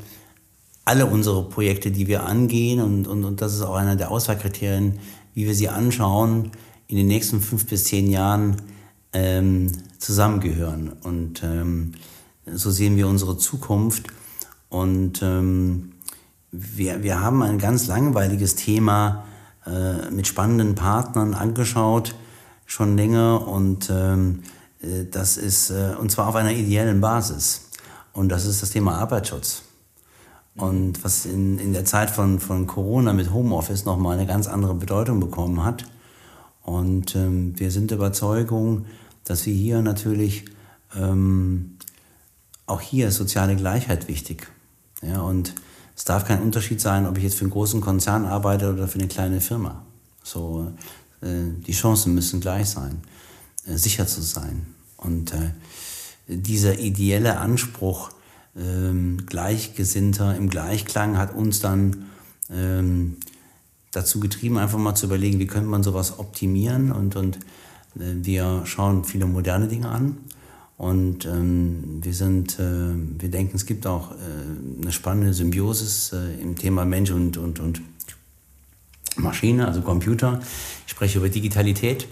alle 0.85 1.07
unsere 1.07 1.49
Projekte, 1.49 1.91
die 1.91 2.07
wir 2.07 2.25
angehen, 2.25 2.81
und, 2.81 3.07
und, 3.07 3.25
und 3.25 3.41
das 3.41 3.55
ist 3.55 3.63
auch 3.63 3.77
einer 3.77 3.97
der 3.97 4.11
Auswahlkriterien, 4.11 4.99
wie 5.33 5.47
wir 5.47 5.55
sie 5.55 5.69
anschauen, 5.69 6.51
in 6.87 6.97
den 6.97 7.07
nächsten 7.07 7.41
fünf 7.41 7.67
bis 7.67 7.85
zehn 7.85 8.11
Jahren 8.11 8.57
ähm, 9.13 9.73
zusammengehören. 9.99 10.93
Und 11.03 11.43
ähm, 11.43 11.93
so 12.47 12.71
sehen 12.71 12.97
wir 12.97 13.09
unsere 13.09 13.39
Zukunft. 13.39 14.09
Und 14.69 15.23
ähm, 15.23 15.93
wir, 16.51 17.03
wir 17.03 17.21
haben 17.21 17.43
ein 17.43 17.59
ganz 17.59 17.87
langweiliges 17.87 18.55
Thema 18.55 19.25
äh, 19.67 20.11
mit 20.11 20.27
spannenden 20.27 20.75
Partnern 20.75 21.33
angeschaut, 21.33 22.15
schon 22.67 22.97
länger. 22.97 23.49
Und 23.49 23.91
ähm, 23.91 24.43
äh, 24.43 24.54
das 25.11 25.37
ist, 25.37 25.71
äh, 25.71 25.95
und 25.99 26.11
zwar 26.11 26.29
auf 26.29 26.35
einer 26.35 26.53
ideellen 26.53 27.01
Basis. 27.01 27.69
Und 28.13 28.29
das 28.29 28.47
ist 28.47 28.63
das 28.63 28.71
Thema 28.71 28.99
Arbeitsschutz. 28.99 29.63
Und 30.57 31.03
was 31.03 31.27
in, 31.27 31.59
in 31.59 31.73
der 31.73 31.85
Zeit 31.85 32.11
von, 32.11 32.39
von 32.39 32.67
Corona 32.67 33.13
mit 33.13 33.33
Homeoffice 33.33 33.85
nochmal 33.85 34.17
eine 34.17 34.27
ganz 34.27 34.47
andere 34.47 34.75
Bedeutung 34.75 35.19
bekommen 35.19 35.65
hat. 35.65 35.85
Und 36.63 37.17
ähm, 37.17 37.59
wir 37.59 37.71
sind 37.71 37.91
der 37.91 37.99
Überzeugung, 37.99 38.87
dass 39.25 39.47
wir 39.47 39.55
hier 39.55 39.83
natürlich, 39.83 40.45
ähm, 40.97 41.77
auch 42.67 42.81
hier 42.81 43.09
ist 43.09 43.17
soziale 43.17 43.57
Gleichheit 43.57 44.07
wichtig. 44.07 44.47
Ja, 45.03 45.23
und 45.23 45.55
es 45.97 46.05
darf 46.05 46.25
kein 46.25 46.43
Unterschied 46.43 46.81
sein, 46.81 47.07
ob 47.07 47.19
ich 47.19 47.25
jetzt 47.25 47.37
für 47.37 47.45
einen 47.45 47.51
großen 47.51 47.81
Konzern 47.81 48.25
arbeite 48.25 48.73
oder 48.73 48.89
für 48.89 48.99
eine 48.99 49.09
kleine 49.09 49.41
Firma. 49.41 49.85
So, 50.23 50.73
äh, 51.21 51.51
die 51.67 51.73
Chancen 51.73 52.15
müssen 52.15 52.41
gleich 52.41 52.71
sein, 52.71 53.03
äh, 53.67 53.77
sicher 53.77 54.07
zu 54.07 54.23
sein. 54.23 54.74
Und 55.05 55.33
äh, 55.33 55.51
dieser 56.29 56.79
ideelle 56.79 57.39
Anspruch, 57.39 58.11
ähm, 58.57 59.25
Gleichgesinnter 59.27 60.37
im 60.37 60.49
Gleichklang 60.49 61.19
hat 61.19 61.35
uns 61.35 61.61
dann 61.61 62.07
ähm, 62.51 63.17
dazu 63.93 64.21
getrieben, 64.21 64.59
einfach 64.59 64.79
mal 64.79 64.95
zu 64.95 65.07
überlegen, 65.07 65.39
wie 65.39 65.47
könnte 65.47 65.69
man 65.69 65.83
sowas 65.83 66.19
optimieren. 66.19 66.93
Und, 66.93 67.17
und 67.17 67.37
äh, 67.97 68.15
wir 68.23 68.63
schauen 68.65 69.05
viele 69.05 69.27
moderne 69.27 69.69
Dinge 69.69 69.89
an. 69.89 70.17
Und 70.77 71.25
ähm, 71.25 72.01
wir 72.03 72.15
sind, 72.15 72.59
äh, 72.59 72.93
wir 73.19 73.31
denken, 73.31 73.57
es 73.57 73.65
gibt 73.65 73.87
auch 73.87 74.11
äh, 74.13 74.83
eine 74.83 74.93
spannende 74.93 75.33
Symbiosis 75.33 76.13
äh, 76.13 76.35
im 76.43 76.57
Thema 76.57 76.85
Mensch 76.85 77.11
und, 77.11 77.37
und, 77.37 77.61
und 77.61 77.81
Maschine, 79.17 79.69
also 79.69 79.83
Computer. 79.83 80.41
Ich 80.87 80.91
spreche 80.91 81.19
über 81.19 81.29
Digitalität. 81.29 82.09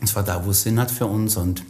Und 0.00 0.06
zwar 0.06 0.22
da, 0.22 0.44
wo 0.44 0.50
es 0.50 0.62
Sinn 0.62 0.78
hat 0.78 0.90
für 0.90 1.06
uns. 1.06 1.36
Und 1.36 1.64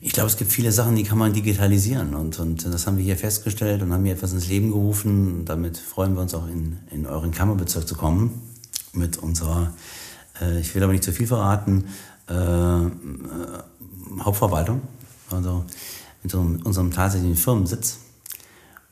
ich 0.00 0.12
glaube, 0.12 0.28
es 0.28 0.36
gibt 0.36 0.52
viele 0.52 0.70
Sachen, 0.70 0.94
die 0.94 1.02
kann 1.02 1.18
man 1.18 1.32
digitalisieren. 1.32 2.14
Und, 2.14 2.38
und 2.38 2.64
das 2.64 2.86
haben 2.86 2.96
wir 2.96 3.04
hier 3.04 3.16
festgestellt 3.16 3.82
und 3.82 3.92
haben 3.92 4.04
hier 4.04 4.14
etwas 4.14 4.32
ins 4.32 4.48
Leben 4.48 4.70
gerufen. 4.70 5.38
Und 5.38 5.44
damit 5.46 5.76
freuen 5.76 6.14
wir 6.14 6.22
uns 6.22 6.34
auch 6.34 6.46
in, 6.46 6.78
in 6.90 7.06
euren 7.06 7.32
Kammerbezirk 7.32 7.88
zu 7.88 7.96
kommen. 7.96 8.42
Mit 8.92 9.16
unserer, 9.16 9.72
äh, 10.40 10.60
ich 10.60 10.74
will 10.74 10.82
aber 10.82 10.92
nicht 10.92 11.04
zu 11.04 11.12
viel 11.12 11.26
verraten, 11.26 11.86
äh, 12.28 12.34
äh, 12.34 12.88
Hauptverwaltung. 14.20 14.82
Also 15.30 15.64
mit 16.22 16.34
unserem, 16.34 16.62
unserem 16.62 16.90
tatsächlichen 16.90 17.36
Firmensitz. 17.36 17.98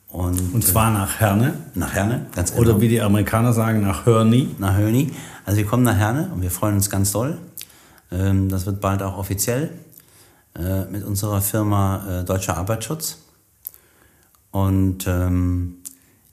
Und, 0.09 0.55
Und 0.55 0.65
zwar 0.65 0.91
nach 0.91 1.21
Herne, 1.21 1.49
äh, 1.75 1.79
nach 1.79 1.93
Herne, 1.93 2.27
ganz 2.35 2.53
genau. 2.53 2.63
oder 2.63 2.81
wie 2.81 2.89
die 2.89 3.01
Amerikaner 3.01 3.53
sagen, 3.53 3.83
nach 3.83 4.07
Hörni. 4.07 4.49
nach 4.59 4.77
Höni. 4.77 5.13
Also 5.47 5.59
wir 5.59 5.67
kommen 5.67 5.85
nach 5.85 5.97
Herne 5.97 6.29
und 6.35 6.43
wir 6.43 6.51
freuen 6.51 6.75
uns 6.75 6.91
ganz 6.91 7.13
doll. 7.13 7.39
Ähm, 8.11 8.49
das 8.49 8.67
wird 8.67 8.81
bald 8.81 9.01
auch 9.01 9.17
offiziell 9.17 9.71
äh, 10.57 10.87
mit 10.87 11.05
unserer 11.05 11.41
Firma 11.41 12.21
äh, 12.21 12.25
Deutscher 12.25 12.57
Arbeitsschutz. 12.57 13.19
Und 14.51 15.07
ähm, 15.07 15.77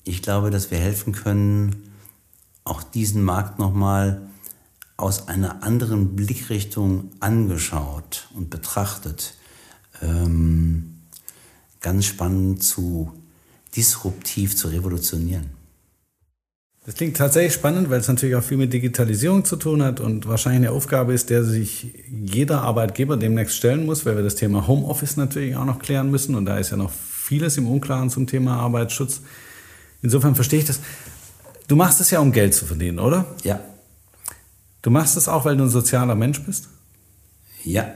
ich 0.03 0.23
glaube, 0.23 0.49
dass 0.49 0.71
wir 0.71 0.79
helfen 0.79 1.13
können, 1.13 1.93
auch 2.63 2.81
diesen 2.81 3.23
Markt 3.23 3.59
nochmal 3.59 4.21
aus 4.97 5.27
einer 5.27 5.61
anderen 5.61 6.15
Blickrichtung 6.15 7.11
angeschaut 7.19 8.27
und 8.33 8.49
betrachtet, 8.49 9.35
ähm, 10.01 11.01
ganz 11.81 12.05
spannend 12.05 12.63
zu 12.63 13.13
disruptiv 13.75 14.55
zu 14.55 14.69
revolutionieren. 14.69 15.62
Das 16.85 16.95
klingt 16.95 17.15
tatsächlich 17.15 17.53
spannend, 17.53 17.89
weil 17.89 18.01
es 18.01 18.07
natürlich 18.09 18.35
auch 18.35 18.43
viel 18.43 18.57
mit 18.57 18.73
Digitalisierung 18.73 19.45
zu 19.45 19.55
tun 19.55 19.81
hat 19.81 20.01
und 20.01 20.27
wahrscheinlich 20.27 20.67
eine 20.67 20.71
Aufgabe 20.75 21.13
ist, 21.13 21.29
der 21.29 21.43
sich 21.45 21.93
jeder 22.11 22.61
Arbeitgeber 22.61 23.15
demnächst 23.15 23.55
stellen 23.55 23.85
muss, 23.85 24.05
weil 24.05 24.17
wir 24.17 24.23
das 24.23 24.35
Thema 24.35 24.67
Homeoffice 24.67 25.15
natürlich 25.15 25.55
auch 25.55 25.65
noch 25.65 25.79
klären 25.79 26.11
müssen 26.11 26.35
und 26.35 26.45
da 26.45 26.57
ist 26.57 26.71
ja 26.71 26.77
noch 26.77 26.91
vieles 26.91 27.57
im 27.57 27.67
Unklaren 27.67 28.09
zum 28.09 28.27
Thema 28.27 28.57
Arbeitsschutz. 28.57 29.21
Insofern 30.01 30.35
verstehe 30.35 30.59
ich 30.59 30.65
das. 30.65 30.81
Du 31.69 31.77
machst 31.77 32.01
es 32.01 32.11
ja, 32.11 32.19
um 32.19 32.33
Geld 32.33 32.53
zu 32.53 32.65
verdienen, 32.65 32.99
oder? 32.99 33.25
Ja, 33.43 33.61
Du 34.83 34.89
machst 34.89 35.15
es 35.15 35.29
auch, 35.29 35.45
weil 35.45 35.55
du 35.57 35.63
ein 35.63 35.69
sozialer 35.69 36.13
Mensch 36.13 36.41
bist? 36.43 36.69
ja. 37.63 37.95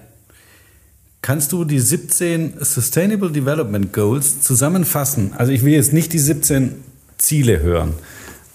Kannst 1.21 1.51
du 1.51 1.65
die 1.65 1.79
17 1.79 2.53
Sustainable 2.61 3.31
Development 3.31 3.91
Goals 3.91 4.39
zusammenfassen? 4.39 5.33
Also 5.35 5.51
ich 5.51 5.65
will 5.65 5.73
jetzt 5.73 5.91
nicht 5.91 6.13
die 6.13 6.19
17 6.19 6.75
Ziele 7.17 7.59
hören. 7.59 7.93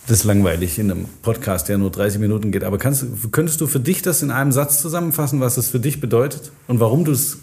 Das 0.09 0.19
ist 0.19 0.25
langweilig 0.25 0.79
in 0.79 0.91
einem 0.91 1.07
Podcast, 1.23 1.69
der 1.69 1.79
nur 1.79 1.91
30 1.91 2.21
Minuten 2.21 2.51
geht. 2.51 2.65
Aber 2.65 2.77
kannst, 2.79 3.07
könntest 3.31 3.61
du 3.61 3.67
für 3.67 3.79
dich 3.81 4.03
das 4.03 4.23
in 4.23 4.31
einem 4.31 4.51
Satz 4.53 4.81
zusammenfassen, 4.83 5.41
was 5.41 5.57
es 5.57 5.69
für 5.69 5.79
dich 5.81 6.01
bedeutet 6.01 6.51
und 6.67 6.81
warum 6.81 7.05
du 7.05 7.13
es 7.13 7.39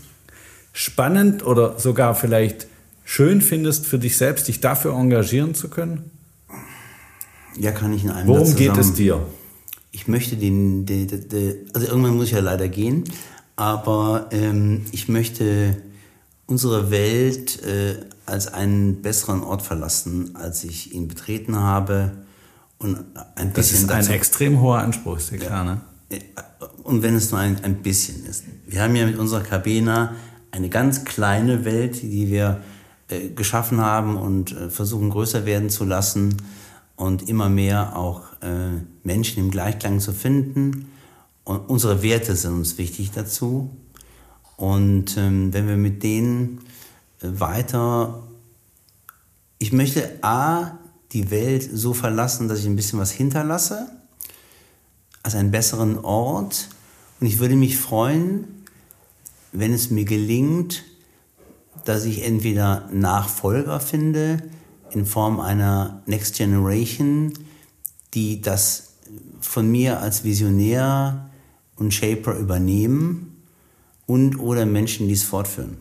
spannend 0.74 1.46
oder 1.46 1.80
sogar 1.80 2.16
vielleicht 2.16 2.68
schön 3.06 3.42
findest, 3.42 3.86
für 3.86 3.98
dich 3.98 4.18
selbst 4.18 4.48
dich 4.50 4.60
dafür 4.60 4.94
engagieren 4.94 5.56
zu 5.56 5.70
können? 5.70 6.12
Ja, 7.58 7.72
kann 7.72 7.94
ich 7.94 8.04
in 8.04 8.12
einem 8.12 8.28
Worum 8.28 8.46
Satz 8.46 8.58
geht 8.58 8.72
es 8.72 8.78
zusammen- 8.78 8.96
dir? 8.96 9.22
Ich 9.92 10.08
möchte 10.08 10.36
den, 10.36 10.86
den, 10.86 11.08
den, 11.08 11.30
den, 11.30 11.56
also 11.74 11.88
irgendwann 11.88 12.16
muss 12.18 12.26
ich 12.28 12.32
ja 12.34 12.42
leider 12.42 12.68
gehen, 12.68 13.06
aber 13.56 14.28
ähm, 14.32 14.86
ich 14.92 15.08
möchte 15.10 15.78
unsere 16.46 16.92
Welt 16.92 17.64
äh, 17.64 17.96
als 18.28 18.54
einen 18.54 19.02
besseren 19.02 19.42
Ort 19.44 19.64
verlassen, 19.64 20.36
als 20.36 20.64
ich 20.64 20.94
ihn 20.94 21.08
betreten 21.08 21.56
habe. 21.56 22.12
Und 22.80 22.98
ein 23.36 23.54
das 23.54 23.72
ist 23.72 23.92
ein 23.92 24.00
dazu, 24.00 24.14
extrem 24.14 24.62
hoher 24.62 24.80
Anspruch, 24.80 25.18
ist 25.18 25.32
ja 25.32 25.38
klar, 25.38 25.64
ne? 25.66 25.82
Und 26.84 27.04
wenn 27.04 27.16
es 27.16 27.30
nur 27.30 27.40
ein, 27.40 27.64
ein 27.64 27.84
bisschen 27.84 28.26
ist. 28.26 28.46
Wir 28.66 28.82
haben 28.82 28.96
ja 28.96 29.06
mit 29.06 29.18
unserer 29.18 29.44
Cabena 29.44 30.16
eine 30.52 30.70
ganz 30.70 31.06
kleine 31.06 31.66
Welt, 31.66 32.02
die 32.02 32.30
wir 32.30 32.62
äh, 33.10 33.30
geschaffen 33.30 33.80
haben 33.82 34.18
und 34.18 34.54
äh, 34.54 34.70
versuchen 34.70 35.10
größer 35.10 35.46
werden 35.46 35.70
zu 35.70 35.86
lassen 35.86 36.38
und 36.96 37.30
immer 37.30 37.50
mehr 37.50 37.96
auch 37.96 38.24
äh, 38.42 38.82
Menschen 39.04 39.44
im 39.44 39.52
Gleichklang 39.52 40.00
zu 40.00 40.14
finden. 40.14 40.92
Und 41.44 41.70
unsere 41.70 42.02
Werte 42.02 42.36
sind 42.36 42.54
uns 42.54 42.78
wichtig 42.78 43.12
dazu. 43.12 43.70
Und 44.58 45.16
ähm, 45.18 45.54
wenn 45.54 45.68
wir 45.68 45.78
mit 45.78 46.02
denen 46.02 46.62
äh, 47.22 47.28
weiter, 47.40 48.24
ich 49.60 49.72
möchte 49.72 50.20
A, 50.22 50.79
die 51.12 51.32
Welt 51.32 51.68
so 51.72 51.94
verlassen, 51.94 52.48
dass 52.48 52.60
ich 52.60 52.66
ein 52.66 52.76
bisschen 52.76 53.00
was 53.00 53.12
hinterlasse, 53.12 53.90
als 55.24 55.36
einen 55.36 55.52
besseren 55.52 55.98
Ort. 55.98 56.70
Und 57.20 57.28
ich 57.28 57.40
würde 57.40 57.56
mich 57.56 57.78
freuen, 57.78 58.66
wenn 59.52 59.74
es 59.74 59.90
mir 59.90 60.06
gelingt, 60.06 60.84
dass 61.86 62.06
ich 62.06 62.24
entweder 62.24 62.88
Nachfolger 62.92 63.80
finde, 63.80 64.44
in 64.92 65.06
Form 65.06 65.40
einer 65.40 66.02
Next 66.06 66.36
Generation, 66.36 67.34
die 68.14 68.42
das 68.42 68.94
von 69.40 69.70
mir 69.70 70.00
als 70.00 70.24
Visionär 70.24 71.30
und 71.76 71.94
Shaper 71.94 72.38
übernehmen 72.38 73.44
und 74.06 74.40
oder 74.40 74.66
Menschen, 74.66 75.08
die 75.08 75.14
es 75.14 75.24
fortführen. 75.24 75.78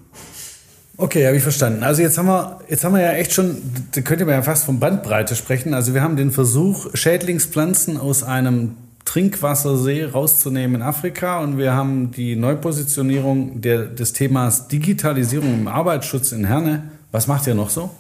Okay, 1.01 1.25
habe 1.29 1.37
ich 1.37 1.45
verstanden. 1.45 1.85
Also 1.85 2.03
jetzt 2.03 2.19
haben 2.19 2.27
wir, 2.27 2.59
jetzt 2.69 2.83
haben 2.83 2.93
wir 2.93 3.01
ja 3.01 3.13
echt 3.13 3.33
schon, 3.33 3.63
da 3.93 4.01
könnte 4.01 4.25
man 4.25 4.35
ja 4.35 4.43
fast 4.43 4.65
von 4.65 4.81
Bandbreite 4.81 5.37
sprechen. 5.37 5.73
Also 5.73 5.95
wir 5.95 6.03
haben 6.03 6.17
den 6.17 6.33
Versuch, 6.33 6.89
Schädlingspflanzen 6.93 7.99
aus 7.99 8.25
einem 8.25 8.75
Trinkwassersee 9.05 10.07
rauszunehmen 10.07 10.81
in 10.81 10.83
Afrika 10.83 11.39
und 11.39 11.57
wir 11.57 11.73
haben 11.73 12.11
die 12.11 12.35
Neupositionierung 12.35 13.61
der, 13.61 13.85
des 13.87 14.13
Themas 14.13 14.67
Digitalisierung 14.67 15.55
im 15.55 15.69
Arbeitsschutz 15.69 16.33
in 16.33 16.45
Herne. 16.45 16.91
Was 17.13 17.29
macht 17.29 17.47
ihr 17.47 17.55
noch 17.55 17.71
so? 17.71 17.91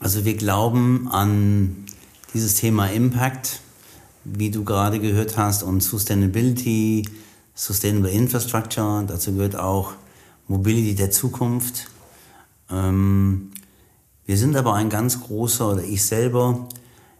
Also 0.00 0.24
wir 0.24 0.34
glauben 0.36 1.08
an 1.08 1.76
dieses 2.34 2.56
Thema 2.56 2.88
Impact, 2.88 3.60
wie 4.24 4.50
du 4.50 4.64
gerade 4.64 4.98
gehört 4.98 5.36
hast, 5.36 5.62
und 5.62 5.82
Sustainability, 5.84 7.06
Sustainable 7.54 8.10
Infrastructure. 8.10 9.04
Dazu 9.06 9.34
gehört 9.34 9.54
auch 9.54 9.92
Mobility 10.48 10.96
der 10.96 11.12
Zukunft. 11.12 11.86
Ähm, 12.70 13.50
wir 14.26 14.36
sind 14.36 14.56
aber 14.56 14.74
ein 14.74 14.90
ganz 14.90 15.20
großer, 15.22 15.72
oder 15.72 15.82
ich 15.82 16.04
selber, 16.04 16.68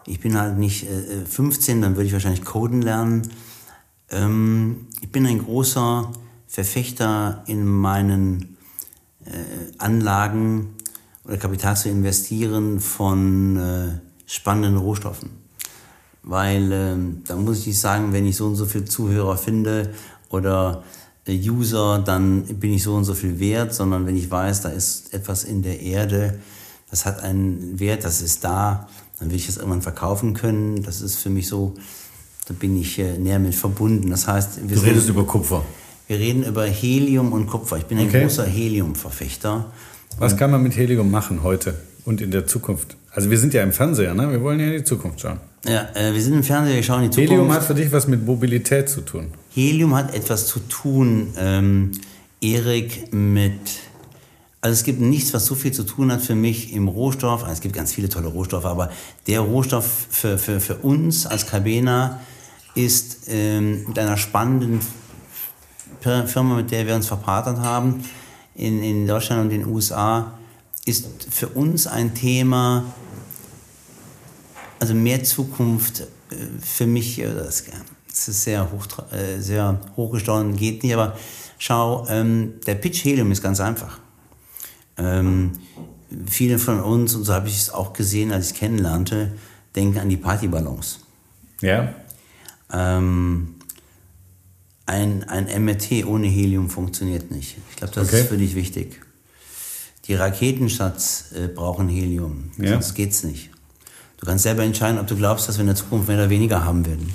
ich 0.06 0.20
bin 0.20 0.38
halt 0.38 0.58
nicht 0.58 0.84
äh, 0.84 1.24
15, 1.24 1.82
dann 1.82 1.96
würde 1.96 2.06
ich 2.06 2.12
wahrscheinlich 2.12 2.44
Coden 2.44 2.82
lernen. 2.82 3.28
Ähm, 4.10 4.86
ich 5.00 5.10
bin 5.10 5.26
ein 5.26 5.38
großer 5.38 6.10
Verfechter 6.46 7.44
in 7.46 7.66
meinen 7.66 8.56
äh, 9.24 9.30
Anlagen 9.78 10.74
oder 11.24 11.36
Kapital 11.36 11.76
zu 11.76 11.88
investieren 11.88 12.80
von 12.80 13.56
äh, 13.56 13.98
spannenden 14.26 14.76
Rohstoffen. 14.76 15.30
Weil 16.22 16.72
äh, 16.72 16.96
da 17.26 17.36
muss 17.36 17.66
ich 17.66 17.78
sagen, 17.78 18.12
wenn 18.12 18.26
ich 18.26 18.36
so 18.36 18.46
und 18.46 18.56
so 18.56 18.66
viele 18.66 18.84
Zuhörer 18.84 19.36
finde 19.36 19.94
oder 20.28 20.82
äh, 20.82 20.99
User, 21.34 21.98
dann 21.98 22.42
bin 22.44 22.72
ich 22.72 22.82
so 22.82 22.94
und 22.94 23.04
so 23.04 23.14
viel 23.14 23.38
wert, 23.38 23.74
sondern 23.74 24.06
wenn 24.06 24.16
ich 24.16 24.30
weiß, 24.30 24.62
da 24.62 24.68
ist 24.68 25.12
etwas 25.12 25.44
in 25.44 25.62
der 25.62 25.80
Erde, 25.80 26.38
das 26.90 27.06
hat 27.06 27.22
einen 27.22 27.78
Wert, 27.78 28.04
das 28.04 28.20
ist 28.20 28.44
da, 28.44 28.88
dann 29.18 29.30
will 29.30 29.36
ich 29.36 29.48
es 29.48 29.56
irgendwann 29.56 29.82
verkaufen 29.82 30.34
können. 30.34 30.82
Das 30.82 31.00
ist 31.00 31.16
für 31.16 31.30
mich 31.30 31.46
so, 31.46 31.74
da 32.46 32.54
bin 32.58 32.80
ich 32.80 32.98
äh, 32.98 33.18
näher 33.18 33.38
mit 33.38 33.54
verbunden. 33.54 34.10
Das 34.10 34.26
heißt, 34.26 34.68
wir 34.68 34.76
du 34.76 34.82
redest 34.82 35.08
über 35.08 35.24
Kupfer. 35.24 35.64
Wir 36.08 36.18
reden 36.18 36.42
über 36.42 36.66
Helium 36.66 37.32
und 37.32 37.46
Kupfer. 37.46 37.76
Ich 37.76 37.84
bin 37.84 37.98
ein 37.98 38.08
okay. 38.08 38.22
großer 38.22 38.44
Heliumverfechter. 38.44 39.66
Was 40.18 40.36
kann 40.36 40.50
man 40.50 40.62
mit 40.62 40.76
Helium 40.76 41.10
machen 41.10 41.44
heute 41.44 41.74
und 42.04 42.20
in 42.20 42.32
der 42.32 42.46
Zukunft? 42.46 42.96
Also 43.12 43.30
wir 43.30 43.38
sind 43.38 43.54
ja 43.54 43.62
im 43.62 43.72
Fernseher, 43.72 44.14
ne? 44.14 44.30
Wir 44.30 44.40
wollen 44.40 44.60
ja 44.60 44.66
in 44.66 44.72
die 44.72 44.84
Zukunft 44.84 45.20
schauen. 45.20 45.40
Ja, 45.64 45.88
äh, 45.94 46.14
wir 46.14 46.22
sind 46.22 46.34
im 46.34 46.44
Fernseher, 46.44 46.76
wir 46.76 46.82
schauen 46.82 47.02
in 47.02 47.10
die 47.10 47.14
Zukunft. 47.14 47.32
Helium 47.32 47.52
hat 47.52 47.64
für 47.64 47.74
dich 47.74 47.90
was 47.92 48.06
mit 48.06 48.24
Mobilität 48.24 48.88
zu 48.88 49.00
tun. 49.00 49.32
Helium 49.52 49.94
hat 49.94 50.14
etwas 50.14 50.46
zu 50.46 50.60
tun, 50.60 51.34
ähm, 51.36 51.92
Erik, 52.40 53.12
mit 53.12 53.58
also 54.62 54.74
es 54.74 54.84
gibt 54.84 55.00
nichts, 55.00 55.32
was 55.32 55.46
so 55.46 55.54
viel 55.54 55.72
zu 55.72 55.84
tun 55.84 56.12
hat 56.12 56.20
für 56.20 56.34
mich 56.34 56.74
im 56.74 56.86
Rohstoff. 56.86 57.42
Also 57.42 57.54
es 57.54 57.60
gibt 57.62 57.74
ganz 57.74 57.94
viele 57.94 58.10
tolle 58.10 58.28
Rohstoffe, 58.28 58.66
aber 58.66 58.90
der 59.26 59.40
Rohstoff 59.40 59.86
für, 60.10 60.36
für, 60.36 60.60
für 60.60 60.76
uns 60.76 61.26
als 61.26 61.46
Cabena 61.46 62.20
ist 62.74 63.22
ähm, 63.28 63.86
mit 63.88 63.98
einer 63.98 64.18
spannenden 64.18 64.80
Firma, 66.00 66.56
mit 66.56 66.70
der 66.70 66.86
wir 66.86 66.94
uns 66.94 67.06
verpartnert 67.06 67.58
haben, 67.58 68.04
in, 68.54 68.82
in 68.82 69.06
Deutschland 69.06 69.42
und 69.42 69.48
den 69.50 69.66
USA 69.66 70.34
ist 70.84 71.06
für 71.30 71.48
uns 71.48 71.86
ein 71.86 72.14
Thema, 72.14 72.84
also 74.80 74.94
mehr 74.94 75.22
Zukunft 75.22 76.00
äh, 76.00 76.34
für 76.60 76.86
mich, 76.86 77.20
äh, 77.20 77.32
das, 77.32 77.64
ist 78.28 78.42
sehr, 78.42 78.72
hoch, 78.72 78.86
äh, 79.12 79.38
sehr 79.38 79.80
hochgestochen, 79.96 80.56
geht 80.56 80.82
nicht, 80.82 80.94
aber 80.94 81.16
schau, 81.58 82.06
ähm, 82.08 82.54
der 82.66 82.74
Pitch 82.74 83.04
Helium 83.04 83.30
ist 83.30 83.42
ganz 83.42 83.60
einfach. 83.60 84.00
Ähm, 84.96 85.52
viele 86.26 86.58
von 86.58 86.80
uns, 86.80 87.14
und 87.14 87.24
so 87.24 87.32
habe 87.32 87.48
ich 87.48 87.56
es 87.56 87.70
auch 87.70 87.92
gesehen, 87.92 88.32
als 88.32 88.46
ich 88.46 88.52
es 88.52 88.58
kennenlernte, 88.58 89.32
denken 89.76 89.98
an 89.98 90.08
die 90.08 90.16
Partyballons. 90.16 91.00
Ja. 91.60 91.94
Ähm, 92.72 93.54
ein, 94.86 95.24
ein 95.24 95.64
MRT 95.64 96.04
ohne 96.06 96.26
Helium 96.26 96.68
funktioniert 96.68 97.30
nicht. 97.30 97.56
Ich 97.70 97.76
glaube, 97.76 97.94
das 97.94 98.08
okay. 98.08 98.22
ist 98.22 98.28
für 98.28 98.38
dich 98.38 98.56
wichtig. 98.56 99.00
Die 100.06 100.14
Raketenstarts 100.14 101.32
äh, 101.32 101.48
brauchen 101.48 101.88
Helium, 101.88 102.50
ja. 102.58 102.70
sonst 102.80 102.98
es 102.98 103.22
nicht. 103.22 103.50
Du 104.20 104.26
kannst 104.26 104.44
selber 104.44 104.62
entscheiden, 104.62 104.98
ob 105.00 105.06
du 105.06 105.16
glaubst, 105.16 105.48
dass 105.48 105.56
wir 105.56 105.62
in 105.62 105.68
der 105.68 105.76
Zukunft 105.76 106.08
mehr 106.08 106.18
oder 106.18 106.30
weniger 106.30 106.64
haben 106.64 106.84
werden. 106.84 107.10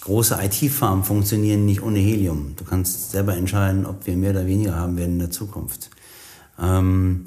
Große 0.00 0.38
IT-Farmen 0.42 1.04
funktionieren 1.04 1.66
nicht 1.66 1.82
ohne 1.82 1.98
Helium. 1.98 2.54
Du 2.56 2.64
kannst 2.64 3.10
selber 3.10 3.36
entscheiden, 3.36 3.84
ob 3.84 4.06
wir 4.06 4.16
mehr 4.16 4.30
oder 4.30 4.46
weniger 4.46 4.74
haben 4.74 4.96
werden 4.96 5.12
in 5.12 5.18
der 5.18 5.30
Zukunft. 5.30 5.90
Ähm, 6.58 7.24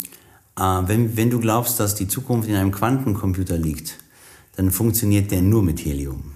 äh, 0.58 0.62
wenn, 0.62 1.16
wenn 1.16 1.30
du 1.30 1.40
glaubst, 1.40 1.80
dass 1.80 1.94
die 1.94 2.08
Zukunft 2.08 2.50
in 2.50 2.56
einem 2.56 2.72
Quantencomputer 2.72 3.58
liegt, 3.58 3.98
dann 4.56 4.72
funktioniert 4.72 5.30
der 5.30 5.44
nur 5.44 5.62
mit 5.62 5.86
Helium. 5.86 6.34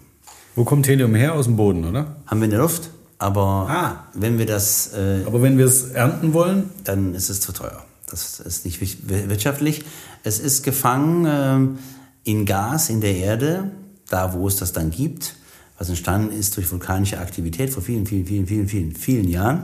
Wo 0.56 0.64
kommt 0.64 0.88
Helium 0.88 1.16
her? 1.16 1.34
Aus 1.34 1.46
dem 1.46 1.56
Boden, 1.56 1.86
oder? 1.86 2.18
Haben 2.28 2.40
wir 2.40 2.46
in 2.46 2.52
der 2.52 2.60
Luft. 2.60 2.92
Aber 3.20 3.68
ah. 3.70 4.08
wenn 4.14 4.38
wir 4.38 4.46
das. 4.46 4.94
Äh, 4.94 5.24
aber 5.26 5.42
wenn 5.42 5.58
wir 5.58 5.66
es 5.66 5.90
ernten 5.90 6.34
wollen? 6.34 6.70
Dann 6.84 7.16
ist 7.16 7.30
es 7.30 7.42
zu 7.42 7.52
teuer. 7.52 7.84
Das 8.10 8.40
ist 8.40 8.64
nicht 8.64 8.80
wirtschaftlich. 9.10 9.84
Es 10.24 10.40
ist 10.40 10.64
gefangen 10.64 11.26
äh, 11.26 11.80
in 12.28 12.46
Gas 12.46 12.90
in 12.90 13.00
der 13.00 13.16
Erde, 13.16 13.72
da 14.10 14.34
wo 14.34 14.48
es 14.48 14.58
das 14.58 14.74
dann 14.74 14.92
gibt, 14.92 15.36
was 15.78 15.88
entstanden 15.88 16.38
ist 16.38 16.58
durch 16.58 16.70
vulkanische 16.70 17.20
Aktivität 17.20 17.70
vor 17.70 17.82
vielen, 17.82 18.06
vielen, 18.06 18.26
vielen, 18.26 18.48
vielen, 18.48 18.68
vielen, 18.68 18.96
vielen 18.96 19.30
Jahren. 19.30 19.64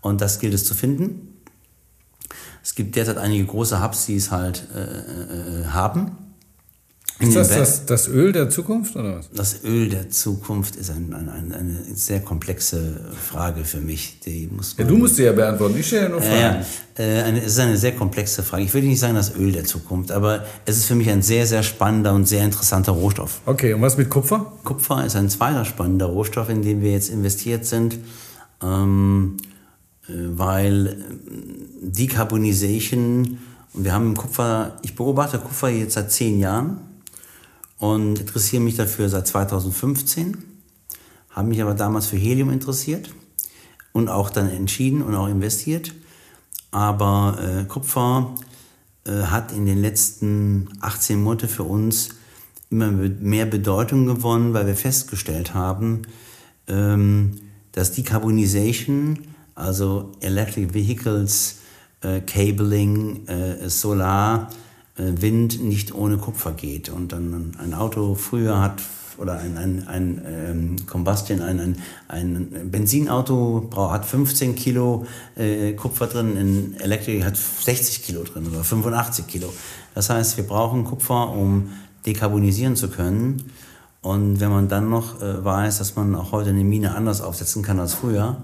Und 0.00 0.22
das 0.22 0.38
gilt 0.38 0.54
es 0.54 0.64
zu 0.64 0.74
finden. 0.74 1.42
Es 2.62 2.74
gibt 2.74 2.96
derzeit 2.96 3.18
einige 3.18 3.44
große 3.44 3.82
Hubs, 3.82 4.06
die 4.06 4.16
es 4.16 4.30
halt 4.30 4.66
äh, 4.74 4.80
äh, 4.80 5.62
äh 5.62 5.64
haben. 5.66 6.16
Ist 7.20 7.36
das, 7.36 7.48
das 7.50 7.84
das 7.84 8.08
Öl 8.08 8.32
der 8.32 8.48
Zukunft 8.48 8.96
oder 8.96 9.18
was? 9.18 9.30
Das 9.30 9.62
Öl 9.62 9.90
der 9.90 10.08
Zukunft 10.08 10.76
ist 10.76 10.90
ein, 10.90 11.12
ein, 11.12 11.28
ein, 11.28 11.52
eine 11.52 11.78
sehr 11.94 12.20
komplexe 12.20 13.00
Frage 13.30 13.64
für 13.64 13.80
mich. 13.80 14.20
Die 14.20 14.48
muss 14.50 14.74
ja, 14.78 14.84
du 14.84 14.96
musst 14.96 15.16
sie 15.16 15.24
ja 15.24 15.32
beantworten, 15.32 15.76
ich 15.78 15.86
stelle 15.86 16.04
ja 16.04 16.08
nur 16.08 16.22
Fragen. 16.22 16.64
Ja, 16.96 17.04
äh, 17.04 17.22
eine, 17.22 17.40
es 17.40 17.52
ist 17.52 17.58
eine 17.58 17.76
sehr 17.76 17.94
komplexe 17.94 18.42
Frage. 18.42 18.62
Ich 18.62 18.72
würde 18.72 18.86
nicht 18.86 19.00
sagen 19.00 19.16
das 19.16 19.36
Öl 19.36 19.52
der 19.52 19.64
Zukunft, 19.64 20.12
aber 20.12 20.46
es 20.64 20.78
ist 20.78 20.86
für 20.86 20.94
mich 20.94 21.10
ein 21.10 21.20
sehr, 21.20 21.46
sehr 21.46 21.62
spannender 21.62 22.14
und 22.14 22.26
sehr 22.26 22.42
interessanter 22.42 22.92
Rohstoff. 22.92 23.42
Okay, 23.44 23.74
und 23.74 23.82
was 23.82 23.98
mit 23.98 24.08
Kupfer? 24.08 24.52
Kupfer 24.64 25.04
ist 25.04 25.14
ein 25.14 25.28
zweiter 25.28 25.66
spannender 25.66 26.06
Rohstoff, 26.06 26.48
in 26.48 26.62
den 26.62 26.80
wir 26.80 26.92
jetzt 26.92 27.10
investiert 27.10 27.66
sind. 27.66 27.98
Ähm, 28.62 29.36
äh, 30.08 30.12
weil 30.12 30.86
äh, 30.86 30.94
Decarbonization, 31.82 33.38
und 33.74 33.84
wir 33.84 33.92
haben 33.92 34.16
Kupfer, 34.16 34.78
ich 34.82 34.96
beobachte 34.96 35.38
Kupfer 35.38 35.68
jetzt 35.68 35.94
seit 35.94 36.10
zehn 36.10 36.38
Jahren 36.40 36.78
und 37.80 38.20
interessiere 38.20 38.62
mich 38.62 38.76
dafür 38.76 39.08
seit 39.08 39.26
2015, 39.26 40.36
habe 41.30 41.48
mich 41.48 41.60
aber 41.60 41.74
damals 41.74 42.06
für 42.06 42.16
Helium 42.16 42.50
interessiert 42.50 43.12
und 43.92 44.08
auch 44.08 44.30
dann 44.30 44.48
entschieden 44.48 45.02
und 45.02 45.14
auch 45.14 45.28
investiert. 45.28 45.92
Aber 46.70 47.38
äh, 47.42 47.64
Kupfer 47.64 48.34
äh, 49.04 49.22
hat 49.22 49.50
in 49.50 49.66
den 49.66 49.80
letzten 49.80 50.68
18 50.80 51.20
Monaten 51.20 51.48
für 51.48 51.64
uns 51.64 52.10
immer 52.68 52.92
mehr 52.92 53.46
Bedeutung 53.46 54.06
gewonnen, 54.06 54.54
weil 54.54 54.66
wir 54.66 54.76
festgestellt 54.76 55.54
haben, 55.54 56.02
ähm, 56.68 57.40
dass 57.72 57.92
Decarbonization 57.92 59.18
also 59.54 60.12
Electric 60.20 60.74
Vehicles 60.74 61.58
äh, 62.02 62.20
Cabling, 62.20 63.26
äh, 63.26 63.68
Solar, 63.68 64.50
Wind 65.00 65.62
nicht 65.62 65.94
ohne 65.94 66.18
Kupfer 66.18 66.52
geht. 66.52 66.88
Und 66.88 67.12
dann 67.12 67.56
ein 67.58 67.74
Auto 67.74 68.14
früher 68.14 68.60
hat 68.60 68.82
oder 69.20 69.38
ein, 69.38 69.56
ein, 69.58 69.86
ein 69.86 70.22
ähm, 70.26 70.86
Combustion, 70.86 71.42
ein, 71.42 71.60
ein, 71.60 71.76
ein 72.08 72.70
Benzinauto 72.70 73.68
hat 73.90 74.06
15 74.06 74.54
Kilo 74.54 75.06
äh, 75.36 75.74
Kupfer 75.74 76.06
drin, 76.06 76.36
ein 76.36 76.76
Elektrik 76.80 77.24
hat 77.24 77.36
60 77.36 78.02
Kilo 78.02 78.24
drin 78.24 78.46
oder 78.46 78.64
85 78.64 79.26
Kilo. 79.26 79.52
Das 79.94 80.08
heißt, 80.08 80.38
wir 80.38 80.44
brauchen 80.44 80.84
Kupfer, 80.84 81.30
um 81.30 81.70
dekarbonisieren 82.06 82.76
zu 82.76 82.88
können. 82.88 83.44
Und 84.00 84.40
wenn 84.40 84.50
man 84.50 84.68
dann 84.68 84.88
noch 84.88 85.20
äh, 85.20 85.44
weiß, 85.44 85.78
dass 85.78 85.96
man 85.96 86.14
auch 86.14 86.32
heute 86.32 86.50
eine 86.50 86.64
Mine 86.64 86.94
anders 86.94 87.20
aufsetzen 87.20 87.62
kann 87.62 87.78
als 87.78 87.92
früher, 87.92 88.42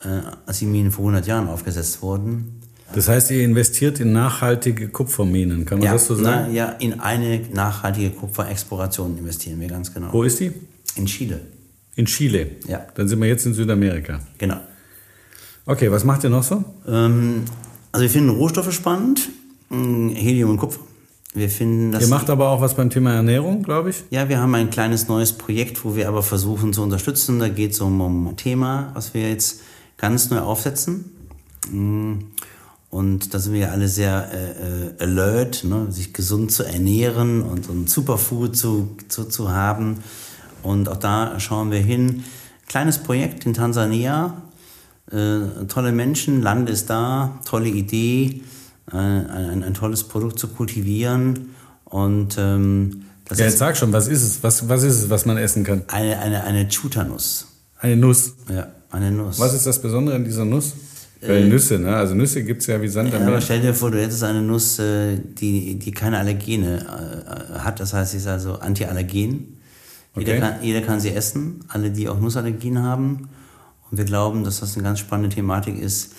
äh, 0.00 0.20
als 0.44 0.58
die 0.58 0.66
Minen 0.66 0.92
vor 0.92 1.04
100 1.04 1.26
Jahren 1.26 1.48
aufgesetzt 1.48 2.02
wurden. 2.02 2.60
Das 2.94 3.08
heißt, 3.08 3.30
ihr 3.32 3.44
investiert 3.44 3.98
in 3.98 4.12
nachhaltige 4.12 4.88
Kupferminen, 4.88 5.64
kann 5.64 5.78
man 5.78 5.86
ja, 5.86 5.92
das 5.94 6.06
so 6.06 6.14
sagen? 6.14 6.46
Na, 6.48 6.52
ja, 6.52 6.68
in 6.68 7.00
eine 7.00 7.40
nachhaltige 7.52 8.10
Kupferexploration 8.10 9.18
investieren 9.18 9.60
wir 9.60 9.68
ganz 9.68 9.92
genau. 9.92 10.12
Wo 10.12 10.22
ist 10.22 10.38
die? 10.38 10.52
In 10.94 11.06
Chile. 11.06 11.40
In 11.96 12.06
Chile? 12.06 12.52
Ja. 12.68 12.86
Dann 12.94 13.08
sind 13.08 13.20
wir 13.20 13.28
jetzt 13.28 13.46
in 13.46 13.54
Südamerika. 13.54 14.20
Genau. 14.38 14.58
Okay, 15.66 15.90
was 15.90 16.04
macht 16.04 16.22
ihr 16.24 16.30
noch 16.30 16.42
so? 16.42 16.62
Ähm, 16.86 17.44
also 17.90 18.02
wir 18.02 18.10
finden 18.10 18.30
Rohstoffe 18.30 18.72
spannend, 18.72 19.28
Helium 19.70 20.50
und 20.50 20.58
Kupfer. 20.58 20.80
Wir 21.32 21.48
finden 21.48 21.90
das. 21.90 22.02
Ihr 22.02 22.08
macht 22.08 22.30
aber 22.30 22.48
auch 22.50 22.60
was 22.60 22.74
beim 22.74 22.90
Thema 22.90 23.12
Ernährung, 23.12 23.64
glaube 23.64 23.90
ich. 23.90 24.04
Ja, 24.10 24.28
wir 24.28 24.38
haben 24.38 24.54
ein 24.54 24.70
kleines 24.70 25.08
neues 25.08 25.32
Projekt, 25.32 25.84
wo 25.84 25.96
wir 25.96 26.06
aber 26.06 26.22
versuchen 26.22 26.72
zu 26.72 26.82
unterstützen. 26.82 27.40
Da 27.40 27.48
geht 27.48 27.72
es 27.72 27.80
um, 27.80 28.00
um 28.00 28.28
ein 28.28 28.36
Thema, 28.36 28.92
was 28.94 29.14
wir 29.14 29.28
jetzt 29.28 29.60
ganz 29.96 30.30
neu 30.30 30.38
aufsetzen. 30.38 31.06
Und 32.94 33.34
da 33.34 33.40
sind 33.40 33.54
wir 33.54 33.60
ja 33.62 33.68
alle 33.70 33.88
sehr 33.88 34.30
äh, 34.32 35.02
alert, 35.02 35.64
ne? 35.64 35.88
sich 35.90 36.12
gesund 36.12 36.52
zu 36.52 36.62
ernähren 36.62 37.42
und, 37.42 37.68
und 37.68 37.90
Superfood 37.90 38.56
zu, 38.56 38.96
zu, 39.08 39.24
zu 39.24 39.50
haben. 39.50 39.96
Und 40.62 40.88
auch 40.88 40.98
da 40.98 41.40
schauen 41.40 41.72
wir 41.72 41.80
hin. 41.80 42.22
Kleines 42.68 42.98
Projekt 42.98 43.46
in 43.46 43.52
Tansania. 43.52 44.42
Äh, 45.10 45.66
tolle 45.66 45.90
Menschen, 45.90 46.40
Land 46.40 46.70
ist 46.70 46.88
da, 46.88 47.40
tolle 47.44 47.68
Idee, 47.68 48.42
äh, 48.92 48.96
ein, 48.96 49.64
ein, 49.64 49.74
tolles 49.74 50.04
Produkt 50.04 50.38
zu 50.38 50.46
kultivieren. 50.46 51.56
Und 51.86 52.36
ähm, 52.38 53.06
das 53.24 53.40
ja, 53.40 53.46
jetzt 53.46 53.58
sag 53.58 53.76
schon, 53.76 53.92
was 53.92 54.06
ist 54.06 54.22
es? 54.22 54.44
Was, 54.44 54.68
was 54.68 54.84
ist 54.84 55.00
es, 55.00 55.10
was 55.10 55.26
man 55.26 55.36
essen 55.36 55.64
kann? 55.64 55.82
Eine, 55.88 56.20
eine, 56.20 56.44
eine 56.44 56.68
Chuta-Nuss. 56.68 57.48
Eine 57.76 57.96
Nuss? 57.96 58.34
Ja, 58.48 58.68
eine 58.92 59.10
Nuss. 59.10 59.40
Was 59.40 59.52
ist 59.52 59.66
das 59.66 59.82
Besondere 59.82 60.14
an 60.14 60.24
dieser 60.24 60.44
Nuss? 60.44 60.74
Weil 61.26 61.48
Nüsse, 61.48 61.78
ne? 61.78 61.96
Also 61.96 62.14
Nüsse 62.14 62.44
gibt 62.44 62.62
es 62.62 62.66
ja 62.66 62.80
wie 62.80 62.88
Sand 62.88 63.14
am 63.14 63.22
ja, 63.22 63.28
Aber 63.28 63.40
stell 63.40 63.60
dir 63.60 63.74
vor, 63.74 63.90
du 63.90 64.00
hättest 64.00 64.22
eine 64.22 64.42
Nuss, 64.42 64.76
die, 64.76 65.78
die 65.78 65.90
keine 65.92 66.18
Allergene 66.18 66.84
hat. 67.58 67.80
Das 67.80 67.92
heißt, 67.92 68.12
sie 68.12 68.18
ist 68.18 68.26
also 68.26 68.58
antiallergen. 68.58 69.58
Okay. 70.14 70.26
Jeder, 70.26 70.38
kann, 70.38 70.62
jeder 70.62 70.80
kann 70.80 71.00
sie 71.00 71.10
essen, 71.10 71.64
alle, 71.68 71.90
die 71.90 72.08
auch 72.08 72.20
Nussallergien 72.20 72.82
haben. 72.82 73.28
Und 73.90 73.98
wir 73.98 74.04
glauben, 74.04 74.44
dass 74.44 74.60
das 74.60 74.74
eine 74.74 74.84
ganz 74.84 75.00
spannende 75.00 75.34
Thematik 75.34 75.80
ist, 75.80 76.12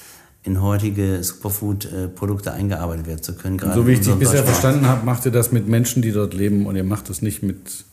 in 0.43 0.61
heutige 0.61 1.23
Superfood-Produkte 1.23 2.51
eingearbeitet 2.51 3.07
werden 3.07 3.23
zu 3.23 3.33
können. 3.35 3.59
so 3.73 3.87
wie 3.87 3.93
ich 3.93 4.01
dich 4.01 4.13
bisher 4.15 4.43
verstanden 4.43 4.85
habe, 4.87 5.05
macht 5.05 5.25
ihr 5.25 5.31
das 5.31 5.51
mit 5.51 5.67
Menschen, 5.67 6.01
die 6.01 6.11
dort 6.11 6.33
leben 6.33 6.67
und 6.67 6.75
ihr 6.75 6.83
macht 6.83 7.09
das 7.09 7.21
nicht 7.21 7.41
mit 7.41 7.85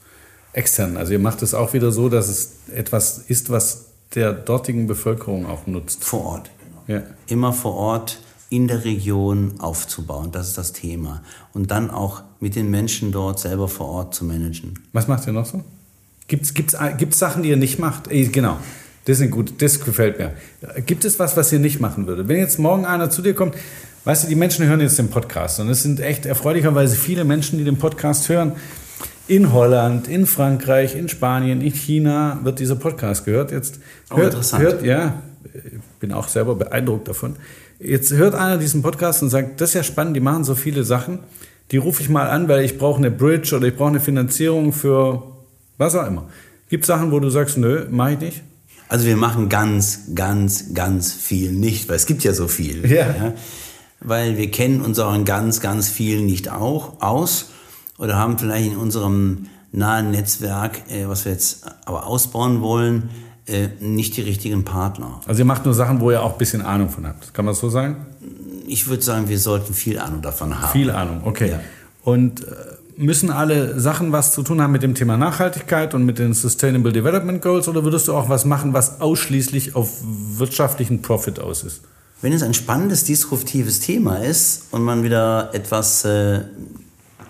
externen. 0.53 0.99
Also 0.99 1.13
ihr 1.13 1.19
macht 1.19 1.43
es 1.43 1.55
auch 1.55 1.73
wieder 1.73 1.93
so, 1.93 2.09
dass 2.09 2.29
es 2.29 2.57
etwas 2.75 3.19
ist, 3.19 3.49
was 3.49 3.87
der 4.15 4.33
dortigen 4.33 4.87
Bevölkerung 4.87 5.47
auch 5.47 5.67
nutzt. 5.67 6.05
Vor 6.05 6.25
Ort. 6.25 6.51
Ja. 6.93 7.03
Immer 7.27 7.53
vor 7.53 7.75
Ort 7.75 8.19
in 8.51 8.69
der 8.69 8.85
Region 8.85 9.55
aufzubauen. 9.61 10.31
Das 10.31 10.49
ist 10.49 10.59
das 10.59 10.75
Thema. 10.75 11.23
Und 11.55 11.71
dann 11.71 11.91
auch 11.91 12.23
mit 12.39 12.55
den 12.55 12.71
Menschen 12.71 13.11
dort 13.11 13.41
selber 13.41 13.67
vor 13.67 13.87
Ort 13.89 14.15
zu 14.15 14.27
managen. 14.27 14.75
Was 14.93 15.09
macht 15.09 15.27
ihr 15.27 15.33
noch 15.33 15.47
so? 15.47 15.65
Gibt 16.29 16.45
es 16.45 16.55
gibt's, 16.55 16.77
gibt's 16.99 17.19
Sachen, 17.19 17.43
die 17.43 17.49
ihr 17.49 17.57
nicht 17.57 17.79
macht? 17.79 18.11
Genau. 18.11 18.59
Das 19.07 19.21
ist 19.21 19.31
gut, 19.31 19.55
das 19.63 19.81
gefällt 19.81 20.19
mir. 20.19 20.33
Gibt 20.87 21.05
es 21.05 21.19
was, 21.19 21.37
was 21.37 21.51
ihr 21.51 21.59
nicht 21.59 21.81
machen 21.81 22.07
würdet? 22.07 22.29
Wenn 22.29 22.37
jetzt 22.37 22.59
morgen 22.59 22.85
einer 22.85 23.11
zu 23.11 23.23
dir 23.23 23.35
kommt, 23.35 23.57
weißt 24.05 24.25
du, 24.25 24.29
die 24.29 24.35
Menschen 24.35 24.67
hören 24.67 24.81
jetzt 24.81 24.99
den 24.99 25.09
Podcast 25.09 25.59
und 25.59 25.69
es 25.69 25.83
sind 25.83 26.01
echt 26.01 26.27
erfreulicherweise 26.27 26.95
viele 26.95 27.25
Menschen, 27.25 27.59
die 27.59 27.65
den 27.65 27.79
Podcast 27.79 28.29
hören. 28.29 28.53
In 29.29 29.53
Holland, 29.53 30.09
in 30.09 30.27
Frankreich, 30.27 30.95
in 30.95 31.09
Spanien, 31.09 31.63
in 31.63 31.73
China 31.73 32.41
wird 32.43 32.59
dieser 32.59 32.77
Podcast 32.77 33.25
gehört. 33.25 33.51
Jetzt 33.51 33.81
oh, 34.11 34.19
hört, 34.19 34.27
interessant. 34.35 34.63
hört 34.63 34.85
ja, 34.85 35.23
bin 36.01 36.13
auch 36.13 36.29
selber 36.29 36.55
beeindruckt 36.55 37.09
davon. 37.09 37.37
Jetzt 37.79 38.13
hört 38.13 38.35
einer 38.35 38.59
diesen 38.59 38.83
Podcast 38.83 39.23
und 39.23 39.31
sagt, 39.31 39.61
das 39.61 39.71
ist 39.71 39.75
ja 39.75 39.83
spannend, 39.83 40.17
die 40.17 40.21
machen 40.21 40.45
so 40.45 40.55
viele 40.55 40.85
Sachen. 40.85 41.21
Die 41.71 41.77
rufe 41.77 42.03
ich 42.03 42.09
mal 42.09 42.29
an, 42.29 42.49
weil 42.49 42.65
ich 42.65 42.79
brauche 42.79 42.99
eine 42.99 43.11
Bridge 43.11 43.57
oder 43.57 43.69
ich 43.69 43.77
brauche 43.77 43.91
eine 43.91 44.01
Finanzierung 44.01 44.73
für 44.73 45.23
was 45.79 45.95
auch 45.95 46.07
immer. 46.07 46.29
Gibt 46.69 46.85
es 46.85 46.89
Sachen, 46.89 47.13
wo 47.13 47.21
du 47.21 47.31
sagst, 47.31 47.59
nö, 47.59 47.87
mache 47.91 48.13
ich 48.13 48.21
nicht? 48.21 48.43
Also 48.89 49.07
wir 49.07 49.17
machen 49.17 49.49
ganz, 49.49 50.11
ganz, 50.15 50.75
ganz 50.75 51.13
viel 51.13 51.53
nicht, 51.53 51.89
weil 51.89 51.97
es 51.97 52.07
gibt 52.07 52.25
ja 52.25 52.35
so 52.35 52.47
viel. 52.47 52.91
Ja. 52.91 53.07
ja 53.07 53.35
weil 54.05 54.37
wir 54.37 54.51
kennen 54.51 54.81
unseren 54.81 55.25
ganz, 55.25 55.61
ganz 55.61 55.89
viel 55.89 56.23
nicht 56.23 56.51
auch 56.51 57.01
aus 57.01 57.51
oder 57.99 58.17
haben 58.17 58.39
vielleicht 58.39 58.73
in 58.73 58.77
unserem 58.77 59.47
nahen 59.71 60.11
Netzwerk, 60.11 60.91
äh, 60.91 61.09
was 61.09 61.25
wir 61.25 61.33
jetzt 61.33 61.65
aber 61.87 62.07
ausbauen 62.07 62.61
wollen, 62.61 63.11
äh, 63.47 63.69
nicht 63.81 64.17
die 64.17 64.23
richtigen 64.23 64.65
Partner. 64.65 65.21
Also 65.27 65.41
ihr 65.41 65.45
macht 65.45 65.65
nur 65.65 65.75
Sachen, 65.75 66.01
wo 66.01 66.11
ihr 66.11 66.23
auch 66.23 66.33
ein 66.33 66.39
bisschen 66.39 66.63
Ahnung 66.63 66.89
von 66.89 67.07
habt. 67.07 67.35
Kann 67.35 67.45
man 67.45 67.53
das 67.53 67.61
so 67.61 67.69
sagen? 67.69 67.97
Ich 68.67 68.89
würde 68.89 69.03
sagen, 69.03 69.29
wir 69.29 69.39
sollten 69.39 69.75
viel 69.75 69.99
Ahnung 69.99 70.23
davon 70.23 70.61
haben. 70.61 70.73
Viel 70.73 70.91
Ahnung, 70.91 71.23
okay. 71.25 71.51
Ja. 71.51 71.61
Und 72.05 72.43
äh, 72.43 72.47
müssen 72.97 73.31
alle 73.31 73.81
Sachen 73.81 74.13
was 74.13 74.33
zu 74.33 74.43
tun 74.43 74.61
haben 74.61 74.73
mit 74.73 74.83
dem 74.83 74.95
Thema 74.95 75.17
Nachhaltigkeit 75.17 75.95
und 75.95 76.05
mit 76.05 76.19
den 76.19 76.35
Sustainable 76.35 76.93
Development 76.93 77.43
Goals 77.43 77.69
oder 77.69 77.85
würdest 77.85 78.09
du 78.09 78.15
auch 78.15 78.29
was 78.29 78.45
machen, 78.45 78.73
was 78.73 79.01
ausschließlich 79.01 79.75
auf 79.75 80.01
wirtschaftlichen 80.03 81.03
Profit 81.03 81.41
aus 81.41 81.65
ist? 81.65 81.83
Wenn 82.21 82.33
es 82.33 82.43
ein 82.43 82.55
spannendes, 82.55 83.05
disruptives 83.05 83.81
Thema 83.81 84.17
ist 84.19 84.69
und 84.71 84.83
man 84.83 85.03
wieder 85.03 85.51
etwas 85.53 86.05
äh, 86.05 86.43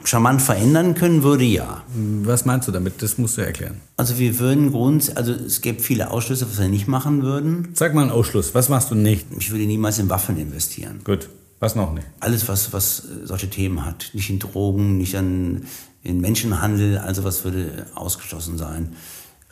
charmant 0.05 0.43
verändern 0.43 0.95
können 0.95 1.23
würde, 1.23 1.45
ja. 1.45 1.83
Was 2.23 2.45
meinst 2.45 2.69
du 2.69 2.73
damit? 2.73 3.03
Das 3.03 3.19
musst 3.19 3.39
du 3.39 3.43
erklären. 3.43 3.81
Also 3.97 4.19
wir 4.19 4.39
würden 4.39 4.71
Grund, 4.71 5.17
also 5.17 5.33
es 5.33 5.61
gibt 5.61 5.81
viele 5.81 6.11
Ausschlüsse, 6.11 6.47
was 6.49 6.59
wir 6.59 6.69
nicht 6.69 6.89
machen 6.89 7.23
würden. 7.23 7.69
Sag 7.75 7.95
mal 7.95 8.03
einen 8.03 8.11
Ausschluss. 8.11 8.55
Was 8.55 8.69
machst 8.69 8.91
du 8.91 8.95
nicht? 8.95 9.27
Ich 9.39 9.51
würde 9.51 9.65
niemals 9.65 9.99
in 9.99 10.09
Waffen 10.09 10.37
investieren. 10.37 11.01
Gut. 11.05 11.29
Was 11.61 11.77
noch 11.77 11.95
nicht? 11.95 12.07
Alles, 12.19 12.49
was, 12.49 12.73
was 12.73 13.05
solche 13.25 13.49
Themen 13.49 13.87
hat. 13.87 14.11
Nicht 14.15 14.31
in 14.31 14.41
Drogen, 14.41 14.99
nicht 14.99 15.17
an, 15.17 15.65
in 16.03 16.21
Menschenhandel, 16.21 16.99
also 16.99 17.23
was 17.23 17.45
würde 17.45 17.87
ausgeschlossen 17.95 18.59
sein. 18.59 18.95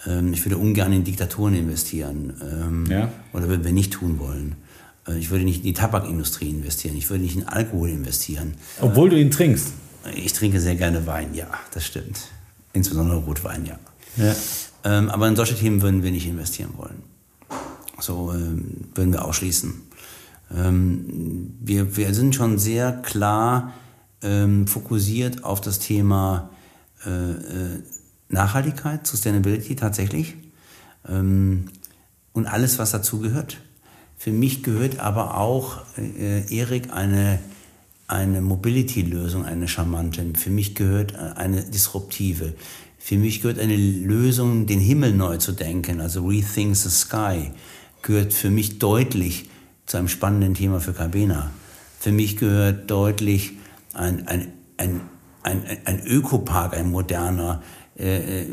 Ähm, 0.06 0.32
ich 0.32 0.44
würde 0.44 0.58
ungern 0.58 0.92
in 0.92 1.04
Diktaturen 1.04 1.54
investieren. 1.54 2.34
Ähm, 2.42 2.86
ja. 2.90 3.12
Oder 3.32 3.48
würden 3.48 3.64
wir 3.64 3.72
nicht 3.72 3.92
tun 3.92 4.18
wollen. 4.18 4.56
Äh, 5.06 5.18
ich 5.18 5.30
würde 5.30 5.44
nicht 5.44 5.58
in 5.58 5.64
die 5.64 5.72
Tabakindustrie 5.72 6.50
investieren. 6.50 6.96
Ich 6.96 7.08
würde 7.10 7.22
nicht 7.22 7.36
in 7.36 7.46
Alkohol 7.46 7.90
investieren. 7.90 8.54
Obwohl 8.80 9.10
du 9.10 9.16
ihn 9.16 9.30
trinkst? 9.30 9.72
Ich 10.14 10.32
trinke 10.32 10.60
sehr 10.60 10.76
gerne 10.76 11.06
Wein, 11.06 11.34
ja, 11.34 11.48
das 11.72 11.84
stimmt. 11.84 12.20
Insbesondere 12.72 13.18
Rotwein, 13.18 13.66
ja. 13.66 13.78
ja. 14.16 14.34
Ähm, 14.84 15.10
aber 15.10 15.28
in 15.28 15.36
solche 15.36 15.56
Themen 15.56 15.82
würden 15.82 16.02
wir 16.02 16.10
nicht 16.10 16.26
investieren 16.26 16.72
wollen. 16.76 17.02
So 17.98 18.32
ähm, 18.32 18.88
würden 18.94 19.12
wir 19.12 19.24
ausschließen. 19.24 19.74
Ähm, 20.56 21.54
wir, 21.60 21.96
wir 21.96 22.14
sind 22.14 22.34
schon 22.34 22.58
sehr 22.58 22.92
klar 22.92 23.74
ähm, 24.22 24.66
fokussiert 24.66 25.44
auf 25.44 25.60
das 25.60 25.78
Thema 25.78 26.50
äh, 27.04 27.10
äh, 27.10 27.82
Nachhaltigkeit, 28.28 29.06
Sustainability 29.06 29.76
tatsächlich. 29.76 30.34
Ähm, 31.08 31.66
und 32.32 32.46
alles, 32.46 32.78
was 32.78 32.90
dazu 32.90 33.20
gehört. 33.20 33.58
Für 34.16 34.32
mich 34.32 34.62
gehört 34.62 35.00
aber 35.00 35.36
auch, 35.36 35.78
äh, 35.96 36.54
Erik, 36.54 36.92
eine 36.92 37.38
eine 38.10 38.40
Mobility-Lösung, 38.40 39.44
eine 39.44 39.68
charmante. 39.68 40.24
Für 40.34 40.50
mich 40.50 40.74
gehört 40.74 41.14
eine 41.14 41.62
disruptive. 41.62 42.54
Für 42.98 43.16
mich 43.16 43.40
gehört 43.40 43.60
eine 43.60 43.76
Lösung, 43.76 44.66
den 44.66 44.80
Himmel 44.80 45.14
neu 45.14 45.36
zu 45.36 45.52
denken, 45.52 46.00
also 46.00 46.26
Rethink 46.26 46.76
the 46.76 46.90
Sky, 46.90 47.52
gehört 48.02 48.32
für 48.32 48.50
mich 48.50 48.80
deutlich 48.80 49.48
zu 49.86 49.96
einem 49.96 50.08
spannenden 50.08 50.54
Thema 50.54 50.80
für 50.80 50.92
Cabena. 50.92 51.52
Für 52.00 52.10
mich 52.10 52.36
gehört 52.36 52.90
deutlich 52.90 53.52
ein, 53.94 54.26
ein, 54.26 54.52
ein, 54.76 55.00
ein, 55.42 55.62
ein 55.84 56.04
Ökopark, 56.04 56.74
ein 56.74 56.90
moderner 56.90 57.62
äh, 57.96 58.42
äh 58.42 58.46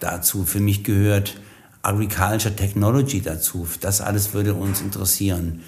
dazu. 0.00 0.44
Für 0.44 0.60
mich 0.60 0.84
gehört 0.84 1.40
Agriculture 1.82 2.54
Technology 2.54 3.20
dazu. 3.20 3.66
Das 3.80 4.00
alles 4.00 4.32
würde 4.32 4.54
uns 4.54 4.80
interessieren 4.80 5.62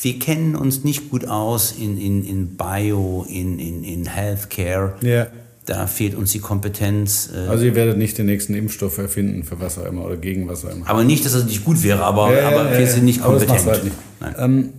wir 0.00 0.18
kennen 0.18 0.56
uns 0.56 0.84
nicht 0.84 1.10
gut 1.10 1.26
aus 1.26 1.72
in, 1.72 1.98
in, 1.98 2.24
in 2.24 2.56
Bio, 2.56 3.26
in, 3.28 3.58
in, 3.58 3.84
in 3.84 4.06
Healthcare. 4.06 4.94
Ja. 5.00 5.28
Da 5.66 5.86
fehlt 5.86 6.14
uns 6.14 6.32
die 6.32 6.40
Kompetenz. 6.40 7.30
Äh 7.34 7.48
also 7.48 7.64
ihr 7.64 7.74
werdet 7.74 7.96
nicht 7.96 8.18
den 8.18 8.26
nächsten 8.26 8.54
Impfstoff 8.54 8.98
erfinden 8.98 9.44
für 9.44 9.60
was 9.60 9.78
auch 9.78 9.86
immer 9.86 10.04
oder 10.04 10.18
gegen 10.18 10.46
was 10.46 10.64
auch 10.64 10.70
immer. 10.70 10.88
Aber 10.88 11.04
nicht, 11.04 11.24
dass 11.24 11.32
es 11.32 11.46
nicht 11.46 11.64
gut 11.64 11.82
wäre, 11.82 12.02
aber, 12.02 12.34
ja, 12.34 12.48
aber 12.48 12.72
ja, 12.72 12.78
wir 12.78 12.86
sind 12.86 13.06
nicht 13.06 13.22
kompetent. 13.22 13.64
Halt 13.64 13.84
nicht. 13.84 13.96
Ähm, 14.36 14.70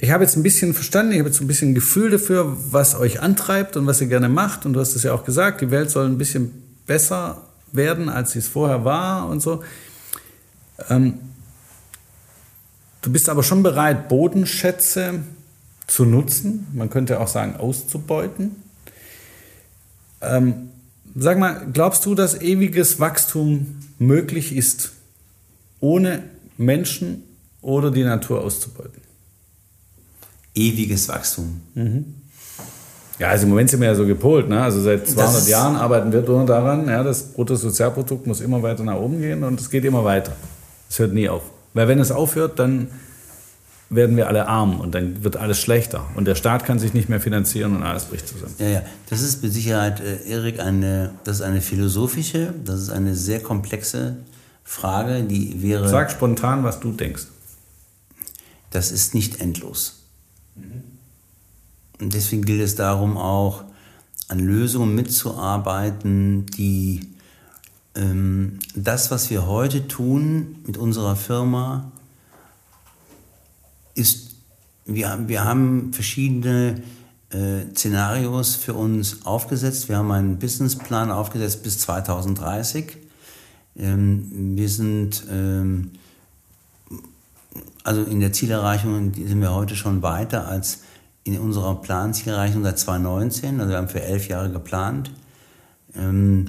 ich 0.00 0.10
habe 0.10 0.24
jetzt 0.24 0.36
ein 0.36 0.42
bisschen 0.42 0.74
verstanden, 0.74 1.12
ich 1.12 1.18
habe 1.18 1.28
jetzt 1.28 1.40
ein 1.40 1.46
bisschen 1.46 1.74
Gefühl 1.74 2.10
dafür, 2.10 2.56
was 2.70 2.94
euch 2.94 3.20
antreibt 3.20 3.76
und 3.76 3.86
was 3.86 4.00
ihr 4.00 4.08
gerne 4.08 4.28
macht. 4.28 4.66
Und 4.66 4.72
du 4.74 4.80
hast 4.80 4.94
es 4.94 5.02
ja 5.02 5.14
auch 5.14 5.24
gesagt, 5.24 5.60
die 5.60 5.70
Welt 5.70 5.90
soll 5.90 6.06
ein 6.06 6.18
bisschen 6.18 6.50
besser 6.86 7.42
werden, 7.72 8.08
als 8.08 8.32
sie 8.32 8.40
es 8.40 8.48
vorher 8.48 8.84
war 8.84 9.28
und 9.28 9.40
so. 9.40 9.62
Ähm, 10.90 11.14
du 13.02 13.12
bist 13.12 13.28
aber 13.28 13.42
schon 13.42 13.62
bereit, 13.62 14.08
Bodenschätze 14.08 15.20
zu 15.86 16.04
nutzen, 16.04 16.66
man 16.72 16.88
könnte 16.88 17.20
auch 17.20 17.28
sagen 17.28 17.56
auszubeuten. 17.56 18.56
Ähm, 20.22 20.70
sag 21.14 21.38
mal, 21.38 21.66
glaubst 21.72 22.06
du, 22.06 22.14
dass 22.14 22.40
ewiges 22.40 23.00
Wachstum 23.00 23.80
möglich 23.98 24.56
ist, 24.56 24.92
ohne 25.80 26.22
Menschen 26.56 27.24
oder 27.60 27.90
die 27.90 28.04
Natur 28.04 28.42
auszubeuten? 28.42 29.02
Ewiges 30.54 31.08
Wachstum. 31.08 31.60
Mhm. 31.74 32.14
Ja, 33.18 33.28
also 33.28 33.44
im 33.44 33.50
Moment 33.50 33.70
sind 33.70 33.80
wir 33.80 33.88
ja 33.88 33.94
so 33.94 34.06
gepolt. 34.06 34.48
Ne? 34.48 34.62
Also 34.62 34.80
seit 34.80 35.06
200 35.06 35.46
Jahren 35.48 35.76
arbeiten 35.76 36.12
wir 36.12 36.22
nur 36.22 36.46
daran, 36.46 36.88
ja, 36.88 37.02
das 37.02 37.32
Bruttosozialprodukt 37.32 38.26
muss 38.26 38.40
immer 38.40 38.62
weiter 38.62 38.84
nach 38.84 38.96
oben 38.96 39.20
gehen 39.20 39.44
und 39.44 39.60
es 39.60 39.70
geht 39.70 39.84
immer 39.84 40.04
weiter. 40.04 40.32
Es 40.88 40.98
hört 40.98 41.12
nie 41.12 41.28
auf. 41.28 41.42
Weil 41.74 41.88
wenn 41.88 41.98
es 41.98 42.10
aufhört, 42.10 42.58
dann 42.58 42.88
werden 43.94 44.16
wir 44.16 44.26
alle 44.26 44.48
arm 44.48 44.80
und 44.80 44.94
dann 44.94 45.22
wird 45.22 45.36
alles 45.36 45.60
schlechter 45.60 46.06
und 46.14 46.24
der 46.24 46.34
Staat 46.34 46.64
kann 46.64 46.78
sich 46.78 46.94
nicht 46.94 47.08
mehr 47.08 47.20
finanzieren 47.20 47.76
und 47.76 47.82
alles 47.82 48.06
bricht 48.06 48.26
zusammen. 48.26 48.54
Ja, 48.58 48.68
ja, 48.68 48.82
das 49.10 49.20
ist 49.20 49.42
mit 49.42 49.52
Sicherheit, 49.52 50.00
äh, 50.00 50.26
Erik, 50.28 50.60
eine, 50.60 51.12
das 51.24 51.36
ist 51.36 51.42
eine 51.42 51.60
philosophische, 51.60 52.54
das 52.64 52.80
ist 52.80 52.90
eine 52.90 53.14
sehr 53.14 53.40
komplexe 53.40 54.16
Frage, 54.64 55.24
die 55.24 55.62
wäre. 55.62 55.88
Sag 55.88 56.10
spontan, 56.10 56.64
was 56.64 56.80
du 56.80 56.92
denkst. 56.92 57.26
Das 58.70 58.90
ist 58.90 59.14
nicht 59.14 59.40
endlos. 59.40 60.04
Mhm. 60.54 60.84
Und 62.00 62.14
deswegen 62.14 62.44
gilt 62.44 62.62
es 62.62 62.74
darum, 62.74 63.18
auch 63.18 63.64
an 64.28 64.38
Lösungen 64.38 64.94
mitzuarbeiten, 64.94 66.46
die 66.46 67.11
ähm, 67.94 68.58
das, 68.74 69.10
was 69.10 69.30
wir 69.30 69.46
heute 69.46 69.86
tun 69.86 70.56
mit 70.66 70.76
unserer 70.76 71.16
Firma, 71.16 71.92
ist, 73.94 74.30
wir, 74.86 75.18
wir 75.26 75.44
haben 75.44 75.92
verschiedene 75.92 76.82
äh, 77.30 77.66
Szenarios 77.74 78.54
für 78.54 78.74
uns 78.74 79.26
aufgesetzt. 79.26 79.88
Wir 79.88 79.98
haben 79.98 80.10
einen 80.10 80.38
Businessplan 80.38 81.10
aufgesetzt 81.10 81.62
bis 81.62 81.78
2030. 81.80 82.96
Ähm, 83.76 84.56
wir 84.56 84.68
sind, 84.68 85.24
ähm, 85.30 85.92
also 87.84 88.02
in 88.02 88.20
der 88.20 88.32
Zielerreichung 88.32 89.12
sind 89.14 89.40
wir 89.40 89.52
heute 89.52 89.76
schon 89.76 90.02
weiter 90.02 90.48
als 90.48 90.80
in 91.24 91.38
unserer 91.38 91.80
Planzielerreichung 91.80 92.62
seit 92.62 92.78
2019. 92.78 93.60
Also 93.60 93.70
wir 93.70 93.76
haben 93.78 93.88
für 93.88 94.02
elf 94.02 94.28
Jahre 94.28 94.50
geplant. 94.50 95.12
Ähm, 95.94 96.46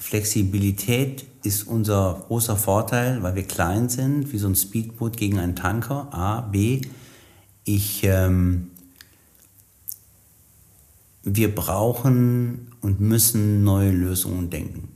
Flexibilität 0.00 1.26
ist 1.42 1.66
unser 1.66 2.24
großer 2.26 2.56
Vorteil, 2.56 3.22
weil 3.22 3.34
wir 3.34 3.44
klein 3.44 3.88
sind, 3.88 4.32
wie 4.32 4.38
so 4.38 4.48
ein 4.48 4.56
Speedboot 4.56 5.16
gegen 5.16 5.38
einen 5.38 5.56
Tanker. 5.56 6.08
A, 6.12 6.40
B. 6.40 6.82
Ich, 7.64 8.02
ähm, 8.04 8.70
wir 11.22 11.54
brauchen 11.54 12.72
und 12.80 13.00
müssen 13.00 13.64
neue 13.64 13.90
Lösungen 13.90 14.50
denken. 14.50 14.88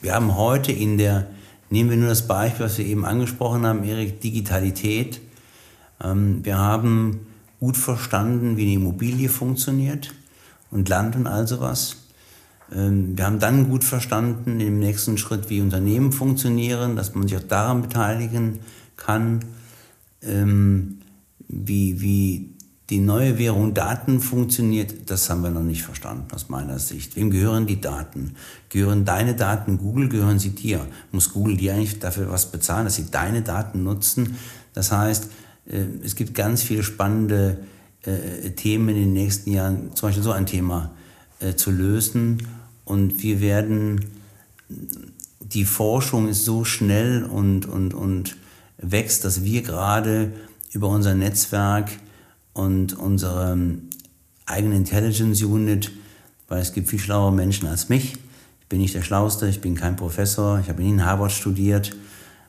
Wir 0.00 0.14
haben 0.14 0.36
heute 0.36 0.72
in 0.72 0.96
der, 0.96 1.28
nehmen 1.70 1.90
wir 1.90 1.96
nur 1.96 2.08
das 2.08 2.26
Beispiel, 2.26 2.66
was 2.66 2.78
wir 2.78 2.86
eben 2.86 3.04
angesprochen 3.04 3.66
haben, 3.66 3.82
Erik, 3.84 4.20
Digitalität. 4.20 5.20
Ähm, 6.02 6.44
wir 6.44 6.58
haben 6.58 7.26
gut 7.60 7.76
verstanden, 7.76 8.56
wie 8.56 8.62
eine 8.62 8.74
Immobilie 8.74 9.28
funktioniert 9.28 10.14
und 10.70 10.88
Land 10.88 11.16
und 11.16 11.26
all 11.26 11.48
sowas. 11.48 12.07
Ähm, 12.74 13.16
wir 13.16 13.24
haben 13.26 13.38
dann 13.38 13.68
gut 13.68 13.84
verstanden 13.84 14.60
im 14.60 14.78
nächsten 14.78 15.18
Schritt, 15.18 15.50
wie 15.50 15.60
Unternehmen 15.60 16.12
funktionieren, 16.12 16.96
dass 16.96 17.14
man 17.14 17.28
sich 17.28 17.38
auch 17.38 17.48
daran 17.48 17.82
beteiligen 17.82 18.60
kann, 18.96 19.44
ähm, 20.22 20.98
wie, 21.48 22.00
wie 22.00 22.54
die 22.90 23.00
neue 23.00 23.38
Währung 23.38 23.74
Daten 23.74 24.18
funktioniert, 24.20 25.10
das 25.10 25.28
haben 25.28 25.42
wir 25.42 25.50
noch 25.50 25.62
nicht 25.62 25.82
verstanden 25.82 26.32
aus 26.34 26.48
meiner 26.48 26.78
Sicht. 26.78 27.16
Wem 27.16 27.30
gehören 27.30 27.66
die 27.66 27.80
Daten? 27.80 28.34
Gehören 28.70 29.04
deine 29.04 29.34
Daten 29.34 29.76
Google, 29.76 30.08
gehören 30.08 30.38
sie 30.38 30.50
dir? 30.50 30.86
Muss 31.12 31.32
Google 31.32 31.58
dir 31.58 31.74
eigentlich 31.74 31.98
dafür 31.98 32.30
was 32.30 32.50
bezahlen, 32.50 32.86
dass 32.86 32.96
sie 32.96 33.10
deine 33.10 33.42
Daten 33.42 33.82
nutzen? 33.82 34.36
Das 34.72 34.90
heißt, 34.90 35.28
äh, 35.66 35.84
es 36.02 36.16
gibt 36.16 36.34
ganz 36.34 36.62
viele 36.62 36.82
spannende 36.82 37.58
äh, 38.02 38.50
Themen 38.50 38.88
in 38.88 38.96
den 38.96 39.12
nächsten 39.12 39.52
Jahren, 39.52 39.94
zum 39.94 40.08
Beispiel 40.08 40.24
so 40.24 40.32
ein 40.32 40.46
Thema 40.46 40.92
äh, 41.40 41.54
zu 41.54 41.70
lösen. 41.70 42.38
Und 42.88 43.22
wir 43.22 43.42
werden, 43.42 44.06
die 45.40 45.66
Forschung 45.66 46.26
ist 46.26 46.46
so 46.46 46.64
schnell 46.64 47.22
und, 47.22 47.66
und, 47.66 47.92
und 47.92 48.36
wächst, 48.78 49.26
dass 49.26 49.44
wir 49.44 49.60
gerade 49.60 50.32
über 50.72 50.88
unser 50.88 51.14
Netzwerk 51.14 51.90
und 52.54 52.96
unsere 52.96 53.58
eigene 54.46 54.74
Intelligence 54.74 55.42
Unit, 55.42 55.90
weil 56.48 56.62
es 56.62 56.72
gibt 56.72 56.88
viel 56.88 56.98
schlauere 56.98 57.30
Menschen 57.30 57.68
als 57.68 57.90
mich. 57.90 58.14
Ich 58.62 58.66
bin 58.70 58.80
nicht 58.80 58.94
der 58.94 59.02
Schlauste, 59.02 59.48
ich 59.48 59.60
bin 59.60 59.74
kein 59.74 59.96
Professor, 59.96 60.58
ich 60.58 60.70
habe 60.70 60.82
nie 60.82 60.88
in 60.88 61.04
Harvard 61.04 61.32
studiert, 61.32 61.94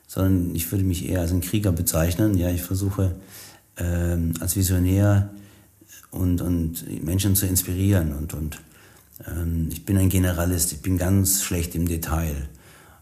sondern 0.06 0.54
ich 0.54 0.72
würde 0.72 0.84
mich 0.84 1.06
eher 1.06 1.20
als 1.20 1.32
ein 1.32 1.42
Krieger 1.42 1.72
bezeichnen. 1.72 2.38
Ja, 2.38 2.48
ich 2.48 2.62
versuche 2.62 3.14
ähm, 3.76 4.32
als 4.40 4.56
Visionär 4.56 5.34
und, 6.10 6.40
und 6.40 7.04
Menschen 7.04 7.36
zu 7.36 7.44
inspirieren 7.44 8.14
und, 8.14 8.32
und 8.32 8.58
ähm, 9.26 9.68
ich 9.70 9.84
bin 9.84 9.96
ein 9.98 10.08
Generalist, 10.08 10.72
ich 10.72 10.82
bin 10.82 10.98
ganz 10.98 11.42
schlecht 11.42 11.74
im 11.74 11.86
Detail 11.86 12.48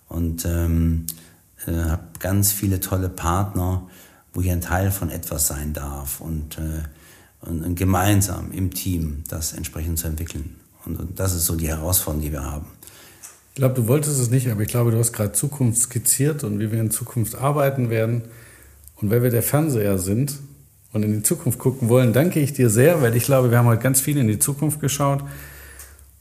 und 0.09 0.45
ähm, 0.45 1.07
äh, 1.67 1.73
habe 1.73 2.03
ganz 2.19 2.53
viele 2.53 2.81
tolle 2.81 3.09
Partner, 3.09 3.89
wo 4.33 4.41
ich 4.41 4.51
ein 4.51 4.61
Teil 4.61 4.91
von 4.91 5.11
etwas 5.11 5.47
sein 5.47 5.73
darf 5.73 6.21
und, 6.21 6.59
äh, 6.59 6.83
und, 7.41 7.65
und 7.65 7.75
gemeinsam 7.75 8.53
im 8.53 8.73
Team 8.73 9.25
das 9.29 9.53
entsprechend 9.53 9.99
zu 9.99 10.07
entwickeln. 10.07 10.57
Und, 10.85 10.99
und 10.99 11.19
das 11.19 11.35
ist 11.35 11.47
so 11.47 11.57
die 11.57 11.69
Herausforderung, 11.69 12.25
die 12.25 12.33
wir 12.33 12.45
haben. 12.45 12.67
Ich 13.51 13.61
glaube, 13.61 13.75
du 13.75 13.89
wolltest 13.89 14.21
es 14.21 14.31
nicht, 14.31 14.49
aber 14.49 14.63
ich 14.63 14.69
glaube, 14.69 14.93
du 14.93 14.99
hast 14.99 15.13
gerade 15.13 15.33
Zukunft 15.33 15.81
skizziert 15.81 16.45
und 16.45 16.61
wie 16.61 16.71
wir 16.71 16.81
in 16.81 16.93
Zukunft 16.93 17.35
arbeiten 17.35 17.91
werden. 17.91 18.23
Und 18.97 19.11
weil 19.11 19.23
wir 19.23 19.31
der 19.31 19.43
Fernseher 19.43 19.99
sind 19.99 20.35
und 20.93 21.03
in 21.03 21.13
die 21.13 21.23
Zukunft 21.23 21.59
gucken 21.59 21.89
wollen, 21.89 22.13
danke 22.13 22.41
ich 22.41 22.53
dir 22.53 22.71
sehr, 22.71 23.03
weil 23.03 23.17
ich 23.17 23.25
glaube, 23.25 23.51
wir 23.51 23.59
haben 23.59 23.67
heute 23.67 23.83
ganz 23.83 24.01
viel 24.01 24.17
in 24.17 24.29
die 24.29 24.39
Zukunft 24.39 24.81
geschaut. 24.81 25.25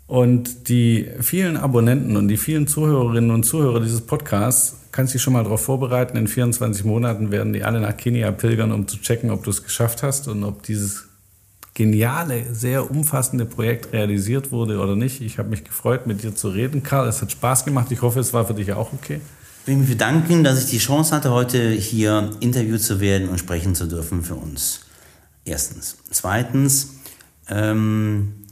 Und 0.08 0.70
die 0.70 1.10
vielen 1.20 1.58
Abonnenten 1.58 2.16
und 2.16 2.30
die 2.30 2.38
vielen 2.38 2.66
Zuhörerinnen 2.66 3.30
und 3.30 3.44
Zuhörer 3.44 3.82
dieses 3.82 4.02
Podcasts, 4.02 4.78
kannst 4.94 5.14
du 5.14 5.18
dich 5.18 5.22
schon 5.22 5.34
mal 5.34 5.44
darauf 5.44 5.62
vorbereiten, 5.62 6.16
in 6.16 6.28
24 6.28 6.86
Monaten 6.86 7.30
werden 7.30 7.52
die 7.52 7.64
alle 7.64 7.82
nach 7.82 7.96
Kenia 7.96 8.32
pilgern, 8.32 8.72
um 8.72 8.88
zu 8.88 8.98
checken, 9.02 9.32
ob 9.32 9.44
du 9.44 9.50
es 9.50 9.64
geschafft 9.64 10.04
hast 10.04 10.30
und 10.30 10.46
ob 10.46 10.64
dieses 10.64 11.08
geniale, 11.74 12.56
sehr 12.56 12.90
umfassende 12.90 13.46
Projekt 13.46 13.94
realisiert 13.94 14.52
wurde 14.52 14.80
oder 14.80 14.96
nicht. 14.96 15.22
Ich 15.22 15.38
habe 15.38 15.50
mich 15.50 15.64
gefreut, 15.64 16.08
mit 16.08 16.24
dir 16.24 16.34
zu 16.34 16.50
reden. 16.50 16.82
Karl, 16.82 17.08
es 17.08 17.22
hat 17.22 17.32
Spaß 17.32 17.66
gemacht. 17.66 17.92
Ich 17.92 18.02
hoffe, 18.02 18.20
es 18.20 18.34
war 18.34 18.48
für 18.48 18.56
dich 18.56 18.72
auch 18.74 18.94
okay. 18.94 19.22
Ich 19.62 19.68
will 19.68 19.76
mich 19.76 19.90
bedanken, 19.90 20.44
dass 20.44 20.64
ich 20.64 20.70
die 20.72 20.80
Chance 20.80 21.14
hatte, 21.14 21.32
heute 21.32 21.70
hier 21.70 22.32
interviewt 22.40 22.82
zu 22.82 23.02
werden 23.02 23.28
und 23.28 23.38
sprechen 23.38 23.76
zu 23.76 23.86
dürfen 23.86 24.24
für 24.24 24.36
uns. 24.36 24.86
Erstens. 25.46 25.98
Zweitens 26.10 26.96
ähm, 27.50 28.47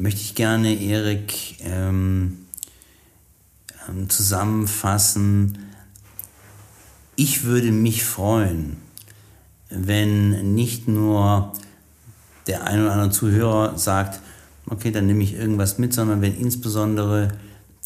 möchte 0.00 0.20
ich 0.22 0.34
gerne, 0.34 0.74
Erik, 0.74 1.56
ähm, 1.60 2.46
ähm 3.88 4.08
zusammenfassen. 4.08 5.58
Ich 7.16 7.44
würde 7.44 7.70
mich 7.70 8.04
freuen, 8.04 8.78
wenn 9.68 10.54
nicht 10.54 10.88
nur 10.88 11.52
der 12.46 12.66
ein 12.66 12.80
oder 12.80 12.92
andere 12.92 13.10
Zuhörer 13.10 13.78
sagt, 13.78 14.20
okay, 14.66 14.90
dann 14.90 15.06
nehme 15.06 15.22
ich 15.22 15.34
irgendwas 15.34 15.78
mit, 15.78 15.92
sondern 15.92 16.22
wenn 16.22 16.36
insbesondere 16.36 17.32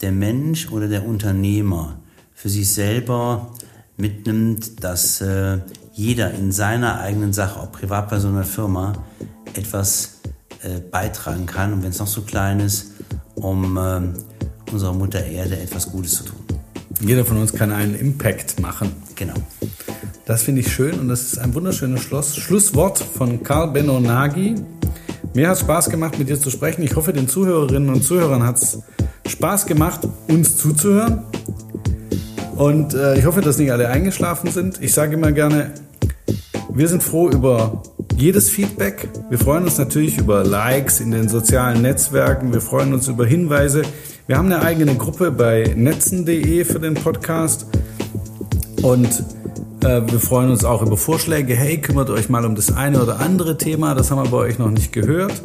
der 0.01 0.13
Mensch 0.13 0.71
oder 0.71 0.89
der 0.89 1.05
Unternehmer 1.05 1.99
für 2.35 2.49
sich 2.49 2.73
selber 2.73 3.51
mitnimmt, 3.97 4.83
dass 4.85 5.21
äh, 5.21 5.59
jeder 5.93 6.33
in 6.33 6.53
seiner 6.53 7.01
eigenen 7.01 7.33
Sache, 7.33 7.61
ob 7.61 7.73
Privatperson 7.73 8.35
oder 8.35 8.45
Firma, 8.45 9.05
etwas 9.55 10.14
äh, 10.65 10.81
beitragen 10.91 11.47
kann 11.47 11.73
und 11.73 11.83
wenn 11.83 11.91
es 11.91 11.99
noch 11.99 12.07
so 12.07 12.23
klein 12.23 12.61
ist, 12.61 12.93
um 13.35 13.77
äh, 13.77 14.01
unserer 14.73 14.93
Mutter 14.93 15.25
Erde 15.25 15.59
etwas 15.59 15.91
Gutes 15.91 16.17
zu 16.17 16.25
tun. 16.25 16.39
Jeder 17.01 17.25
von 17.25 17.37
uns 17.37 17.53
kann 17.53 17.71
einen 17.71 17.95
Impact 17.95 18.61
machen. 18.61 18.93
Genau. 19.15 19.35
Das 20.27 20.43
finde 20.43 20.63
ich 20.63 20.73
schön 20.73 20.99
und 20.99 21.09
das 21.09 21.23
ist 21.23 21.39
ein 21.39 21.55
wunderschönes 21.55 22.01
Schluss, 22.01 22.37
Schlusswort 22.37 22.99
von 22.99 23.43
Karl 23.43 23.73
Benno 23.73 24.01
Nagy. 24.01 24.55
Mir 25.35 25.49
hat 25.49 25.57
es 25.57 25.61
Spaß 25.61 25.91
gemacht, 25.91 26.19
mit 26.19 26.29
dir 26.29 26.41
zu 26.41 26.51
sprechen. 26.51 26.83
Ich 26.83 26.97
hoffe, 26.97 27.13
den 27.13 27.29
Zuhörerinnen 27.29 27.91
und 27.91 28.03
Zuhörern 28.03 28.45
hat 28.45 28.57
es 28.57 28.79
Spaß 29.27 29.67
gemacht, 29.67 30.01
uns 30.29 30.57
zuzuhören. 30.57 31.25
Und 32.57 32.95
äh, 32.95 33.19
ich 33.19 33.27
hoffe, 33.27 33.41
dass 33.41 33.59
nicht 33.59 33.73
alle 33.73 33.89
eingeschlafen 33.89 34.51
sind. 34.51 34.81
Ich 34.81 34.93
sage 34.93 35.15
immer 35.15 35.33
gerne, 35.33 35.73
Wir 36.77 36.89
sind 36.89 37.05
froh 37.05 37.31
über 37.31 37.85
jedes 38.17 38.51
Feedback. 38.51 39.09
Wir 39.29 39.39
freuen 39.39 39.65
uns 39.65 39.79
natürlich 39.79 40.19
über 40.19 40.45
Likes 40.45 41.01
in 41.01 41.11
den 41.11 41.29
sozialen 41.29 41.83
Netzwerken. 41.83 42.53
Wir 42.53 42.61
freuen 42.61 42.95
uns 42.95 43.09
über 43.09 43.27
Hinweise. 43.27 43.83
Wir 44.27 44.39
haben 44.39 44.47
eine 44.47 44.63
eigene 44.63 44.95
Gruppe 44.95 45.31
bei 45.31 45.75
netzen.de 45.77 46.65
für 46.65 46.81
den 46.81 46.95
Podcast. 46.95 47.67
Und 48.83 49.25
äh, 49.83 50.03
wir 50.07 50.21
freuen 50.21 50.51
uns 50.51 50.65
auch 50.65 50.83
über 50.83 50.97
Vorschläge. 50.97 51.55
Hey, 51.55 51.79
kümmert 51.79 52.11
euch 52.11 52.29
mal 52.29 52.45
um 52.45 52.55
das 52.55 52.75
eine 52.75 53.03
oder 53.03 53.21
andere 53.21 53.59
Thema. 53.59 53.95
Das 53.95 54.11
haben 54.11 54.23
wir 54.23 54.31
bei 54.31 54.39
euch 54.39 54.59
noch 54.59 54.71
nicht 54.71 54.93
gehört. 54.93 55.43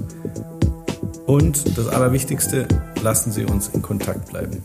Und 1.26 1.78
das 1.78 1.88
Allerwichtigste, 1.88 2.68
lassen 3.02 3.32
Sie 3.32 3.46
uns 3.46 3.70
in 3.70 3.82
Kontakt 3.82 4.30
bleiben. 4.30 4.64